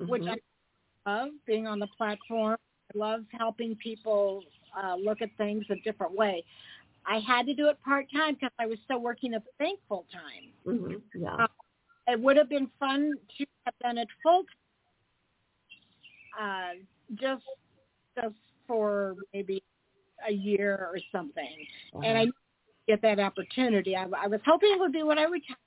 mm-hmm. 0.00 0.10
which 0.10 0.24
I 0.26 0.36
love 1.08 1.30
being 1.46 1.66
on 1.66 1.78
the 1.78 1.88
platform, 1.98 2.56
I 2.94 2.98
love 2.98 3.24
helping 3.32 3.76
people 3.76 4.42
uh, 4.80 4.96
look 4.96 5.22
at 5.22 5.30
things 5.36 5.64
a 5.70 5.76
different 5.76 6.14
way. 6.14 6.44
I 7.06 7.18
had 7.18 7.46
to 7.46 7.54
do 7.54 7.68
it 7.68 7.78
part 7.84 8.06
time 8.14 8.34
because 8.34 8.52
I 8.58 8.66
was 8.66 8.78
still 8.84 9.00
working 9.00 9.34
a 9.34 9.42
bank 9.58 9.78
full 9.88 10.06
time. 10.12 10.76
Mm-hmm. 10.76 11.22
Yeah. 11.22 11.34
Uh, 11.34 11.46
it 12.06 12.20
would 12.20 12.36
have 12.36 12.48
been 12.48 12.70
fun 12.78 13.14
to 13.38 13.46
have 13.64 13.74
done 13.82 13.98
it 13.98 14.08
full 14.22 14.44
uh, 16.40 16.70
just 17.14 17.44
just 18.20 18.34
for 18.66 19.16
maybe 19.32 19.62
a 20.28 20.32
year 20.32 20.88
or 20.92 20.98
something. 21.12 21.66
Uh-huh. 21.94 22.04
And 22.04 22.18
I 22.18 22.26
get 22.86 23.02
that 23.02 23.18
opportunity. 23.18 23.96
I, 23.96 24.06
I 24.16 24.26
was 24.26 24.40
hoping 24.46 24.70
it 24.72 24.80
would 24.80 24.92
be 24.92 25.02
when 25.02 25.18
I 25.18 25.24
retired. 25.24 25.58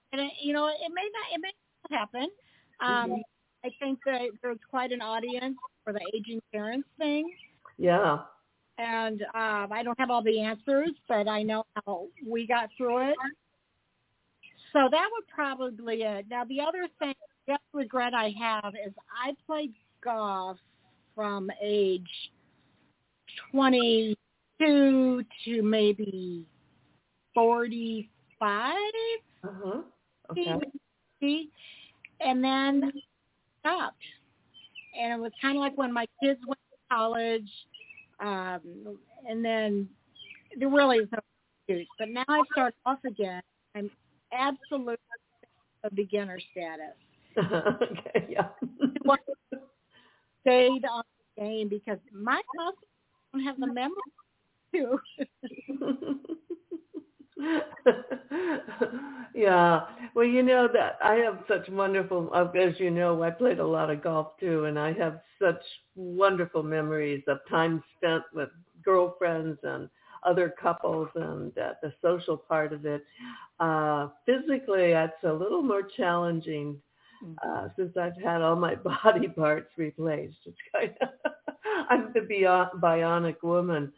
You 0.42 0.54
know, 0.54 0.68
it 0.68 0.92
may 0.94 1.10
not. 1.14 1.34
It 1.34 1.42
may 1.42 1.52
not 1.90 2.00
happen. 2.00 2.30
Um, 2.80 3.12
mm-hmm. 3.12 3.22
I 3.66 3.70
think 3.80 4.00
that 4.06 4.22
there's 4.42 4.60
quite 4.70 4.92
an 4.92 5.02
audience 5.02 5.58
for 5.84 5.94
the 5.94 6.02
aging 6.16 6.42
parents 6.54 6.88
thing. 6.98 7.30
Yeah. 7.78 8.20
And 8.78 9.24
um, 9.34 9.72
I 9.72 9.82
don't 9.84 10.00
have 10.00 10.12
all 10.12 10.22
the 10.22 10.40
answers, 10.40 10.92
but 11.10 11.28
I 11.28 11.42
know 11.42 11.66
how 11.76 12.08
we 12.26 12.46
got 12.46 12.70
through 12.78 13.10
it. 13.10 13.16
So 14.72 14.88
that 14.92 15.10
would 15.12 15.28
probably 15.28 16.04
it. 16.04 16.28
Now 16.30 16.44
the 16.46 16.62
other 16.62 16.88
thing, 17.00 17.16
the 17.48 17.54
other 17.54 17.62
regret 17.74 18.14
I 18.14 18.34
have 18.40 18.74
is 18.76 18.94
I 19.26 19.34
played 19.46 19.74
golf 20.04 20.58
from 21.16 21.50
age 21.62 22.32
22 23.52 25.24
to 25.46 25.62
maybe 25.64 26.46
45. 27.34 28.76
Uh-huh. 29.44 29.82
Okay. 30.32 31.48
And 32.20 32.44
then 32.44 32.92
stopped. 33.60 33.96
And 35.00 35.14
it 35.14 35.20
was 35.20 35.32
kind 35.42 35.58
of 35.58 35.62
like 35.62 35.78
when 35.78 35.94
my 35.94 36.08
kids 36.22 36.40
went 36.48 36.60
to 36.72 36.96
college, 36.96 37.50
um, 38.20 38.98
and 39.28 39.46
then 39.46 39.88
there 40.58 40.70
really 40.70 40.98
is 40.98 41.10
no 41.12 41.20
excuse. 41.68 41.88
But 42.00 42.10
now 42.10 42.26
I 42.28 42.42
start 42.52 42.74
off 42.86 43.00
again. 43.06 43.42
I'm 43.76 43.92
absolutely 44.32 44.98
a 45.84 45.94
beginner 45.94 46.40
status. 46.52 46.96
okay, 47.84 48.28
yeah. 48.30 48.48
Stayed 50.42 50.86
on 50.86 51.04
the 51.38 51.44
game 51.44 51.70
because 51.70 52.00
my 52.12 52.42
muscles 52.56 52.76
don't 53.34 53.44
have 53.44 53.60
the 53.60 53.68
memory 53.68 54.02
to. 54.74 55.00
yeah. 59.34 59.82
Well, 60.16 60.26
you 60.26 60.44
know 60.44 60.68
that 60.74 60.98
I 61.04 61.16
have 61.16 61.40
such 61.48 61.70
wonderful, 61.70 62.32
as 62.36 62.80
you 62.80 62.92
know, 62.92 63.22
I 63.24 63.30
played 63.32 63.60
a 63.60 63.68
lot 63.68 63.90
of 63.90 64.04
golf 64.04 64.38
too, 64.40 64.66
and 64.66 64.80
I 64.80 64.94
have 64.94 65.22
such 65.42 65.62
wonderful 65.96 66.64
memories 66.64 67.24
of 67.28 67.40
time 67.50 67.84
spent 67.98 68.24
with 68.34 68.50
girlfriends 68.84 69.60
and 69.64 69.90
other 70.26 70.54
couples 70.62 71.10
and 71.16 71.56
uh, 71.58 71.74
the 71.82 71.94
social 72.02 72.38
part 72.38 72.74
of 72.74 72.86
it. 72.86 73.04
Uh, 73.60 74.10
physically, 74.26 74.92
it's 74.92 75.24
a 75.24 75.32
little 75.34 75.62
more 75.62 75.84
challenging 75.96 76.78
uh, 77.46 77.68
since 77.78 77.96
I've 77.98 78.20
had 78.22 78.42
all 78.42 78.56
my 78.56 78.76
body 79.04 79.28
parts 79.28 79.70
replaced. 79.78 80.38
It's 80.46 80.58
kind 80.74 80.94
of 81.02 81.10
I'm 81.90 82.12
the 82.14 82.22
bionic 82.82 83.44
woman. 83.44 83.92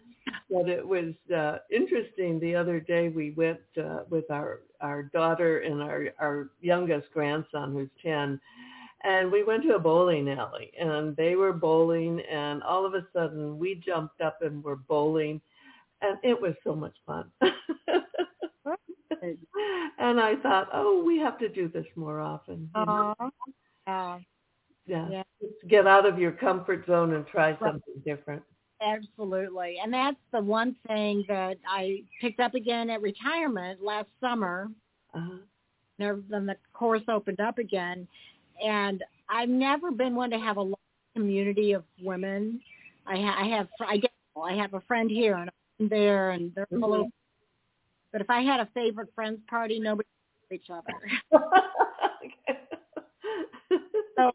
But 0.49 0.69
it 0.69 0.85
was 0.87 1.13
uh, 1.35 1.57
interesting. 1.71 2.39
The 2.39 2.55
other 2.55 2.79
day 2.79 3.09
we 3.09 3.31
went 3.31 3.59
uh, 3.77 4.01
with 4.09 4.29
our 4.29 4.61
our 4.81 5.03
daughter 5.03 5.59
and 5.59 5.81
our 5.81 6.09
our 6.19 6.49
youngest 6.61 7.07
grandson, 7.13 7.71
who's 7.71 7.89
ten, 8.03 8.39
and 9.03 9.31
we 9.31 9.43
went 9.43 9.63
to 9.63 9.75
a 9.75 9.79
bowling 9.79 10.29
alley, 10.29 10.71
and 10.79 11.15
they 11.15 11.35
were 11.35 11.53
bowling, 11.53 12.21
and 12.31 12.61
all 12.63 12.85
of 12.85 12.93
a 12.93 13.07
sudden 13.11 13.57
we 13.57 13.81
jumped 13.83 14.21
up 14.21 14.39
and 14.41 14.63
were 14.63 14.75
bowling 14.75 15.41
and 16.01 16.17
it 16.23 16.39
was 16.39 16.53
so 16.63 16.75
much 16.75 16.95
fun. 17.05 17.25
and 19.99 20.19
I 20.19 20.35
thought, 20.41 20.69
oh, 20.73 21.03
we 21.05 21.19
have 21.19 21.37
to 21.39 21.49
do 21.49 21.67
this 21.67 21.85
more 21.95 22.19
often. 22.19 22.69
Uh, 22.75 23.13
yeah. 23.87 25.07
yeah. 25.09 25.23
Get 25.67 25.87
out 25.87 26.05
of 26.05 26.19
your 26.19 26.31
comfort 26.31 26.85
zone 26.87 27.13
and 27.13 27.25
try 27.27 27.57
something 27.59 28.01
different. 28.05 28.43
Absolutely. 28.81 29.77
And 29.83 29.93
that's 29.93 30.17
the 30.31 30.41
one 30.41 30.75
thing 30.87 31.25
that 31.27 31.57
I 31.67 32.03
picked 32.21 32.39
up 32.39 32.55
again 32.55 32.89
at 32.89 33.01
retirement 33.01 33.83
last 33.83 34.07
summer. 34.21 34.69
Uh-huh. 35.13 35.37
Then 35.97 36.45
the 36.45 36.55
course 36.73 37.01
opened 37.09 37.41
up 37.41 37.57
again. 37.57 38.07
And 38.65 39.03
I've 39.29 39.49
never 39.49 39.91
been 39.91 40.15
one 40.15 40.29
to 40.31 40.39
have 40.39 40.57
a 40.57 40.71
community 41.15 41.73
of 41.73 41.83
women. 42.01 42.61
I, 43.05 43.17
ha- 43.17 43.37
I 43.39 43.47
have 43.47 43.67
I 43.85 43.97
get 43.97 44.11
I 44.41 44.53
have 44.53 44.73
a 44.73 44.81
friend 44.81 45.09
here 45.09 45.35
and 45.35 45.49
there 45.89 46.31
and 46.31 46.53
they're 46.55 46.65
mm-hmm. 46.71 47.09
But 48.11 48.21
if 48.21 48.29
I 48.29 48.41
had 48.41 48.59
a 48.59 48.67
favorite 48.73 49.09
friends 49.15 49.39
party, 49.49 49.79
nobody 49.79 50.07
each 50.51 50.69
other. 50.69 50.93
so 54.17 54.31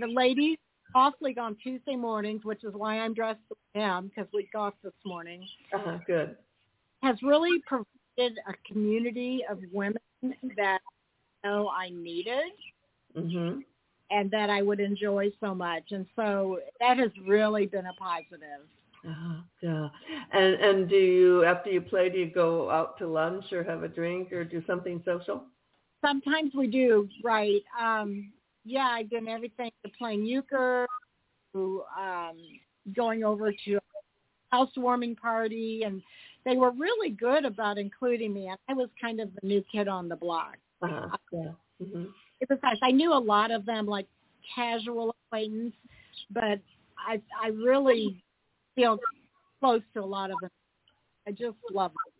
the 0.00 0.06
ladies 0.06 0.58
golf 0.96 1.14
league 1.20 1.38
on 1.38 1.56
Tuesday 1.62 1.96
mornings, 1.96 2.44
which 2.44 2.64
is 2.64 2.72
why 2.74 2.98
I'm 2.98 3.12
dressed 3.12 3.40
as 3.50 3.56
I 3.74 3.80
am 3.80 4.08
because 4.08 4.26
we 4.32 4.48
golfed 4.52 4.82
this 4.82 4.92
morning. 5.04 5.46
Uh-huh, 5.74 5.98
good. 6.06 6.36
Has 7.02 7.16
really 7.22 7.60
provided 7.66 8.38
a 8.48 8.54
community 8.66 9.42
of 9.50 9.58
women 9.72 10.00
that 10.56 10.80
I 11.44 11.48
know 11.48 11.68
I 11.68 11.90
needed 11.90 12.52
Mhm. 13.14 13.64
and 14.10 14.30
that 14.30 14.48
I 14.48 14.62
would 14.62 14.80
enjoy 14.80 15.30
so 15.40 15.54
much, 15.54 15.92
and 15.92 16.06
so 16.16 16.60
that 16.80 16.96
has 16.96 17.10
really 17.18 17.66
been 17.66 17.86
a 17.86 17.92
positive. 17.94 18.66
Uh-huh, 19.06 19.40
yeah. 19.62 19.88
And 20.32 20.54
and 20.54 20.88
do 20.88 20.96
you 20.96 21.44
after 21.44 21.70
you 21.70 21.80
play 21.80 22.08
do 22.10 22.18
you 22.18 22.30
go 22.30 22.70
out 22.70 22.98
to 22.98 23.06
lunch 23.06 23.44
or 23.52 23.62
have 23.62 23.82
a 23.84 23.88
drink 23.88 24.32
or 24.32 24.44
do 24.44 24.62
something 24.66 25.00
social? 25.04 25.44
Sometimes 26.04 26.52
we 26.54 26.66
do, 26.66 27.08
right? 27.24 27.62
Um, 27.80 28.32
yeah, 28.64 28.88
I've 28.92 29.10
done 29.10 29.28
everything 29.28 29.70
to 29.84 29.90
playing 29.96 30.24
euchre, 30.24 30.86
to 31.54 31.82
um, 31.98 32.36
going 32.94 33.24
over 33.24 33.52
to 33.64 33.74
a 33.76 33.80
housewarming 34.50 35.16
party, 35.16 35.82
and 35.84 36.02
they 36.44 36.56
were 36.56 36.70
really 36.72 37.10
good 37.10 37.44
about 37.44 37.78
including 37.78 38.34
me. 38.34 38.50
I 38.68 38.74
was 38.74 38.88
kind 39.00 39.20
of 39.20 39.30
the 39.34 39.46
new 39.46 39.62
kid 39.72 39.88
on 39.88 40.08
the 40.08 40.16
block. 40.16 40.56
Uh-huh. 40.82 41.16
Yeah. 41.32 41.52
Mhm. 41.82 42.08
It 42.40 42.48
was 42.50 42.58
nice. 42.62 42.78
I 42.82 42.90
knew 42.90 43.12
a 43.12 43.18
lot 43.18 43.50
of 43.50 43.64
them, 43.66 43.86
like 43.86 44.06
casual 44.54 45.14
acquaintance, 45.26 45.74
but 46.30 46.60
I 46.98 47.20
I 47.42 47.48
really 47.48 48.22
feel 48.76 48.98
close 49.60 49.82
to 49.94 50.00
a 50.00 50.06
lot 50.06 50.30
of 50.30 50.36
them. 50.40 50.50
I 51.26 51.32
just 51.32 51.56
love 51.72 51.90
them. 51.90 52.12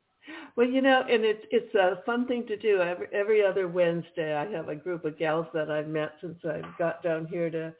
Well, 0.56 0.66
you 0.66 0.82
know, 0.82 1.04
and 1.08 1.24
it's 1.24 1.44
it's 1.52 1.72
a 1.76 2.02
fun 2.04 2.26
thing 2.26 2.46
to 2.48 2.56
do. 2.56 2.80
Every 2.80 3.06
every 3.12 3.44
other 3.44 3.68
Wednesday, 3.68 4.34
I 4.34 4.50
have 4.50 4.68
a 4.68 4.74
group 4.74 5.04
of 5.04 5.18
gals 5.18 5.46
that 5.54 5.70
I've 5.70 5.86
met 5.86 6.12
since 6.20 6.38
I 6.44 6.62
got 6.78 7.02
down 7.02 7.26
here 7.26 7.48
to 7.50 7.72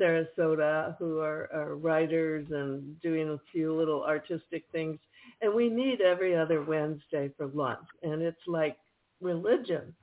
Sarasota, 0.00 0.96
who 0.98 1.20
are, 1.20 1.48
are 1.54 1.76
writers 1.76 2.46
and 2.50 3.00
doing 3.00 3.28
a 3.28 3.38
few 3.52 3.76
little 3.76 4.02
artistic 4.02 4.64
things, 4.72 4.98
and 5.40 5.54
we 5.54 5.68
meet 5.70 6.00
every 6.00 6.36
other 6.36 6.64
Wednesday 6.64 7.30
for 7.36 7.46
lunch, 7.46 7.86
and 8.02 8.22
it's 8.22 8.36
like 8.48 8.76
religion. 9.20 9.94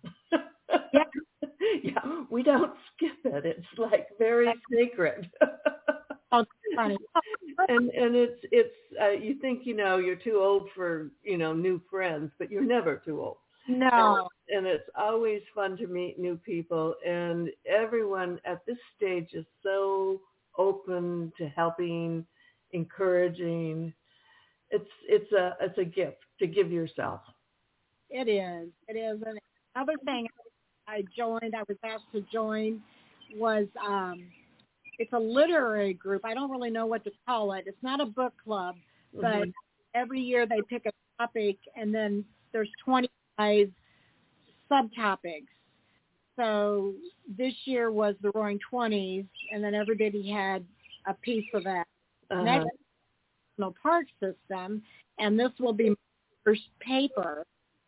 Yeah. 0.93 1.03
yeah, 1.83 2.23
we 2.29 2.43
don't 2.43 2.73
skip 2.95 3.17
it. 3.25 3.45
It's 3.45 3.67
like 3.77 4.07
very 4.17 4.53
sacred. 4.71 5.29
Oh, 6.31 6.45
funny. 6.75 6.97
and 7.67 7.89
and 7.89 8.15
it's 8.15 8.39
it's 8.51 8.75
uh, 9.01 9.11
you 9.11 9.35
think 9.41 9.61
you 9.65 9.75
know 9.75 9.97
you're 9.97 10.15
too 10.15 10.39
old 10.41 10.69
for 10.75 11.11
you 11.23 11.37
know 11.37 11.53
new 11.53 11.81
friends, 11.89 12.31
but 12.39 12.51
you're 12.51 12.65
never 12.65 13.01
too 13.03 13.21
old. 13.21 13.37
No, 13.67 14.29
And 14.49 14.65
it's 14.65 14.89
always 14.97 15.41
fun 15.55 15.77
to 15.77 15.87
meet 15.87 16.19
new 16.19 16.37
people, 16.37 16.95
and 17.07 17.49
everyone 17.65 18.39
at 18.45 18.65
this 18.65 18.77
stage 18.97 19.29
is 19.33 19.45
so 19.63 20.21
open 20.57 21.31
to 21.37 21.47
helping, 21.49 22.25
encouraging. 22.71 23.93
It's 24.71 24.89
it's 25.07 25.31
a 25.31 25.55
it's 25.61 25.77
a 25.77 25.85
gift 25.85 26.17
to 26.39 26.47
give 26.47 26.71
yourself. 26.71 27.21
it 28.09 28.27
is. 28.27 28.69
It 28.87 28.97
is. 28.97 29.21
And 29.25 29.39
another 29.75 29.93
thing 30.05 30.27
I 30.87 31.03
joined, 31.15 31.55
I 31.55 31.63
was 31.67 31.77
asked 31.83 32.11
to 32.13 32.21
join, 32.31 32.81
was 33.37 33.67
um, 33.85 34.23
it's 34.99 35.13
a 35.13 35.19
literary 35.19 35.93
group. 35.93 36.23
I 36.25 36.33
don't 36.33 36.51
really 36.51 36.69
know 36.69 36.85
what 36.85 37.03
to 37.05 37.11
call 37.25 37.53
it. 37.53 37.65
It's 37.67 37.81
not 37.81 38.01
a 38.01 38.05
book 38.05 38.33
club, 38.43 38.77
but 39.13 39.47
Mhm. 39.47 39.53
every 39.93 40.21
year 40.21 40.45
they 40.45 40.61
pick 40.61 40.85
a 40.85 40.91
topic, 41.17 41.57
and 41.75 41.93
then 41.93 42.25
there's 42.51 42.69
25 42.83 43.73
subtopics. 44.69 45.47
So 46.35 46.95
this 47.27 47.53
year 47.65 47.91
was 47.91 48.15
the 48.21 48.31
Roaring 48.31 48.59
Twenties, 48.59 49.25
and 49.51 49.63
then 49.63 49.73
everybody 49.75 50.27
had 50.29 50.65
a 51.05 51.13
piece 51.13 51.51
of 51.53 51.63
that. 51.65 51.87
Uh-huh. 52.29 52.43
National 53.57 53.75
park 53.83 54.07
system, 54.19 54.81
and 55.19 55.37
this 55.37 55.51
will 55.59 55.73
be 55.73 55.89
my 55.89 55.95
first 56.45 56.69
paper, 56.79 57.45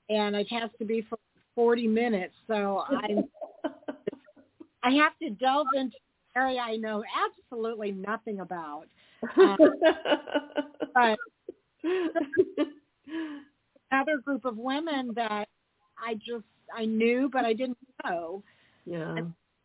and 0.09 0.35
it 0.35 0.47
has 0.49 0.69
to 0.77 0.85
be 0.85 1.01
for 1.01 1.17
40 1.55 1.87
minutes. 1.87 2.35
So 2.47 2.79
I 2.79 3.23
I 4.83 4.91
have 4.91 5.17
to 5.19 5.29
delve 5.29 5.67
into 5.75 5.95
area 6.35 6.59
I 6.59 6.77
know 6.77 7.03
absolutely 7.15 7.91
nothing 7.91 8.39
about. 8.39 8.85
Um, 9.37 9.57
but 10.93 11.19
another 13.91 14.17
group 14.23 14.45
of 14.45 14.57
women 14.57 15.13
that 15.15 15.47
I 15.97 16.15
just 16.15 16.45
I 16.75 16.85
knew 16.85 17.29
but 17.31 17.45
I 17.45 17.53
didn't 17.53 17.77
know. 18.03 18.43
yeah. 18.85 19.15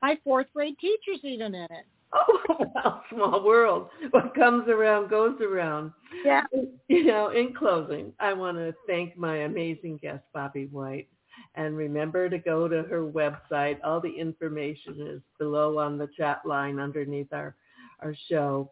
My 0.01 0.17
fourth 0.23 0.47
grade 0.55 0.77
teacher's 0.81 1.25
even 1.25 1.55
in 1.55 1.65
it. 1.65 1.87
Oh, 2.13 3.03
small 3.13 3.45
world. 3.45 3.89
What 4.13 4.35
comes 4.35 4.69
around 4.69 5.11
goes 5.11 5.41
around. 5.41 5.93
Yeah. 6.25 6.45
You 6.89 7.05
know, 7.05 7.31
in 7.31 7.53
closing, 7.53 8.13
I 8.21 8.33
want 8.33 8.57
to 8.57 8.75
thank 8.87 9.17
my 9.17 9.39
amazing 9.39 9.99
guest, 10.01 10.23
Bobbe 10.35 10.71
White. 10.71 11.09
And 11.55 11.77
remember 11.77 12.29
to 12.29 12.39
go 12.39 12.69
to 12.69 12.83
her 12.85 13.03
website. 13.03 13.79
All 13.85 14.01
the 14.01 14.13
information 14.13 15.01
is 15.01 15.23
below 15.39 15.79
on 15.79 15.99
the 15.99 16.09
chat 16.17 16.41
line 16.45 16.79
underneath 16.79 17.33
our, 17.33 17.57
our 18.01 18.15
show. 18.29 18.71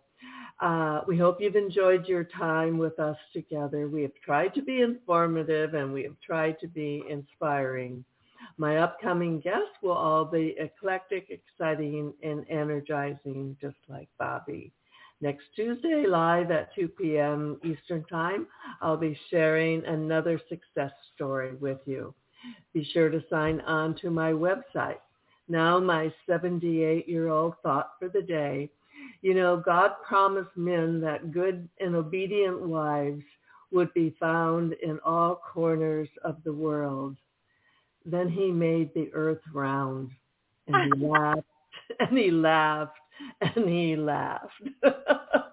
Uh, 0.61 1.03
we 1.07 1.19
hope 1.19 1.41
you've 1.41 1.57
enjoyed 1.57 2.07
your 2.07 2.25
time 2.25 2.79
with 2.79 2.99
us 2.99 3.17
together. 3.33 3.89
We 3.89 4.03
have 4.03 4.15
tried 4.25 4.55
to 4.55 4.63
be 4.63 4.81
informative 4.81 5.75
and 5.75 5.93
we 5.93 6.03
have 6.05 6.19
tried 6.25 6.59
to 6.61 6.69
be 6.69 7.03
inspiring. 7.11 8.05
My 8.57 8.79
upcoming 8.79 9.41
guests 9.41 9.77
will 9.83 9.93
all 9.93 10.25
be 10.25 10.55
eclectic, 10.59 11.29
exciting, 11.31 12.15
and 12.23 12.47
energizing, 12.49 13.57
just 13.61 13.77
like 13.89 14.09
Bobbe. 14.19 14.71
Next 15.21 15.45
Tuesday, 15.55 16.05
live 16.07 16.51
at 16.51 16.75
2 16.75 16.89
p.m. 16.89 17.59
Eastern 17.65 18.05
Time, 18.05 18.47
I'll 18.83 18.99
be 18.99 19.19
sharing 19.31 19.85
another 19.85 20.41
success 20.49 20.93
story 21.15 21.55
with 21.55 21.81
you. 21.87 22.15
Be 22.73 22.85
sure 22.93 23.09
to 23.09 23.23
sign 23.31 23.61
on 23.63 23.95
to 24.03 24.11
my 24.11 24.33
website. 24.33 24.99
Now 25.49 25.79
my 25.79 26.13
78-year-old 26.29 27.55
thought 27.63 27.91
for 27.99 28.09
the 28.09 28.23
day. 28.23 28.71
You 29.23 29.35
know, 29.35 29.63
God 29.65 29.93
promised 30.07 30.57
men 30.57 31.01
that 31.03 31.33
good 31.33 31.69
and 31.81 31.95
obedient 31.95 32.61
wives 32.61 33.23
would 33.73 33.93
be 33.95 34.15
found 34.19 34.75
in 34.83 34.99
all 35.05 35.41
corners 35.53 36.09
of 36.25 36.37
the 36.45 36.53
world. 36.53 37.17
Then 38.05 38.29
he 38.29 38.51
made 38.51 38.93
the 38.95 39.11
earth 39.13 39.43
round 39.53 40.11
and 40.67 40.95
he 40.95 41.07
laughed 41.07 41.43
and 42.01 42.17
he 42.19 42.31
laughed 42.31 42.99
and 43.41 43.69
he 43.69 43.97
laughed. 43.97 44.63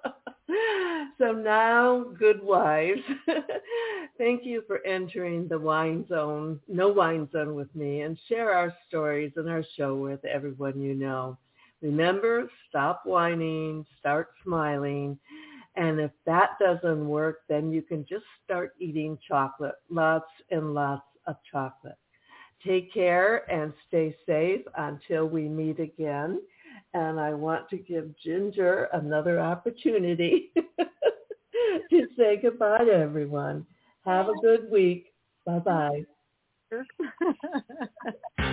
so 1.18 1.32
now, 1.32 2.06
good 2.18 2.42
wives, 2.44 3.02
thank 4.18 4.46
you 4.46 4.64
for 4.68 4.86
entering 4.86 5.48
the 5.48 5.60
wine 5.60 6.06
zone, 6.08 6.60
no 6.68 6.90
wine 6.90 7.28
zone 7.32 7.56
with 7.56 7.74
me 7.76 8.02
and 8.02 8.18
share 8.28 8.54
our 8.54 8.74
stories 8.88 9.32
and 9.36 9.50
our 9.50 9.64
show 9.78 9.96
with 9.96 10.24
everyone 10.26 10.80
you 10.82 10.94
know. 10.94 11.38
Remember, 11.82 12.50
stop 12.70 13.02
whining, 13.06 13.86
start 14.00 14.30
smiling. 14.44 15.18
And 15.76 16.00
if 16.00 16.12
that 16.26 16.52
doesn't 16.60 17.08
work, 17.08 17.40
then 17.50 17.72
you 17.72 17.82
can 17.82 18.06
just 18.08 18.26
start 18.44 18.74
eating 18.80 19.18
chocolate, 19.28 19.76
lots 19.90 20.30
and 20.52 20.74
lots 20.74 21.06
of 21.28 21.36
chocolate. 21.52 21.98
Take 22.66 22.94
care 22.94 23.50
and 23.52 23.74
stay 23.88 24.16
safe 24.26 24.62
until 24.78 25.26
we 25.28 25.50
meet 25.50 25.80
again. 25.80 26.40
And 26.94 27.20
I 27.20 27.34
want 27.34 27.70
to 27.70 27.78
give 27.78 28.16
Ginger 28.24 28.88
another 28.94 29.40
opportunity 29.40 30.52
to 31.90 32.08
say 32.18 32.40
goodbye 32.42 32.86
to 32.86 32.94
everyone. 32.94 33.66
Have 34.06 34.28
a 34.28 34.34
good 34.42 34.70
week. 34.70 35.14
Bye-bye. 35.46 36.06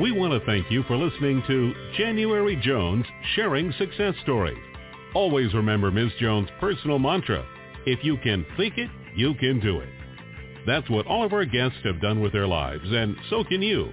We 0.00 0.10
want 0.10 0.32
to 0.32 0.44
thank 0.44 0.72
you 0.72 0.82
for 0.88 0.96
listening 0.96 1.40
to 1.46 1.72
January 1.96 2.60
Jones 2.60 3.06
Sharing 3.36 3.72
Success 3.78 4.14
Stories. 4.24 4.58
Always 5.14 5.54
remember 5.54 5.92
Ms. 5.92 6.10
Jones' 6.18 6.48
personal 6.58 6.98
mantra, 6.98 7.46
if 7.86 8.02
you 8.02 8.16
can 8.16 8.44
think 8.56 8.76
it, 8.76 8.90
you 9.14 9.34
can 9.34 9.60
do 9.60 9.78
it. 9.78 9.88
That's 10.66 10.90
what 10.90 11.06
all 11.06 11.24
of 11.24 11.32
our 11.32 11.44
guests 11.44 11.78
have 11.84 12.00
done 12.00 12.20
with 12.20 12.32
their 12.32 12.48
lives, 12.48 12.82
and 12.86 13.14
so 13.30 13.44
can 13.44 13.62
you. 13.62 13.92